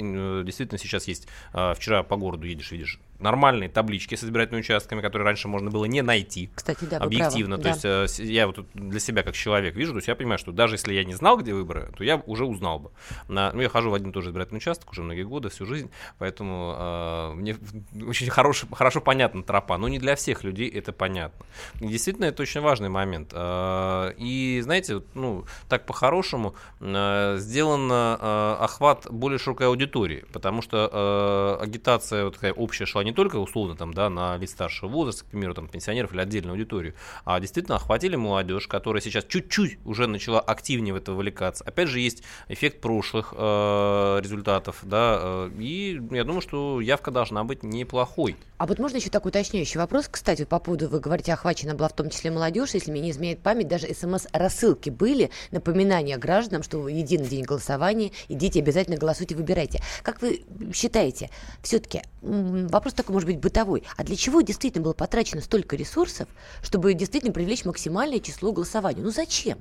Действительно, 0.43 0.79
сейчас 0.79 1.07
есть, 1.07 1.27
вчера 1.51 2.03
по 2.03 2.15
городу 2.15 2.47
едешь, 2.47 2.71
видишь 2.71 2.99
нормальные 3.19 3.69
таблички 3.69 4.15
с 4.15 4.23
избирательными 4.23 4.61
участками, 4.61 5.01
которые 5.01 5.25
раньше 5.25 5.47
можно 5.47 5.69
было 5.69 5.85
не 5.85 6.01
найти. 6.01 6.49
Кстати, 6.55 6.85
да, 6.85 6.97
объективно. 6.97 7.57
Правы, 7.57 7.79
то 7.79 7.83
да. 7.83 8.03
есть 8.03 8.19
э, 8.19 8.23
я 8.23 8.47
вот 8.47 8.65
для 8.73 8.99
себя 8.99 9.23
как 9.23 9.35
человек 9.35 9.75
вижу, 9.75 9.91
то 9.91 9.97
есть 9.97 10.07
я 10.07 10.15
понимаю, 10.15 10.39
что 10.39 10.51
даже 10.51 10.75
если 10.75 10.93
я 10.93 11.03
не 11.03 11.13
знал, 11.13 11.37
где 11.37 11.53
выборы, 11.53 11.91
то 11.97 12.03
я 12.03 12.17
уже 12.25 12.45
узнал 12.45 12.79
бы. 12.79 12.91
На, 13.27 13.51
ну, 13.51 13.61
я 13.61 13.69
хожу 13.69 13.89
в 13.89 13.93
один 13.93 14.09
и 14.09 14.13
тот 14.13 14.23
же 14.23 14.29
избирательный 14.29 14.57
участок 14.57 14.91
уже 14.91 15.03
многие 15.03 15.23
годы, 15.23 15.49
всю 15.49 15.65
жизнь, 15.65 15.91
поэтому 16.17 16.75
э, 16.77 17.33
мне 17.35 17.57
очень 18.07 18.29
хорошо, 18.29 18.67
хорошо 18.71 19.01
понятна 19.01 19.43
тропа, 19.43 19.77
но 19.77 19.87
не 19.87 19.99
для 19.99 20.15
всех 20.15 20.43
людей 20.43 20.69
это 20.69 20.93
понятно. 20.93 21.45
И 21.79 21.87
действительно, 21.87 22.25
это 22.25 22.41
очень 22.41 22.61
важный 22.61 22.89
момент. 22.89 23.31
Э, 23.33 24.13
и 24.17 24.61
знаете, 24.63 25.01
ну, 25.13 25.45
так 25.67 25.85
по-хорошему 25.85 26.55
э, 26.79 27.37
сделан 27.39 27.89
э, 27.91 28.55
охват 28.59 29.07
более 29.09 29.39
широкой 29.39 29.67
аудитории, 29.67 30.25
потому 30.31 30.61
что 30.61 31.57
э, 31.59 31.63
агитация 31.63 32.25
вот 32.25 32.35
такая 32.35 32.53
общая 32.53 32.85
шла 32.85 33.03
не 33.03 33.08
только 33.13 33.37
условно 33.37 33.75
там, 33.75 33.93
да, 33.93 34.09
на 34.09 34.37
лиц 34.37 34.51
старшего 34.51 34.89
возраста, 34.89 35.25
к 35.25 35.27
примеру, 35.27 35.53
там, 35.53 35.67
пенсионеров 35.67 36.13
или 36.13 36.21
отдельную 36.21 36.53
аудиторию, 36.53 36.93
а 37.25 37.39
действительно 37.39 37.75
охватили 37.75 38.15
молодежь, 38.15 38.67
которая 38.67 39.01
сейчас 39.01 39.25
чуть-чуть 39.25 39.79
уже 39.85 40.07
начала 40.07 40.39
активнее 40.39 40.93
в 40.93 40.97
это 40.97 41.11
вовлекаться. 41.13 41.63
Опять 41.63 41.89
же, 41.89 41.99
есть 41.99 42.23
эффект 42.47 42.81
прошлых 42.81 43.33
э, 43.35 44.19
результатов, 44.21 44.79
да, 44.83 45.19
э, 45.21 45.51
и 45.59 46.01
я 46.11 46.23
думаю, 46.23 46.41
что 46.41 46.81
явка 46.81 47.11
должна 47.11 47.43
быть 47.43 47.63
неплохой. 47.63 48.35
А 48.57 48.65
вот 48.65 48.77
можно 48.77 48.97
еще 48.97 49.09
такой 49.09 49.29
уточняющий 49.29 49.79
вопрос, 49.79 50.09
кстати, 50.11 50.43
по 50.43 50.59
поводу, 50.59 50.89
вы 50.89 50.99
говорите, 50.99 51.31
охвачена 51.31 51.75
была 51.75 51.87
в 51.87 51.95
том 51.95 52.09
числе 52.09 52.29
молодежь, 52.29 52.73
если 52.73 52.91
мне 52.91 52.99
не 52.99 53.11
изменяет 53.11 53.39
память, 53.39 53.69
даже 53.69 53.87
смс-рассылки 53.93 54.89
были, 54.89 55.31
напоминания 55.51 56.17
гражданам, 56.17 56.63
что 56.63 56.89
единый 56.89 57.27
день 57.27 57.45
голосования, 57.45 58.11
идите 58.27 58.59
обязательно 58.59 58.97
голосуйте, 58.97 59.35
выбирайте. 59.35 59.81
Как 60.03 60.21
вы 60.21 60.43
считаете, 60.73 61.29
все-таки 61.61 62.01
вопрос 62.21 62.93
такой, 62.99 63.13
может 63.13 63.27
быть, 63.27 63.39
бытовой. 63.39 63.83
А 63.95 64.03
для 64.03 64.15
чего 64.15 64.41
действительно 64.41 64.83
было 64.83 64.93
потрачено 64.93 65.41
столько 65.41 65.75
ресурсов, 65.75 66.27
чтобы 66.61 66.93
действительно 66.93 67.33
привлечь 67.33 67.65
максимальное 67.65 68.19
число 68.19 68.51
голосований? 68.51 69.01
Ну 69.01 69.09
зачем? 69.09 69.59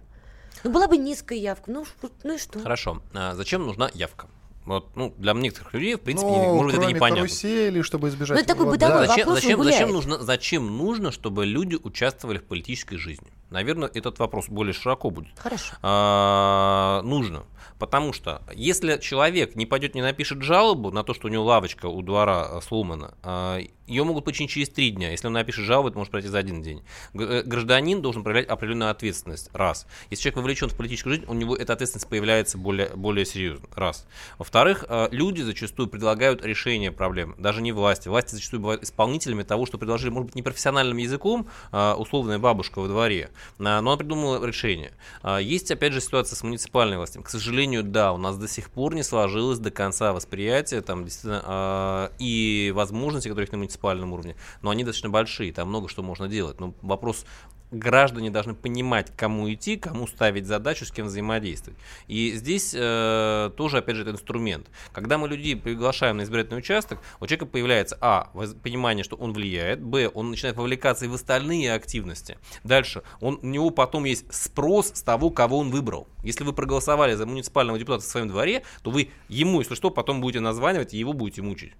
Ну, 0.64 0.70
была 0.70 0.88
бы 0.88 0.96
низкая 0.96 1.38
явка, 1.38 1.70
ну, 1.70 1.87
ну 2.24 2.35
и 2.35 2.38
что? 2.38 2.59
Хорошо. 2.59 3.01
А 3.14 3.35
зачем 3.35 3.64
нужна 3.64 3.90
явка? 3.94 4.27
Вот, 4.66 4.94
ну, 4.96 5.14
для 5.16 5.33
некоторых 5.33 5.72
людей, 5.72 5.94
в 5.94 6.01
принципе, 6.01 6.29
ну, 6.29 6.57
может 6.57 6.77
быть, 6.77 6.85
это 6.85 6.94
непонятно. 6.94 7.22
карусели, 7.22 7.81
чтобы 7.81 8.09
избежать... 8.09 8.37
Ну, 8.37 8.42
это 8.42 8.48
такой 8.53 8.66
бытовой 8.66 9.07
да. 9.07 9.07
зачем, 9.07 9.33
зачем, 9.33 9.64
зачем, 9.64 9.92
нужно, 9.92 10.18
зачем 10.18 10.77
нужно, 10.77 11.11
чтобы 11.11 11.46
люди 11.46 11.79
участвовали 11.83 12.37
в 12.37 12.44
политической 12.44 12.98
жизни? 12.98 13.29
Наверное, 13.51 13.91
этот 13.93 14.19
вопрос 14.19 14.49
более 14.49 14.75
широко 14.75 15.11
будет. 15.11 15.39
Хорошо. 15.39 15.75
А, 15.83 17.03
нужно. 17.03 17.45
Потому 17.79 18.13
что 18.13 18.43
если 18.55 18.99
человек 18.99 19.55
не 19.55 19.65
пойдет, 19.65 19.95
не 19.95 20.03
напишет 20.03 20.43
жалобу 20.43 20.91
на 20.91 21.05
то, 21.05 21.15
что 21.15 21.29
у 21.29 21.31
него 21.31 21.45
лавочка 21.45 21.87
у 21.87 22.03
двора 22.03 22.49
э, 22.51 22.61
сломана, 22.61 23.15
а, 23.23 23.61
ее 23.87 24.05
могут 24.05 24.25
починить 24.25 24.51
через 24.51 24.69
три 24.69 24.91
дня. 24.91 25.11
Если 25.11 25.27
он 25.27 25.33
напишет 25.33 25.65
жалобу, 25.65 25.89
это 25.89 25.99
может 25.99 26.11
пройти 26.11 26.29
за 26.29 26.39
один 26.39 26.61
день. 26.61 26.83
Э, 27.15 27.43
гражданин 27.45 28.03
должен 28.03 28.23
проявлять 28.23 28.49
определенную 28.49 28.91
ответственность. 28.91 29.49
Раз. 29.53 29.87
Если 30.11 30.25
человек 30.25 30.37
вовлечен 30.39 30.69
в 30.69 30.77
политическую 30.77 31.15
жизнь, 31.15 31.25
у 31.29 31.35
него 31.35 31.57
эта 31.57 31.73
ответственность 31.73 32.09
появляется 32.09 32.59
более, 32.59 32.89
более 32.95 33.25
серьезно. 33.25 33.67
Раз. 33.75 34.07
Во-вторых, 34.39 34.85
э, 34.89 35.09
люди 35.11 35.43
зачастую 35.43 35.89
предлагают 35.89 36.45
решение 36.45 36.93
проблем. 36.93 37.35
Даже 37.39 37.63
не 37.63 37.73
власти. 37.73 38.09
Власти 38.09 38.35
зачастую 38.35 38.61
бывают 38.61 38.83
исполнителями 38.83 39.43
того, 39.43 39.67
что 39.67 39.79
предложили, 39.79 40.11
может 40.11 40.27
быть, 40.27 40.35
не 40.35 40.43
профессиональным 40.43 40.97
языком, 40.99 41.49
а 41.73 41.95
условная 41.95 42.39
бабушка 42.39 42.81
во 42.81 42.89
дворе, 42.89 43.31
но 43.59 43.79
она 43.79 43.96
придумала 43.96 44.44
решение. 44.44 44.92
Есть, 45.40 45.70
опять 45.70 45.92
же, 45.92 46.01
ситуация 46.01 46.37
с 46.37 46.42
муниципальной 46.42 46.96
властью. 46.96 47.22
К 47.22 47.29
сожалению, 47.29 47.83
да, 47.83 48.12
у 48.12 48.16
нас 48.16 48.37
до 48.37 48.48
сих 48.48 48.70
пор 48.70 48.94
не 48.94 49.03
сложилось 49.03 49.59
до 49.59 49.70
конца 49.70 50.12
восприятие 50.12 50.81
там, 50.81 51.05
действительно, 51.05 52.11
и 52.18 52.72
возможности, 52.74 53.29
которые 53.29 53.44
есть 53.44 53.53
на 53.53 53.59
муниципальном 53.59 54.12
уровне, 54.12 54.37
но 54.62 54.70
они 54.70 54.85
достаточно 54.85 55.11
большие, 55.11 55.53
там 55.53 55.68
много 55.68 55.88
что 55.88 56.03
можно 56.03 56.29
делать. 56.29 56.61
Но 56.61 56.74
вопрос 56.83 57.24
граждане 57.70 58.31
должны 58.31 58.54
понимать, 58.54 59.12
кому 59.16 59.52
идти, 59.52 59.76
кому 59.76 60.07
ставить 60.07 60.46
задачу, 60.46 60.85
с 60.85 60.90
кем 60.90 61.07
взаимодействовать. 61.07 61.78
И 62.07 62.33
здесь 62.33 62.74
э, 62.74 63.50
тоже, 63.57 63.78
опять 63.78 63.96
же, 63.96 64.02
это 64.02 64.12
инструмент. 64.12 64.68
Когда 64.92 65.18
мы 65.18 65.28
людей 65.28 65.57
приглашаем 65.57 66.16
на 66.16 66.22
избирательный 66.22 66.59
участок, 66.59 66.98
у 67.20 67.26
человека 67.26 67.46
появляется, 67.46 67.98
а, 68.00 68.31
понимание, 68.62 69.04
что 69.04 69.16
он 69.16 69.33
влияет, 69.33 69.83
б, 69.83 70.09
он 70.09 70.31
начинает 70.31 70.57
вовлекаться 70.57 71.04
и 71.04 71.09
в 71.09 71.14
остальные 71.14 71.72
активности. 71.72 72.38
Дальше, 72.64 73.02
он, 73.20 73.38
у 73.42 73.46
него 73.46 73.70
потом 73.70 74.04
есть 74.04 74.33
спрос 74.33 74.92
с 74.94 75.02
того, 75.02 75.31
кого 75.31 75.59
он 75.59 75.70
выбрал. 75.70 76.09
Если 76.22 76.44
вы 76.44 76.52
проголосовали 76.52 77.14
за 77.14 77.26
муниципального 77.26 77.78
депутата 77.78 78.04
в 78.04 78.09
своем 78.09 78.28
дворе, 78.28 78.62
то 78.83 78.90
вы 78.90 79.11
ему, 79.28 79.61
если 79.61 79.74
что, 79.74 79.90
потом 79.90 80.20
будете 80.20 80.40
названивать 80.40 80.94
и 80.94 80.98
его 80.98 81.12
будете 81.12 81.42
мучить. 81.42 81.72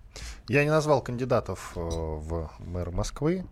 Я 0.49 0.65
не 0.65 0.71
назвал 0.71 1.03
кандидатов 1.03 1.73
э, 1.77 1.81
в 1.81 2.51
мэр 2.59 2.91
Москвы. 2.91 3.45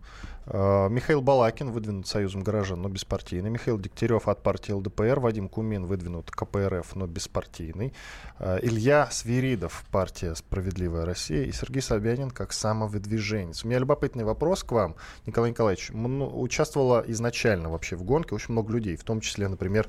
Э, 0.49 0.87
Михаил 0.89 1.21
Балакин 1.21 1.71
выдвинут 1.71 2.07
Союзом 2.07 2.41
горожан, 2.41 2.81
но 2.81 2.89
беспартийный. 2.89 3.49
Михаил 3.49 3.77
Дегтярев 3.77 4.27
от 4.27 4.43
партии 4.43 4.71
ЛДПР. 4.71 5.19
Вадим 5.19 5.49
Кумин 5.49 5.85
выдвинут 5.85 6.31
КПРФ, 6.31 6.95
но 6.95 7.07
беспартийный. 7.07 7.93
Э, 8.39 8.59
Илья 8.61 9.09
Свиридов, 9.11 9.83
партия 9.91 10.35
«Справедливая 10.35 11.05
Россия». 11.05 11.43
И 11.43 11.51
Сергей 11.51 11.81
Собянин 11.81 12.31
как 12.31 12.53
самовыдвиженец. 12.53 13.65
У 13.65 13.67
меня 13.67 13.79
любопытный 13.79 14.23
вопрос 14.23 14.63
к 14.63 14.71
вам, 14.71 14.95
Николай 15.25 15.51
Николаевич. 15.51 15.91
Участвовало 15.91 17.03
изначально 17.07 17.69
вообще 17.69 17.95
в 17.95 18.03
гонке 18.03 18.35
очень 18.35 18.53
много 18.53 18.73
людей, 18.73 18.95
в 18.95 19.03
том 19.03 19.19
числе, 19.19 19.47
например, 19.47 19.87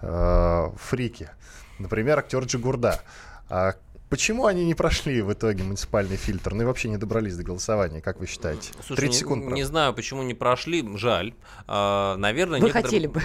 фрики. 0.00 1.28
Например, 1.78 2.18
актер 2.18 2.44
Джигурда. 2.44 3.00
А 3.50 3.74
Почему 4.08 4.46
они 4.46 4.64
не 4.64 4.74
прошли 4.74 5.20
в 5.20 5.32
итоге 5.32 5.64
муниципальный 5.64 6.16
фильтр? 6.16 6.54
Ну 6.54 6.62
и 6.62 6.64
вообще 6.64 6.88
не 6.88 6.96
добрались 6.96 7.36
до 7.36 7.42
голосования, 7.42 8.00
как 8.00 8.20
вы 8.20 8.26
считаете? 8.26 8.72
Слушай, 8.86 9.00
30 9.00 9.18
секунд. 9.18 9.44
Не, 9.44 9.52
не 9.52 9.62
знаю, 9.64 9.92
почему 9.92 10.22
не 10.22 10.32
прошли. 10.32 10.86
Жаль. 10.96 11.34
А, 11.66 12.16
наверное, 12.16 12.58
Вы 12.60 12.70
хотели 12.70 13.06
бы. 13.06 13.20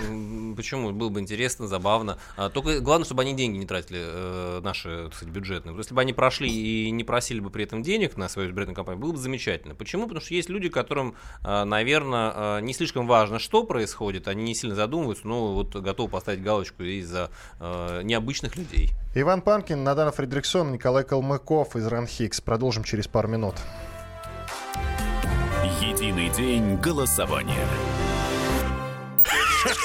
Почему? 0.57 0.91
Было 0.91 1.09
бы 1.09 1.19
интересно, 1.19 1.67
забавно. 1.67 2.17
А, 2.35 2.49
только 2.49 2.79
главное, 2.81 3.05
чтобы 3.05 3.21
они 3.21 3.33
деньги 3.33 3.57
не 3.57 3.65
тратили, 3.65 3.99
э, 4.03 4.61
наши, 4.61 5.09
кстати, 5.09 5.29
бюджетные. 5.29 5.75
Если 5.75 5.93
бы 5.93 6.01
они 6.01 6.13
прошли 6.13 6.49
и 6.49 6.91
не 6.91 7.03
просили 7.03 7.39
бы 7.39 7.49
при 7.49 7.63
этом 7.63 7.81
денег 7.81 8.17
на 8.17 8.27
свою 8.27 8.49
бюджетную 8.49 8.75
компанию, 8.75 9.01
было 9.01 9.13
бы 9.13 9.17
замечательно. 9.17 9.75
Почему? 9.75 10.03
Потому 10.03 10.21
что 10.21 10.33
есть 10.33 10.49
люди, 10.49 10.69
которым, 10.69 11.15
а, 11.43 11.63
наверное, 11.63 12.31
а, 12.35 12.59
не 12.59 12.73
слишком 12.73 13.07
важно, 13.07 13.39
что 13.39 13.63
происходит, 13.63 14.27
они 14.27 14.43
не 14.43 14.53
сильно 14.53 14.75
задумываются, 14.75 15.27
но 15.27 15.53
вот 15.53 15.75
готовы 15.75 16.09
поставить 16.09 16.43
галочку 16.43 16.83
из-за 16.83 17.31
а, 17.59 18.01
необычных 18.01 18.57
людей. 18.57 18.91
Иван 19.15 19.41
Панкин, 19.41 19.83
Надана 19.83 20.11
Фредериксон, 20.11 20.72
Николай 20.73 21.03
Калмыков 21.03 21.75
из 21.75 21.85
Ранхикс. 21.85 22.41
Продолжим 22.41 22.83
через 22.83 23.07
пару 23.07 23.27
минут. 23.27 23.55
Единый 25.79 26.29
день 26.29 26.77
голосования. 26.77 27.65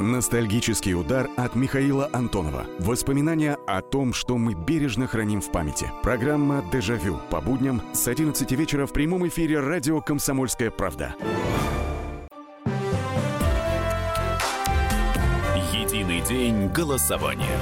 Ностальгический 0.00 0.94
удар 0.94 1.28
от 1.36 1.54
Михаила 1.54 2.08
Антонова. 2.14 2.64
Воспоминания 2.78 3.58
о 3.66 3.82
том, 3.82 4.14
что 4.14 4.38
мы 4.38 4.54
бережно 4.54 5.06
храним 5.06 5.42
в 5.42 5.52
памяти. 5.52 5.92
Программа 6.02 6.64
«Дежавю» 6.72 7.18
по 7.28 7.42
будням 7.42 7.82
с 7.92 8.08
11 8.08 8.50
вечера 8.52 8.86
в 8.86 8.94
прямом 8.94 9.28
эфире 9.28 9.60
радио 9.60 10.00
«Комсомольская 10.00 10.70
правда». 10.70 11.14
Единый 15.70 16.22
день 16.22 16.68
голосования. 16.68 17.58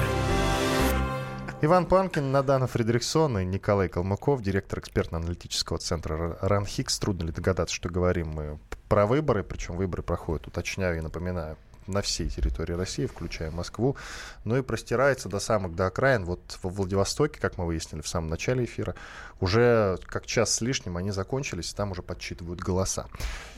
Иван 1.60 1.86
Панкин, 1.86 2.30
Надана 2.30 2.68
Фредериксон 2.68 3.40
и 3.40 3.44
Николай 3.44 3.88
Калмыков, 3.88 4.42
директор 4.42 4.78
экспертно-аналитического 4.78 5.80
центра 5.80 6.38
РАНХИКС. 6.40 7.00
Трудно 7.00 7.24
ли 7.26 7.32
догадаться, 7.32 7.74
что 7.74 7.88
говорим 7.88 8.28
мы 8.28 8.60
про 8.88 9.06
выборы, 9.06 9.42
причем 9.42 9.74
выборы 9.74 10.04
проходят, 10.04 10.46
уточняю 10.46 10.98
и 10.98 11.00
напоминаю, 11.00 11.56
на 11.88 12.02
всей 12.02 12.28
территории 12.28 12.74
России, 12.74 13.06
включая 13.06 13.50
Москву, 13.50 13.96
но 14.44 14.56
и 14.56 14.62
простирается 14.62 15.28
до 15.28 15.40
самых 15.40 15.74
до 15.74 15.86
окраин. 15.86 16.24
Вот 16.24 16.58
во 16.62 16.70
Владивостоке, 16.70 17.40
как 17.40 17.58
мы 17.58 17.66
выяснили 17.66 18.02
в 18.02 18.08
самом 18.08 18.28
начале 18.28 18.64
эфира, 18.64 18.94
уже 19.40 19.98
как 20.06 20.26
час 20.26 20.54
с 20.54 20.60
лишним 20.60 20.96
они 20.96 21.10
закончились, 21.10 21.72
там 21.72 21.92
уже 21.92 22.02
подсчитывают 22.02 22.60
голоса. 22.60 23.06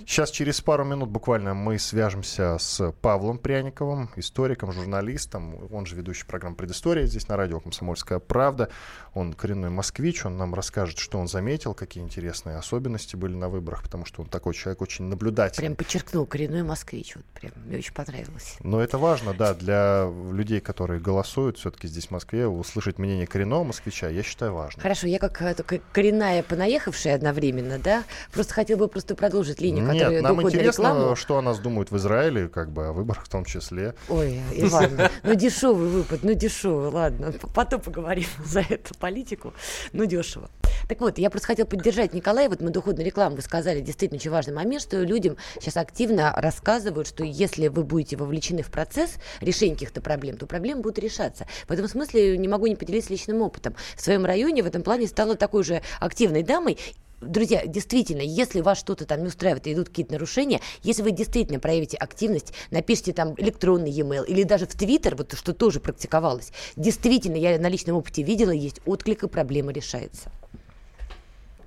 Сейчас 0.01 0.31
через 0.31 0.61
пару 0.61 0.85
минут 0.85 1.09
буквально 1.09 1.55
мы 1.55 1.79
свяжемся 1.79 2.59
с 2.59 2.93
Павлом 3.01 3.39
Пряниковым, 3.39 4.11
историком, 4.17 4.73
журналистом. 4.73 5.69
Он 5.73 5.87
же 5.87 5.97
ведущий 5.97 6.25
программы 6.25 6.57
«Предыстория» 6.57 7.07
здесь 7.07 7.29
на 7.29 7.37
радио 7.37 7.61
«Комсомольская 7.61 8.19
правда». 8.19 8.71
Он 9.15 9.33
коренной 9.33 9.71
москвич, 9.71 10.25
он 10.25 10.37
нам 10.37 10.55
расскажет, 10.55 10.99
что 10.99 11.19
он 11.19 11.29
заметил, 11.29 11.75
какие 11.75 12.03
интересные 12.03 12.57
особенности 12.57 13.17
были 13.17 13.35
на 13.35 13.49
выборах, 13.49 13.83
потому 13.83 14.05
что 14.05 14.23
он 14.23 14.29
такой 14.29 14.55
человек 14.55 14.83
очень 14.83 15.07
наблюдательный. 15.07 15.67
Прям 15.67 15.77
подчеркнул, 15.77 16.27
коренной 16.27 16.63
москвич. 16.63 17.17
Вот 17.17 17.25
прям 17.27 17.53
мне 17.67 17.79
очень 17.79 17.95
понравилось. 17.95 18.57
Но 18.63 18.81
это 18.81 18.99
важно, 18.99 19.35
да, 19.35 19.55
для 19.55 20.11
людей, 20.31 20.61
которые 20.61 21.01
голосуют 21.01 21.59
все-таки 21.59 21.89
здесь 21.89 22.07
в 22.07 22.11
Москве, 22.11 22.47
услышать 22.47 22.99
мнение 22.99 23.27
коренного 23.27 23.65
москвича, 23.65 24.09
я 24.09 24.23
считаю 24.23 24.55
важно. 24.55 24.81
Хорошо, 24.81 25.07
я 25.07 25.19
как 25.19 25.41
э, 25.43 25.55
коренная 25.93 26.43
понаехавшая 26.43 27.15
одновременно, 27.15 27.79
да, 27.79 28.05
просто 28.33 28.55
хотел 28.55 28.79
бы 28.79 28.89
просто 28.89 29.15
продолжить 29.15 29.61
линию, 29.61 29.85
Нет, 29.85 29.95
которая 29.95 30.23
нам 30.23 30.43
интересно, 30.43 30.83
рекламу. 30.83 31.17
что 31.17 31.39
о 31.39 31.43
нас 31.43 31.59
думают 31.59 31.91
в 31.91 31.97
Израиле, 31.97 32.49
как 32.49 32.71
бы 32.71 32.87
о 32.87 32.93
выборах 32.93 33.25
в 33.25 33.29
том 33.29 33.45
числе. 33.45 33.95
Ой, 34.09 34.41
Иван, 34.53 34.91
ну 35.23 35.35
дешевый 35.35 35.89
выпад, 35.89 36.21
ну 36.23 36.35
дешевый, 36.35 36.91
ладно, 36.91 37.33
потом 37.55 37.81
поговорим 37.81 38.27
за 38.45 38.61
эту 38.61 38.95
политику, 38.99 39.53
ну 39.93 40.05
дешево. 40.07 40.51
Так 40.91 41.01
вот, 41.03 41.19
я 41.19 41.31
просто 41.31 41.47
хотела 41.47 41.69
поддержать 41.69 42.15
Николая, 42.15 42.49
вот 42.49 42.61
мы 42.61 42.71
доходную 42.71 43.07
рекламу 43.07 43.37
вы 43.37 43.43
сказали, 43.43 43.81
действительно 43.81 44.19
очень 44.19 44.33
важный 44.33 44.55
момент, 44.55 44.83
что 44.83 45.01
людям 45.05 45.37
сейчас 45.61 45.77
активно 45.77 46.33
рассказывают, 46.37 47.07
что 47.07 47.23
если 47.23 47.69
вы 47.69 47.85
будете 47.85 48.17
вовлечены 48.17 48.63
в 48.63 48.73
процесс 48.73 49.15
решения 49.41 49.75
каких-то 49.75 50.01
проблем, 50.01 50.37
то 50.37 50.47
проблемы 50.47 50.83
будут 50.83 50.99
решаться. 50.99 51.47
В 51.69 51.71
этом 51.71 51.87
смысле 51.87 52.37
не 52.37 52.49
могу 52.49 52.67
не 52.67 52.75
поделиться 52.75 53.13
личным 53.13 53.41
опытом. 53.41 53.77
В 53.95 54.01
своем 54.01 54.25
районе 54.25 54.65
в 54.65 54.67
этом 54.67 54.83
плане 54.83 55.07
стала 55.07 55.37
такой 55.37 55.63
же 55.63 55.81
активной 56.01 56.43
дамой, 56.43 56.77
Друзья, 57.21 57.67
действительно, 57.67 58.23
если 58.23 58.63
вас 58.63 58.79
что-то 58.79 59.05
там 59.05 59.21
не 59.21 59.27
устраивает 59.27 59.67
и 59.67 59.75
идут 59.75 59.91
какие-то 59.91 60.15
нарушения, 60.15 60.63
если 60.83 61.03
вы 61.03 61.11
действительно 61.11 61.61
проявите 61.61 61.99
активность, 61.99 62.55
напишите 62.71 63.13
там 63.13 63.35
электронный 63.37 63.91
e-mail 63.91 64.25
или 64.27 64.43
даже 64.43 64.67
в 64.67 64.73
Твиттер, 64.73 65.17
вот 65.17 65.35
что 65.35 65.53
тоже 65.53 65.81
практиковалось, 65.81 66.51
действительно, 66.77 67.37
я 67.37 67.59
на 67.59 67.69
личном 67.69 67.97
опыте 67.97 68.23
видела, 68.23 68.53
есть 68.53 68.81
отклик 68.87 69.23
и 69.23 69.29
проблема 69.29 69.71
решается. 69.71 70.33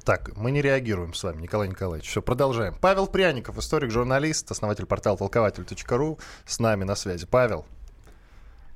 Так, 0.05 0.35
мы 0.35 0.51
не 0.51 0.61
реагируем 0.61 1.13
с 1.13 1.23
вами, 1.23 1.43
Николай 1.43 1.69
Николаевич. 1.69 2.09
Все, 2.09 2.21
продолжаем. 2.21 2.75
Павел 2.81 3.07
Пряников, 3.07 3.57
историк-журналист, 3.57 4.51
основатель 4.51 4.85
портала 4.85 5.17
толкователь.ру, 5.17 6.19
с 6.45 6.59
нами 6.59 6.83
на 6.83 6.95
связи. 6.95 7.25
Павел. 7.25 7.65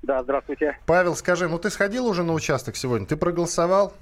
Да, 0.03 0.23
здравствуйте. 0.23 0.77
Павел, 0.85 1.15
скажи, 1.15 1.49
ну 1.49 1.59
ты 1.59 1.69
сходил 1.69 2.05
уже 2.07 2.23
на 2.23 2.31
участок 2.31 2.77
сегодня? 2.77 3.05
Ты 3.05 3.17
проголосовал? 3.17 3.93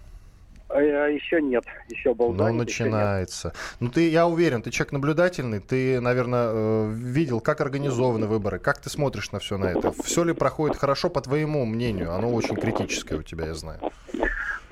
А, 0.68 0.80
еще 0.80 1.42
нет, 1.42 1.64
еще 1.90 2.14
был 2.14 2.32
Ну, 2.34 2.44
занят, 2.44 2.66
начинается. 2.66 3.54
Ну, 3.80 3.90
ты, 3.90 4.10
я 4.10 4.28
уверен, 4.28 4.62
ты 4.62 4.70
человек 4.70 4.92
наблюдательный, 4.94 5.60
ты, 5.60 6.00
наверное, 6.02 6.50
э, 6.52 6.92
видел, 6.94 7.40
как 7.40 7.62
организованы 7.62 8.28
выборы, 8.28 8.60
как 8.60 8.80
ты 8.80 8.90
смотришь 8.90 9.32
на 9.32 9.40
все 9.40 9.58
на 9.58 9.66
это. 9.66 9.94
Все 10.04 10.24
ли 10.24 10.34
проходит 10.34 10.78
хорошо, 10.78 11.10
по 11.10 11.22
твоему 11.22 11.66
мнению? 11.66 12.14
Оно 12.14 12.32
очень 12.32 12.56
критическое 12.56 13.16
у 13.16 13.24
тебя, 13.24 13.48
я 13.48 13.54
знаю. 13.56 13.80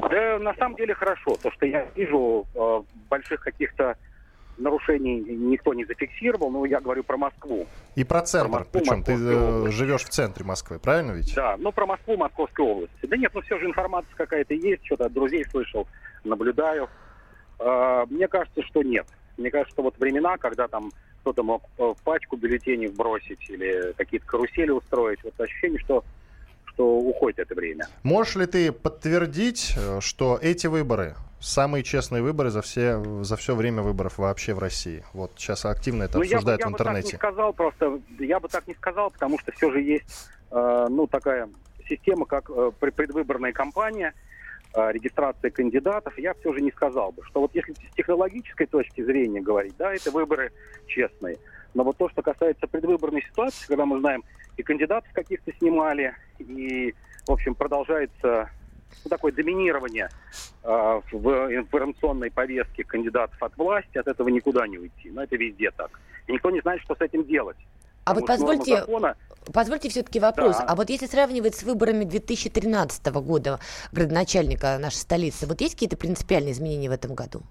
Да, 0.10 0.40
на 0.40 0.54
самом 0.56 0.76
деле 0.76 0.94
хорошо. 0.94 1.36
То, 1.42 1.52
что 1.52 1.66
я 1.66 1.86
вижу 1.96 2.46
э, 2.56 2.82
больших 3.10 3.42
каких-то 3.42 3.96
нарушений 4.58 5.20
никто 5.20 5.74
не 5.74 5.86
зафиксировал, 5.86 6.52
но 6.52 6.66
я 6.66 6.80
говорю 6.80 7.04
про 7.04 7.18
Москву. 7.18 7.66
И 7.96 8.04
про 8.04 8.22
центр, 8.22 8.50
про 8.50 8.60
Москву, 8.60 8.80
причем 8.80 9.04
ты 9.04 9.14
э, 9.14 9.72
живешь 9.72 10.04
в 10.04 10.10
центре 10.10 10.46
Москвы, 10.46 10.80
правильно 10.80 11.14
ведь? 11.14 11.34
Да, 11.36 11.56
ну 11.58 11.72
про 11.72 11.86
Москву, 11.86 12.18
Московской 12.18 12.66
области. 12.66 13.06
Да 13.06 13.18
нет, 13.18 13.32
ну 13.34 13.42
все 13.42 13.58
же 13.60 13.66
информация 13.66 14.14
какая-то 14.16 14.54
есть, 14.54 14.86
что-то 14.86 15.06
от 15.06 15.14
друзей 15.14 15.44
слышал, 15.46 15.88
наблюдаю. 16.24 16.90
Э, 17.60 18.06
мне 18.10 18.28
кажется, 18.28 18.62
что 18.64 18.84
нет. 18.84 19.08
Мне 19.38 19.50
кажется, 19.50 19.74
что 19.74 19.84
вот 19.84 19.98
времена, 19.98 20.38
когда 20.38 20.68
там 20.68 20.92
кто-то 21.22 21.42
мог 21.42 21.64
в 21.78 21.96
пачку 22.04 22.36
бюллетеней 22.36 22.90
бросить 22.90 23.50
или 23.50 23.94
какие-то 23.94 24.28
карусели 24.28 24.72
устроить, 24.72 25.24
вот 25.24 25.40
ощущение, 25.40 25.80
что 25.80 26.04
что 26.74 26.98
уходит 26.98 27.40
это 27.40 27.56
время. 27.56 27.88
Можешь 28.04 28.36
ли 28.36 28.46
ты 28.46 28.72
подтвердить, 28.72 29.74
э, 29.78 30.00
что 30.02 30.40
эти 30.42 30.68
выборы 30.68 31.16
самые 31.40 31.84
честные 31.84 32.24
выборы 32.24 32.50
за 32.50 32.62
все, 32.62 33.04
за 33.24 33.36
все 33.36 33.54
время 33.54 33.82
выборов 33.82 34.18
вообще 34.18 34.54
в 34.54 34.60
России. 34.60 35.04
Вот 35.14 35.34
сейчас 35.36 35.66
активно 35.66 36.04
это 36.04 36.18
ну, 36.18 36.24
обсуждают 36.24 36.62
я 36.62 36.66
бы, 36.66 36.72
я 36.72 36.72
в 36.72 36.74
интернете. 36.74 37.10
Я 37.12 37.12
бы 37.12 37.12
так 37.12 37.14
не 37.14 37.18
сказал 37.18 37.54
просто, 37.54 38.02
я 38.20 38.40
бы 38.40 38.48
так 38.48 38.68
не 38.68 38.74
сказал, 38.76 39.12
потому 39.12 39.40
что 39.40 39.52
все 39.52 39.72
же 39.72 39.82
есть, 39.82 40.06
э, 40.52 40.88
ну, 40.90 41.06
такая 41.08 41.50
система, 41.88 42.26
как 42.26 42.50
э, 42.50 42.72
предвыборная 42.80 43.52
кампания, 43.52 44.14
э, 44.74 44.92
регистрация 44.94 45.52
кандидатов. 45.52 46.18
Я 46.18 46.34
все 46.34 46.54
же 46.54 46.62
не 46.62 46.72
сказал 46.72 47.12
бы, 47.12 47.24
что 47.26 47.42
вот 47.42 47.54
если 47.54 47.74
с 47.74 47.96
технологической 47.96 48.66
точки 48.66 49.04
зрения 49.04 49.42
говорить, 49.42 49.76
да, 49.78 49.94
это 49.94 50.12
выборы 50.12 50.52
честные. 50.88 51.38
Но 51.74 51.84
вот 51.84 51.98
то, 51.98 52.08
что 52.10 52.22
касается 52.22 52.68
предвыборной 52.68 53.24
ситуации, 53.24 53.66
когда 53.68 53.86
мы 53.86 54.00
знаем, 54.00 54.24
и 54.58 54.64
кандидатов 54.64 55.12
каких-то 55.14 55.52
снимали, 55.58 56.14
и, 56.40 56.94
в 57.28 57.32
общем, 57.32 57.56
продолжается 57.56 58.50
ну, 59.04 59.10
такое 59.10 59.32
доминирование 59.32 60.10
э, 60.64 61.02
в 61.12 61.28
информационной 61.56 62.32
повестке 62.32 62.84
кандидатов 62.84 63.42
от 63.42 63.58
власти, 63.58 63.98
от 63.98 64.08
этого 64.08 64.30
никуда 64.30 64.68
не 64.68 64.78
уйти. 64.78 65.10
Но 65.12 65.24
это 65.24 65.36
везде 65.36 65.72
так. 65.72 66.00
И 66.28 66.34
никто 66.34 66.52
не 66.52 66.62
знает, 66.62 66.82
что 66.82 66.96
с 66.96 67.02
этим 67.02 67.26
делать. 67.26 67.58
А 68.06 68.14
вот 68.14 68.28
позвольте, 68.28 68.78
закона... 68.78 69.16
позвольте 69.54 69.90
все-таки 69.90 70.20
вопрос. 70.20 70.58
Да. 70.58 70.66
А 70.66 70.76
вот 70.76 70.90
если 70.90 71.06
сравнивать 71.06 71.56
с 71.56 71.64
выборами 71.64 72.04
2013 72.04 73.06
года 73.08 73.60
градоначальника 73.92 74.78
нашей 74.78 74.98
столицы, 74.98 75.48
вот 75.48 75.62
есть 75.62 75.76
какие-то 75.76 75.98
принципиальные 75.98 76.52
изменения 76.52 76.90
в 76.90 76.94
этом 76.94 77.16
году? 77.16 77.42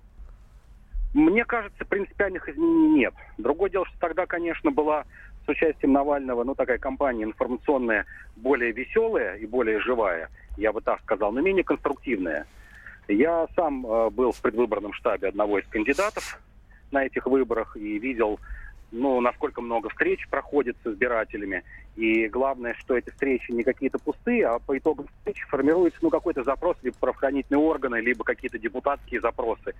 Мне 1.14 1.44
кажется, 1.44 1.84
принципиальных 1.84 2.48
изменений 2.48 3.00
нет. 3.00 3.14
Другое 3.38 3.70
дело, 3.70 3.86
что 3.86 3.98
тогда, 3.98 4.26
конечно, 4.26 4.70
была 4.70 5.04
с 5.44 5.48
участием 5.48 5.92
Навального, 5.92 6.44
ну, 6.44 6.54
такая 6.54 6.78
кампания 6.78 7.24
информационная 7.24 8.06
более 8.36 8.72
веселая 8.72 9.36
и 9.36 9.46
более 9.46 9.80
живая, 9.80 10.28
я 10.56 10.72
бы 10.72 10.80
так 10.80 11.00
сказал, 11.02 11.32
но 11.32 11.40
менее 11.40 11.64
конструктивная. 11.64 12.46
Я 13.08 13.46
сам 13.56 13.84
э, 13.86 14.10
был 14.10 14.32
в 14.32 14.40
предвыборном 14.40 14.92
штабе 14.92 15.28
одного 15.28 15.58
из 15.58 15.66
кандидатов 15.66 16.40
на 16.92 17.04
этих 17.04 17.26
выборах 17.26 17.76
и 17.76 17.98
видел 17.98 18.38
ну, 18.92 19.20
насколько 19.22 19.62
много 19.62 19.88
встреч 19.88 20.28
проходит 20.28 20.76
с 20.84 20.86
избирателями. 20.86 21.64
И 21.96 22.28
главное, 22.28 22.74
что 22.74 22.96
эти 22.96 23.10
встречи 23.10 23.50
не 23.50 23.64
какие-то 23.64 23.98
пустые, 23.98 24.46
а 24.46 24.58
по 24.58 24.76
итогам 24.76 25.08
встречи 25.18 25.44
формируется 25.46 25.98
ну, 26.02 26.10
какой-то 26.10 26.44
запрос 26.44 26.76
либо 26.82 26.96
правоохранительные 26.98 27.60
органы, 27.60 28.00
либо 28.00 28.22
какие-то 28.22 28.58
депутатские 28.58 29.20
запросы. 29.20 29.74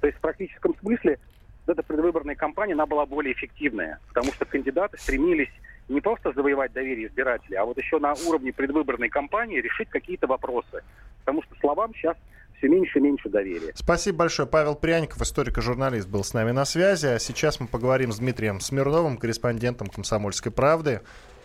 То 0.00 0.06
есть 0.06 0.18
в 0.18 0.20
практическом 0.20 0.74
смысле 0.76 1.18
эта 1.66 1.82
предвыборная 1.82 2.34
кампания, 2.34 2.74
она 2.74 2.86
была 2.86 3.06
более 3.06 3.34
эффективная, 3.34 3.98
потому 4.08 4.32
что 4.32 4.44
кандидаты 4.44 4.98
стремились 4.98 5.50
не 5.88 6.00
просто 6.00 6.32
завоевать 6.32 6.72
доверие 6.72 7.08
избирателей, 7.08 7.56
а 7.56 7.64
вот 7.64 7.76
еще 7.76 7.98
на 7.98 8.14
уровне 8.26 8.52
предвыборной 8.52 9.08
кампании 9.08 9.60
решить 9.60 9.88
какие-то 9.88 10.26
вопросы. 10.26 10.82
Потому 11.20 11.42
что 11.42 11.54
словам 11.60 11.92
сейчас 11.94 12.16
все 12.58 12.68
меньше 12.68 12.98
и 12.98 13.02
меньше 13.02 13.28
доверия. 13.28 13.72
Спасибо 13.74 14.18
большое. 14.18 14.46
Павел 14.46 14.74
Пряников, 14.74 15.20
историк 15.22 15.58
и 15.58 15.60
журналист, 15.60 16.08
был 16.08 16.22
с 16.22 16.34
нами 16.34 16.50
на 16.50 16.64
связи. 16.64 17.06
А 17.06 17.18
сейчас 17.18 17.58
мы 17.58 17.66
поговорим 17.66 18.12
с 18.12 18.18
Дмитрием 18.18 18.60
Смирновым, 18.60 19.16
корреспондентом 19.16 19.88
«Комсомольской 19.88 20.52
правды». 20.52 21.00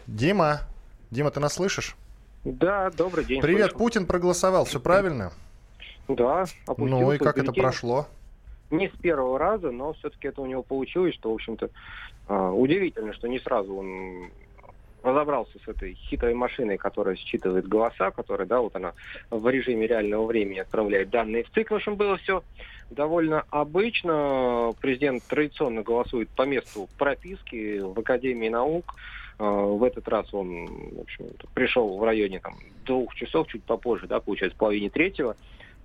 Дима, 0.08 0.62
Дима, 1.10 1.32
ты 1.32 1.40
нас 1.40 1.54
слышишь? 1.54 1.96
Да, 2.44 2.92
добрый 2.92 3.26
день. 3.26 3.42
Привет, 3.42 3.72
слышу. 3.72 3.78
Путин 3.78 4.06
проголосовал, 4.06 4.66
все 4.66 4.80
правильно? 4.80 5.32
Да. 6.08 6.46
Ну 6.78 7.12
и 7.12 7.18
как 7.18 7.38
это 7.38 7.52
прошло? 7.52 8.08
Не 8.78 8.90
с 8.90 9.02
первого 9.02 9.40
раза, 9.40 9.72
но 9.72 9.94
все-таки 9.94 10.28
это 10.28 10.42
у 10.42 10.46
него 10.46 10.64
получилось, 10.64 11.16
что, 11.16 11.32
в 11.32 11.36
общем-то, 11.36 11.70
а, 12.28 12.52
удивительно, 12.52 13.14
что 13.14 13.28
не 13.28 13.40
сразу 13.40 13.76
он 13.76 14.30
разобрался 15.06 15.58
с 15.64 15.68
этой 15.68 15.94
хитрой 15.94 16.34
машиной, 16.34 16.78
которая 16.78 17.16
считывает 17.16 17.68
голоса, 17.68 18.12
которая, 18.12 18.48
да, 18.48 18.60
вот 18.60 18.76
она 18.76 18.94
в 19.30 19.48
режиме 19.48 19.86
реального 19.86 20.26
времени 20.26 20.60
отправляет 20.60 21.12
данные 21.12 21.44
в 21.44 21.52
ЦИК. 21.52 21.72
В 21.72 21.76
общем, 21.76 21.96
было 21.96 22.18
все 22.18 22.44
довольно 22.90 23.44
обычно. 23.52 24.74
Президент 24.82 25.24
традиционно 25.24 25.84
голосует 25.84 26.30
по 26.30 26.44
месту 26.44 26.90
прописки 26.98 27.80
в 27.80 28.00
Академии 28.00 28.50
наук. 28.50 28.96
А, 29.38 29.44
в 29.44 29.84
этот 29.84 30.08
раз 30.08 30.34
он, 30.34 30.66
в 30.66 31.02
общем 31.02 31.26
пришел 31.54 31.98
в 31.98 32.04
районе 32.04 32.40
там, 32.40 32.56
двух 32.86 33.14
часов, 33.16 33.48
чуть 33.48 33.64
попозже, 33.64 34.08
да, 34.08 34.20
получается, 34.20 34.58
половине 34.58 34.90
третьего. 34.90 35.36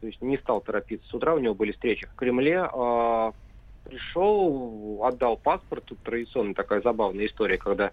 То 0.01 0.07
есть 0.07 0.23
не 0.23 0.39
стал 0.39 0.61
торопиться 0.61 1.09
с 1.09 1.15
утра, 1.15 1.35
у 1.35 1.39
него 1.39 1.55
были 1.55 1.73
встречи 1.73 2.07
в 2.07 2.15
Кремле. 2.15 2.69
А, 2.73 3.33
пришел, 3.85 5.01
отдал 5.03 5.37
паспорт. 5.37 5.85
Тут 5.85 5.99
традиционная 6.01 6.55
такая 6.55 6.81
забавная 6.81 7.27
история, 7.27 7.59
когда 7.59 7.91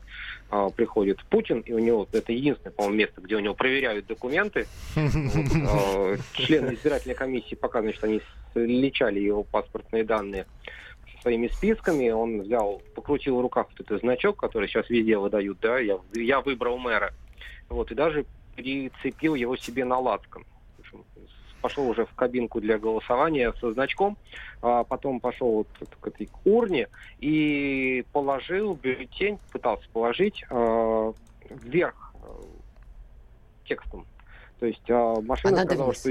э, 0.51 0.69
приходит 0.75 1.23
Путин, 1.25 1.61
и 1.61 1.73
у 1.73 1.79
него 1.79 2.07
это 2.11 2.31
единственное, 2.31 2.71
по-моему, 2.71 2.97
место, 2.97 3.21
где 3.21 3.35
у 3.35 3.39
него 3.39 3.55
проверяют 3.55 4.07
документы. 4.07 4.67
Вот, 4.95 6.15
э, 6.15 6.17
члены 6.33 6.73
избирательной 6.75 7.15
комиссии, 7.15 7.55
пока, 7.55 7.81
значит, 7.81 8.03
они 8.03 8.21
сличали 8.53 9.19
его 9.19 9.43
паспортные 9.43 10.03
данные 10.03 10.45
со 11.13 11.21
своими 11.23 11.47
списками, 11.47 12.09
он 12.09 12.41
взял, 12.41 12.81
покрутил 12.95 13.37
в 13.37 13.41
руках 13.41 13.67
вот 13.71 13.81
этот 13.85 14.01
значок, 14.01 14.37
который 14.37 14.67
сейчас 14.67 14.89
везде 14.89 15.17
выдают, 15.17 15.59
да, 15.61 15.79
я, 15.79 15.99
я 16.13 16.41
выбрал 16.41 16.77
мэра. 16.77 17.13
Вот, 17.69 17.91
и 17.91 17.95
даже 17.95 18.25
прицепил 18.55 19.35
его 19.35 19.57
себе 19.57 19.83
на 19.83 19.99
лацкан 19.99 20.45
пошел 21.67 21.89
уже 21.89 22.05
в 22.05 22.13
кабинку 22.13 22.61
для 22.61 22.77
голосования 22.77 23.53
со 23.59 23.73
значком, 23.73 24.17
а 24.61 24.85
потом 24.85 25.19
пошел 25.19 25.51
вот 25.51 25.67
к 25.99 26.07
этой 26.07 26.29
урне 26.45 26.87
и 27.19 28.05
положил 28.13 28.75
бюллетень, 28.75 29.37
пытался 29.51 29.87
положить 29.91 30.45
э, 30.49 31.13
вверх 31.49 32.13
э, 32.23 32.27
текстом. 33.65 34.05
То 34.61 34.65
есть 34.65 34.89
э, 34.89 35.15
машина 35.23 35.61
Она 35.61 35.65
сказала, 35.65 35.93
что 35.93 36.09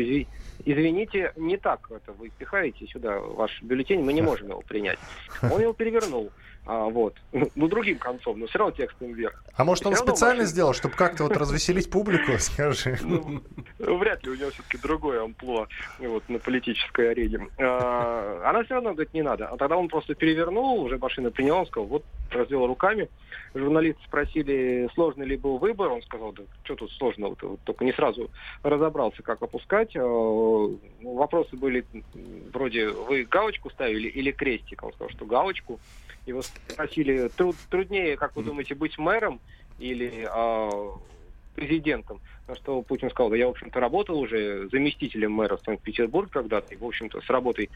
извините, 0.64 1.32
не 1.36 1.56
так 1.56 1.90
это 1.90 2.12
вы 2.12 2.28
пихаете 2.28 2.86
сюда 2.86 3.18
ваш 3.18 3.62
бюллетень, 3.62 4.04
мы 4.04 4.12
не 4.12 4.22
можем 4.30 4.50
его 4.50 4.60
принять. 4.60 4.98
Он 5.42 5.60
его 5.60 5.72
перевернул. 5.72 6.30
А, 6.66 6.86
вот. 6.86 7.14
Ну, 7.54 7.68
другим 7.68 7.98
концом, 7.98 8.40
но 8.40 8.46
все 8.46 8.58
равно 8.58 8.74
текстом 8.74 9.12
вверх. 9.12 9.42
А 9.54 9.64
может, 9.64 9.86
он 9.86 9.94
специально 9.94 10.42
машина... 10.42 10.46
сделал, 10.46 10.74
чтобы 10.74 10.94
как-то 10.94 11.22
вот 11.22 11.36
развеселить 11.36 11.88
публику, 11.90 12.32
скажи? 12.38 12.98
Ну, 13.02 13.40
вряд 13.78 14.24
ли 14.24 14.30
у 14.30 14.34
него 14.34 14.50
все-таки 14.50 14.78
другое 14.78 15.22
амплуа 15.22 15.68
вот, 15.98 16.28
на 16.28 16.38
политической 16.38 17.12
арене. 17.12 17.48
А, 17.58 18.42
она 18.44 18.64
все 18.64 18.74
равно 18.74 18.92
говорит, 18.92 19.14
не 19.14 19.22
надо. 19.22 19.46
А 19.46 19.56
тогда 19.56 19.76
он 19.76 19.88
просто 19.88 20.14
перевернул, 20.14 20.82
уже 20.82 20.98
машина 20.98 21.30
приняла, 21.30 21.60
он 21.60 21.66
сказал, 21.66 21.86
вот, 21.86 22.04
развел 22.30 22.66
руками. 22.66 23.08
Журналисты 23.54 24.02
спросили, 24.04 24.88
сложный 24.94 25.26
ли 25.26 25.36
был 25.36 25.58
выбор. 25.58 25.92
Он 25.92 26.02
сказал, 26.02 26.32
да 26.32 26.42
что 26.64 26.74
тут 26.74 26.92
сложного, 26.92 27.36
вот, 27.40 27.60
только 27.64 27.84
не 27.84 27.92
сразу 27.92 28.30
разобрался, 28.62 29.22
как 29.22 29.40
опускать. 29.40 29.96
А, 29.96 30.00
вопросы 31.02 31.56
были 31.56 31.86
вроде, 32.52 32.88
вы 32.88 33.24
галочку 33.24 33.70
ставили 33.70 34.08
или 34.08 34.32
крестик? 34.32 34.82
Он 34.82 34.92
сказал, 34.92 35.10
что 35.10 35.24
галочку. 35.24 35.78
Его 36.26 36.42
спросили, 36.42 37.28
труд, 37.28 37.56
труднее, 37.70 38.16
как 38.16 38.34
вы 38.34 38.42
думаете, 38.42 38.74
быть 38.74 38.98
мэром 38.98 39.40
или 39.78 40.26
э, 40.28 40.90
президентом? 41.54 42.20
На 42.48 42.54
что 42.56 42.82
Путин 42.82 43.10
сказал, 43.10 43.30
да 43.30 43.36
я, 43.36 43.46
в 43.46 43.50
общем-то, 43.50 43.80
работал 43.80 44.18
уже 44.18 44.68
заместителем 44.70 45.32
мэра 45.32 45.56
в 45.56 45.62
Санкт-Петербург 45.62 46.30
когда-то, 46.30 46.74
и, 46.74 46.76
в 46.76 46.84
общем-то, 46.84 47.20
с 47.20 47.30
работой 47.30 47.70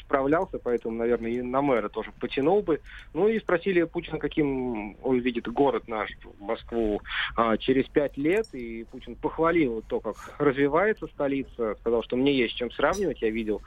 справлялся, 0.00 0.58
поэтому, 0.58 0.96
наверное, 0.96 1.30
и 1.30 1.42
на 1.42 1.62
мэра 1.62 1.88
тоже 1.88 2.12
потянул 2.20 2.62
бы. 2.62 2.80
Ну 3.14 3.28
и 3.28 3.40
спросили 3.40 3.82
Путина, 3.84 4.18
каким 4.18 4.96
он 5.02 5.18
видит 5.18 5.48
город 5.48 5.88
наш, 5.88 6.10
Москву, 6.38 7.02
а, 7.36 7.56
через 7.56 7.86
пять 7.86 8.16
лет, 8.16 8.46
и 8.52 8.84
Путин 8.84 9.16
похвалил 9.16 9.82
то, 9.88 10.00
как 10.00 10.16
развивается 10.38 11.06
столица, 11.08 11.76
сказал, 11.80 12.02
что 12.02 12.16
мне 12.16 12.32
есть 12.32 12.54
чем 12.54 12.70
сравнивать, 12.70 13.22
я 13.22 13.30
видел 13.30 13.62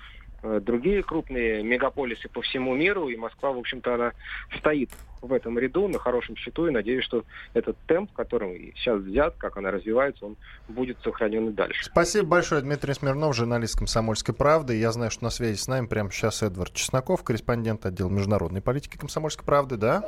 другие 0.62 1.04
крупные 1.04 1.64
мегаполисы 1.64 2.30
по 2.30 2.42
всему 2.42 2.76
миру, 2.76 3.10
и 3.10 3.16
Москва, 3.16 3.52
в 3.52 3.58
общем-то, 3.58 3.96
она 3.96 4.12
стоит 4.58 4.90
в 5.22 5.34
этом 5.34 5.58
ряду 5.58 5.88
на 5.88 5.98
хорошем 5.98 6.36
счету, 6.36 6.68
и 6.68 6.72
надеюсь, 6.72 7.04
что 7.04 7.24
этот 7.54 7.78
темп, 7.88 8.12
которым 8.14 8.54
сейчас 8.76 9.00
взят, 9.00 9.36
как 9.38 9.58
она 9.58 9.72
развивается, 9.72 10.26
он 10.26 10.36
будет 10.68 10.98
сохранен 11.04 11.50
и 11.50 11.52
дальше. 11.52 11.86
Спасибо 11.86 12.28
большое, 12.28 12.62
Дмитрий 12.62 12.94
Смирнов, 12.94 13.36
журналист 13.36 13.78
«Комсомольской 13.78 14.36
правды». 14.36 14.78
Я 14.78 14.92
знаю, 14.92 15.12
что 15.12 15.24
на 15.24 15.30
связи 15.32 15.58
с 15.58 15.68
нами 15.68 15.88
прямо 15.88 16.12
сейчас 16.12 16.44
Эдвард 16.44 16.74
Чесноков, 16.74 17.24
корреспондент 17.24 17.86
отдела 17.86 18.10
международной 18.10 18.62
политики 18.62 18.98
«Комсомольской 18.98 19.46
правды», 19.46 19.78
да? 19.78 20.04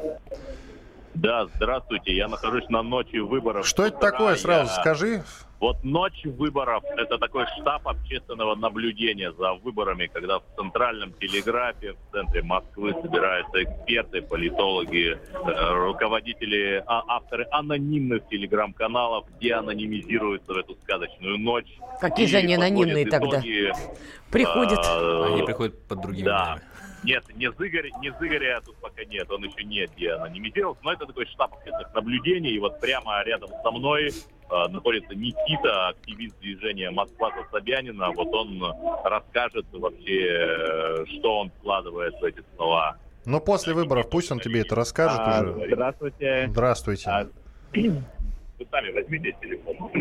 Да, 1.15 1.47
здравствуйте. 1.55 2.15
Я 2.15 2.27
нахожусь 2.27 2.69
на 2.69 2.83
ночи 2.83 3.17
выборов. 3.17 3.65
Что 3.65 3.87
это 3.87 3.97
такое, 3.97 4.35
сразу 4.35 4.71
я... 4.71 4.81
скажи. 4.81 5.23
Вот 5.59 5.83
ночь 5.83 6.23
выборов– 6.23 6.83
это 6.97 7.17
такой 7.17 7.45
штаб 7.59 7.87
общественного 7.87 8.53
наблюдения 8.55 9.31
за 9.31 9.53
выборами, 9.53 10.05
когда 10.05 10.39
в 10.39 10.43
центральном 10.55 11.13
телеграфе 11.13 11.93
в 11.93 12.11
центре 12.11 12.43
Москвы 12.43 12.93
собираются 13.01 13.63
эксперты, 13.63 14.21
политологи, 14.21 15.17
э, 15.17 15.73
руководители, 15.85 16.83
а, 16.85 17.03
авторы 17.07 17.47
анонимных 17.51 18.27
телеграм-каналов, 18.29 19.25
где 19.37 19.55
анонимизируются 19.55 20.53
в 20.53 20.57
эту 20.57 20.75
сказочную 20.83 21.39
ночь. 21.39 21.77
Какие 22.01 22.27
же 22.27 22.37
они 22.37 22.53
анонимные 22.53 23.05
тогда? 23.07 23.39
Итоги, 23.39 23.71
приходят. 24.31 24.79
А, 24.85 25.25
они 25.33 25.41
приходят 25.41 25.87
под 25.87 26.01
другими 26.01 26.25
да. 26.25 26.59
Нет, 27.03 27.23
не 27.35 27.51
Зыгорь, 27.51 27.89
не 28.01 28.11
Зыгоря 28.19 28.61
тут 28.65 28.75
пока 28.77 29.03
нет, 29.05 29.29
он 29.31 29.43
еще 29.43 29.63
нет, 29.63 29.91
где 29.95 30.11
анонимизировался, 30.13 30.81
но 30.83 30.93
это 30.93 31.05
такой 31.05 31.25
штаб 31.27 31.53
общественных 31.53 31.93
наблюдений, 31.93 32.51
и 32.51 32.59
вот 32.59 32.79
прямо 32.79 33.23
рядом 33.23 33.49
со 33.63 33.71
мной 33.71 34.09
э, 34.09 34.11
находится 34.49 35.15
Никита, 35.15 35.89
активист 35.89 36.39
движения 36.39 36.89
Москва 36.91 37.31
за 37.31 37.49
Собянина, 37.51 38.11
вот 38.11 38.33
он 38.33 38.63
расскажет 39.03 39.65
вообще, 39.71 40.27
э, 40.29 41.05
что 41.05 41.39
он 41.39 41.51
вкладывает 41.59 42.13
в 42.19 42.23
эти 42.23 42.43
слова. 42.55 42.97
Но 43.25 43.41
после 43.41 43.73
выборов 43.73 44.09
пусть 44.09 44.31
он 44.31 44.39
тебе 44.39 44.61
это 44.61 44.75
расскажет 44.75 45.19
а, 45.19 45.41
уже. 45.41 45.73
Здравствуйте. 45.73 46.47
Здравствуйте. 46.49 47.09
А, 47.09 47.27
вы 47.73 48.67
сами 48.71 48.91
возьмите 48.91 49.35
телефон. 49.41 49.91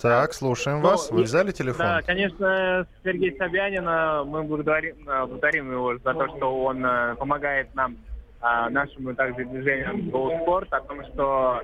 Так, 0.00 0.34
слушаем 0.34 0.80
ну, 0.80 0.88
вас. 0.88 1.10
Вы 1.10 1.22
взяли 1.22 1.52
телефон? 1.52 1.86
Да, 1.86 2.02
конечно, 2.02 2.86
Сергей 3.02 3.36
Собянина, 3.38 4.24
мы 4.26 4.42
благодарим, 4.42 5.08
э, 5.08 5.26
благодарим 5.26 5.70
его 5.70 5.96
за 5.98 6.14
то, 6.14 6.26
что 6.36 6.64
он 6.64 6.84
э, 6.84 7.14
помогает 7.16 7.74
нам, 7.74 7.96
а, 8.40 8.68
нашему 8.68 9.14
также 9.14 9.44
движению 9.44 10.10
«Go 10.10 10.44
Sport», 10.44 10.68
о 10.70 10.80
том, 10.80 11.04
что 11.06 11.62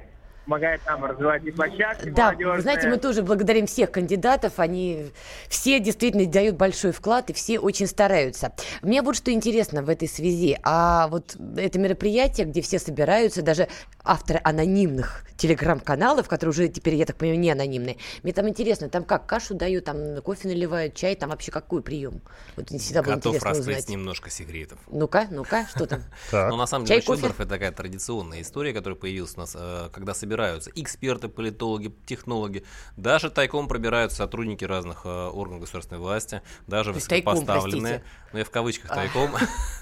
помогает 0.50 0.84
нам 0.84 1.04
развивать 1.04 1.44
и 1.44 1.52
площадки 1.52 2.10
Да, 2.10 2.32
вы 2.32 2.60
знаете, 2.60 2.88
мы 2.88 2.96
тоже 2.96 3.22
благодарим 3.22 3.66
всех 3.66 3.92
кандидатов, 3.92 4.54
они 4.58 5.12
все 5.48 5.78
действительно 5.78 6.26
дают 6.26 6.56
большой 6.56 6.90
вклад 6.90 7.30
и 7.30 7.32
все 7.32 7.60
очень 7.60 7.86
стараются. 7.86 8.52
Мне 8.82 9.02
вот 9.02 9.16
что 9.16 9.30
интересно 9.30 9.82
в 9.84 9.88
этой 9.88 10.08
связи, 10.08 10.58
а 10.64 11.06
вот 11.06 11.36
это 11.56 11.78
мероприятие, 11.78 12.46
где 12.46 12.62
все 12.62 12.80
собираются, 12.80 13.42
даже 13.42 13.68
авторы 14.02 14.40
анонимных 14.42 15.24
телеграм-каналов, 15.36 16.26
которые 16.26 16.50
уже 16.50 16.68
теперь, 16.68 16.94
я 16.96 17.06
так 17.06 17.16
понимаю, 17.16 17.38
не 17.38 17.50
анонимные, 17.50 17.96
мне 18.24 18.32
там 18.32 18.48
интересно, 18.48 18.88
там 18.88 19.04
как, 19.04 19.26
кашу 19.26 19.54
дают, 19.54 19.84
там 19.84 20.20
кофе 20.22 20.48
наливают, 20.48 20.94
чай, 20.94 21.14
там 21.14 21.30
вообще 21.30 21.52
какой 21.52 21.80
прием? 21.80 22.22
Вот 22.56 22.70
всегда 22.70 23.02
было 23.02 23.14
Готов 23.14 23.36
интересно 23.36 23.60
узнать. 23.60 23.88
немножко 23.88 24.30
секретов. 24.30 24.78
Ну-ка, 24.90 25.28
ну-ка, 25.30 25.66
что 25.72 25.86
там? 25.86 26.02
Ну, 26.32 26.56
на 26.56 26.66
самом 26.66 26.86
деле, 26.86 27.00
это 27.00 27.46
такая 27.46 27.70
традиционная 27.70 28.40
история, 28.40 28.72
которая 28.72 28.98
появилась 28.98 29.36
у 29.36 29.40
нас, 29.40 29.56
э, 29.56 29.88
когда 29.92 30.12
собираются 30.14 30.39
собираются 30.40 30.70
эксперты, 30.74 31.28
политологи, 31.28 31.92
технологи, 32.06 32.64
даже 32.96 33.30
тайком 33.30 33.68
пробираются 33.68 34.18
сотрудники 34.18 34.64
разных 34.64 35.02
э, 35.04 35.08
органов 35.08 35.60
государственной 35.60 36.00
власти, 36.00 36.42
даже 36.66 36.92
высокопоставленные, 36.92 37.98
тайком, 37.98 38.08
ну 38.32 38.38
я 38.38 38.44
в 38.44 38.50
кавычках 38.50 38.90
тайком, 38.90 39.30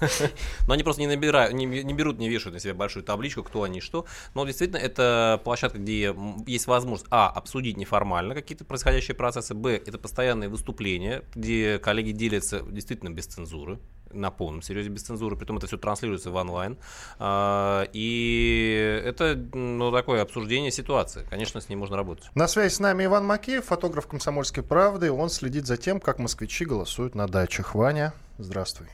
но 0.67 0.73
они 0.73 0.83
просто 0.83 1.01
не 1.01 1.07
набирают, 1.07 1.53
не 1.53 1.93
берут, 1.93 2.19
не 2.19 2.29
вешают 2.29 2.55
на 2.55 2.59
себя 2.59 2.73
большую 2.73 3.03
табличку, 3.03 3.43
кто 3.43 3.63
они, 3.63 3.79
что, 3.79 4.05
но 4.33 4.45
действительно 4.45 4.77
это 4.77 5.39
площадка, 5.43 5.79
где 5.79 6.15
есть 6.45 6.67
возможность, 6.67 7.07
а, 7.09 7.29
обсудить 7.29 7.77
неформально 7.77 8.35
какие-то 8.35 8.65
происходящие 8.65 9.15
процессы, 9.15 9.53
б, 9.53 9.71
это 9.75 9.97
постоянные 9.97 10.49
выступления, 10.49 11.23
где 11.33 11.79
коллеги 11.79 12.11
делятся 12.11 12.61
действительно 12.61 13.09
без 13.09 13.27
цензуры, 13.27 13.79
на 14.11 14.31
полном 14.31 14.61
серьезе 14.61 14.89
без 14.89 15.03
цензуры, 15.03 15.35
при 15.35 15.45
этом 15.45 15.57
это 15.57 15.67
все 15.67 15.77
транслируется 15.77 16.31
в 16.31 16.35
онлайн. 16.35 16.77
А, 17.17 17.87
и 17.93 19.01
это 19.05 19.35
ну, 19.53 19.91
такое 19.91 20.21
обсуждение 20.21 20.71
ситуации. 20.71 21.25
Конечно, 21.29 21.61
с 21.61 21.69
ней 21.69 21.75
можно 21.75 21.97
работать. 21.97 22.29
На 22.35 22.47
связи 22.47 22.73
с 22.73 22.79
нами 22.79 23.05
Иван 23.05 23.25
Макеев, 23.25 23.65
фотограф 23.65 24.07
«Комсомольской 24.07 24.63
правды». 24.63 25.11
Он 25.11 25.29
следит 25.29 25.65
за 25.65 25.77
тем, 25.77 25.99
как 25.99 26.19
москвичи 26.19 26.65
голосуют 26.65 27.15
на 27.15 27.27
дачах. 27.27 27.75
Ваня, 27.75 28.13
здравствуй. 28.37 28.87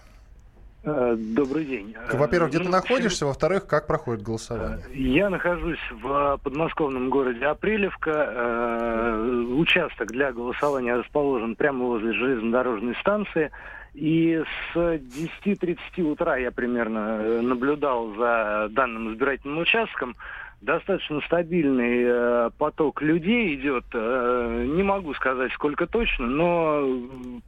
Э, 0.86 1.16
добрый 1.18 1.66
день. 1.66 1.96
Во-первых, 2.14 2.52
где 2.52 2.60
ну, 2.60 2.66
ты 2.66 2.72
находишься? 2.72 3.26
Во-вторых, 3.26 3.66
как 3.66 3.88
проходит 3.88 4.22
голосование? 4.22 4.86
Э, 4.88 4.96
я 4.96 5.30
нахожусь 5.32 5.80
в 5.92 6.40
подмосковном 6.44 7.10
городе 7.10 7.44
Апрелевка. 7.46 8.12
Э, 8.12 9.46
участок 9.58 10.12
для 10.12 10.32
голосования 10.32 10.96
расположен 10.96 11.56
прямо 11.56 11.86
возле 11.86 12.14
железнодорожной 12.14 12.96
станции. 13.02 13.52
И 13.96 14.44
с 14.74 14.76
10.30 14.76 15.78
утра 16.02 16.36
я 16.36 16.52
примерно 16.52 17.18
э, 17.22 17.42
наблюдал 17.42 18.14
за 18.16 18.68
данным 18.72 19.14
избирательным 19.14 19.60
участком. 19.60 20.18
Достаточно 20.60 21.22
стабильный 21.22 22.04
э, 22.06 22.50
поток 22.58 23.02
людей 23.02 23.56
идет. 23.56 23.86
Э, 23.94 24.66
не 24.68 24.84
могу 24.84 25.14
сказать, 25.14 25.52
сколько 25.54 25.88
точно, 25.88 26.28
но 26.28 27.00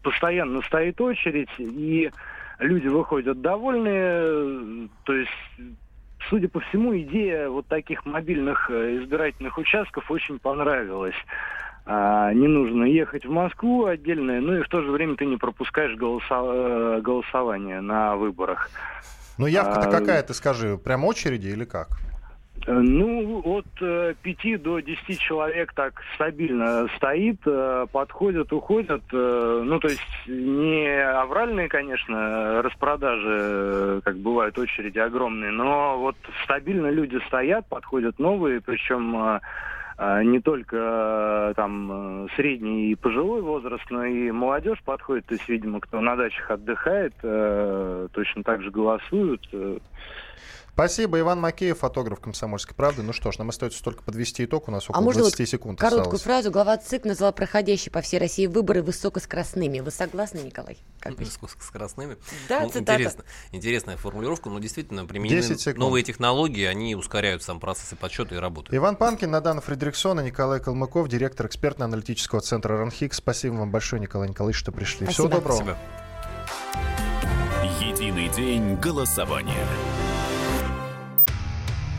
постоянно 0.03 0.61
стоит 0.61 1.01
очередь, 1.01 1.49
и 1.57 2.09
люди 2.59 2.87
выходят 2.87 3.41
довольные. 3.41 4.87
То 5.03 5.13
есть 5.13 5.31
судя 6.29 6.47
по 6.47 6.59
всему, 6.61 6.97
идея 6.97 7.49
вот 7.49 7.67
таких 7.67 8.05
мобильных 8.05 8.69
э, 8.69 8.97
избирательных 8.97 9.57
участков 9.57 10.09
очень 10.09 10.39
понравилась. 10.39 11.15
А, 11.89 12.33
не 12.33 12.47
нужно 12.47 12.83
ехать 12.83 13.25
в 13.25 13.31
Москву 13.31 13.85
отдельно, 13.85 14.41
ну 14.41 14.57
и 14.57 14.61
в 14.61 14.67
то 14.67 14.81
же 14.81 14.91
время 14.91 15.15
ты 15.15 15.25
не 15.25 15.37
пропускаешь 15.37 15.95
голоса 15.95 16.41
э, 16.43 17.01
голосование 17.01 17.79
на 17.79 18.17
выборах. 18.17 18.69
Ну 19.37 19.47
явка-то 19.47 19.87
а, 19.87 19.91
какая, 19.91 20.21
ты 20.21 20.33
скажи, 20.33 20.77
прям 20.77 21.05
очереди 21.05 21.47
или 21.47 21.63
как? 21.63 21.87
Э, 22.65 22.73
ну, 22.73 23.41
от 23.45 23.67
э, 23.79 24.15
5 24.21 24.61
до 24.61 24.81
10 24.81 25.17
человек 25.17 25.71
так 25.73 26.01
стабильно 26.15 26.89
стоит, 26.97 27.39
э, 27.45 27.85
подходят, 27.89 28.51
уходят. 28.51 29.03
Э, 29.13 29.61
ну, 29.63 29.79
то 29.79 29.87
есть 29.87 30.27
не 30.27 30.89
авральные, 31.01 31.69
конечно, 31.69 32.61
распродажи, 32.63 33.39
э, 33.39 34.01
как 34.03 34.17
бывают 34.17 34.59
очереди 34.59 34.99
огромные, 34.99 35.51
но 35.51 35.97
вот 35.99 36.17
стабильно 36.43 36.87
люди 36.87 37.17
стоят, 37.27 37.65
подходят 37.67 38.19
новые, 38.19 38.59
причем... 38.59 39.39
А, 39.99 40.23
не 40.23 40.39
только 40.39 40.77
э, 40.77 41.53
там 41.55 42.25
э, 42.25 42.27
средний 42.35 42.91
и 42.91 42.95
пожилой 42.95 43.41
возраст, 43.41 43.83
но 43.89 44.05
и 44.05 44.29
молодежь 44.29 44.79
подходит. 44.83 45.25
То 45.25 45.33
есть, 45.33 45.49
видимо, 45.49 45.79
кто 45.79 46.01
на 46.01 46.15
дачах 46.15 46.51
отдыхает, 46.51 47.13
э, 47.23 48.07
точно 48.11 48.43
так 48.43 48.61
же 48.61 48.69
голосуют. 48.69 49.41
Спасибо. 50.77 51.19
Иван 51.19 51.39
Макеев, 51.39 51.79
фотограф 51.79 52.19
«Комсомольской 52.19 52.75
правды». 52.75 53.01
Ну 53.01 53.11
что 53.11 53.31
ж, 53.31 53.39
нам 53.39 53.49
остается 53.49 53.83
только 53.83 54.03
подвести 54.03 54.45
итог. 54.45 54.67
У 54.67 54.71
нас 54.71 54.83
около 54.83 54.99
а 54.99 55.01
можно 55.03 55.23
20 55.23 55.39
вот 55.39 55.49
секунд 55.49 55.79
короткую 55.79 56.01
осталось. 56.03 56.21
фразу. 56.21 56.51
Глава 56.51 56.77
ЦИК 56.77 57.05
назвала 57.05 57.31
проходящие 57.31 57.91
по 57.91 58.01
всей 58.01 58.19
России 58.19 58.45
выборы 58.45 58.83
высокоскоростными. 58.83 59.79
Вы 59.79 59.89
согласны, 59.89 60.37
Николай? 60.37 60.77
Как 60.99 61.17
высокоскоростными? 61.17 62.17
Да, 62.47 62.59
ну, 62.59 62.69
цитата. 62.69 62.93
Интересно, 62.93 63.23
интересная 63.53 63.97
формулировка, 63.97 64.49
но 64.49 64.59
действительно 64.59 65.05
применены 65.05 65.73
новые 65.73 66.03
технологии, 66.03 66.65
они 66.65 66.95
ускоряют 66.95 67.41
сам 67.41 67.59
процессы 67.59 67.95
подсчета 67.95 68.35
и 68.35 68.37
работы. 68.37 68.75
Иван 68.75 68.97
Панкин, 68.97 69.31
Надан 69.31 69.61
Фредериксон 69.61 70.19
и 70.19 70.25
Николай 70.25 70.59
Калмыков, 70.59 71.09
директор 71.09 71.47
экспертно-аналитического 71.47 72.41
центра 72.41 72.77
РАНХИК. 72.77 73.15
Спасибо 73.15 73.55
вам 73.55 73.71
большое, 73.71 73.99
Николай 73.99 74.29
Николаевич, 74.29 74.59
что 74.59 74.71
пришли. 74.71 75.07
Спасибо. 75.07 75.27
Всего 75.27 75.27
доброго. 75.27 75.55
Спасибо. 75.55 75.77
Единый 77.81 78.29
день 78.29 78.75
голосования. 78.75 79.65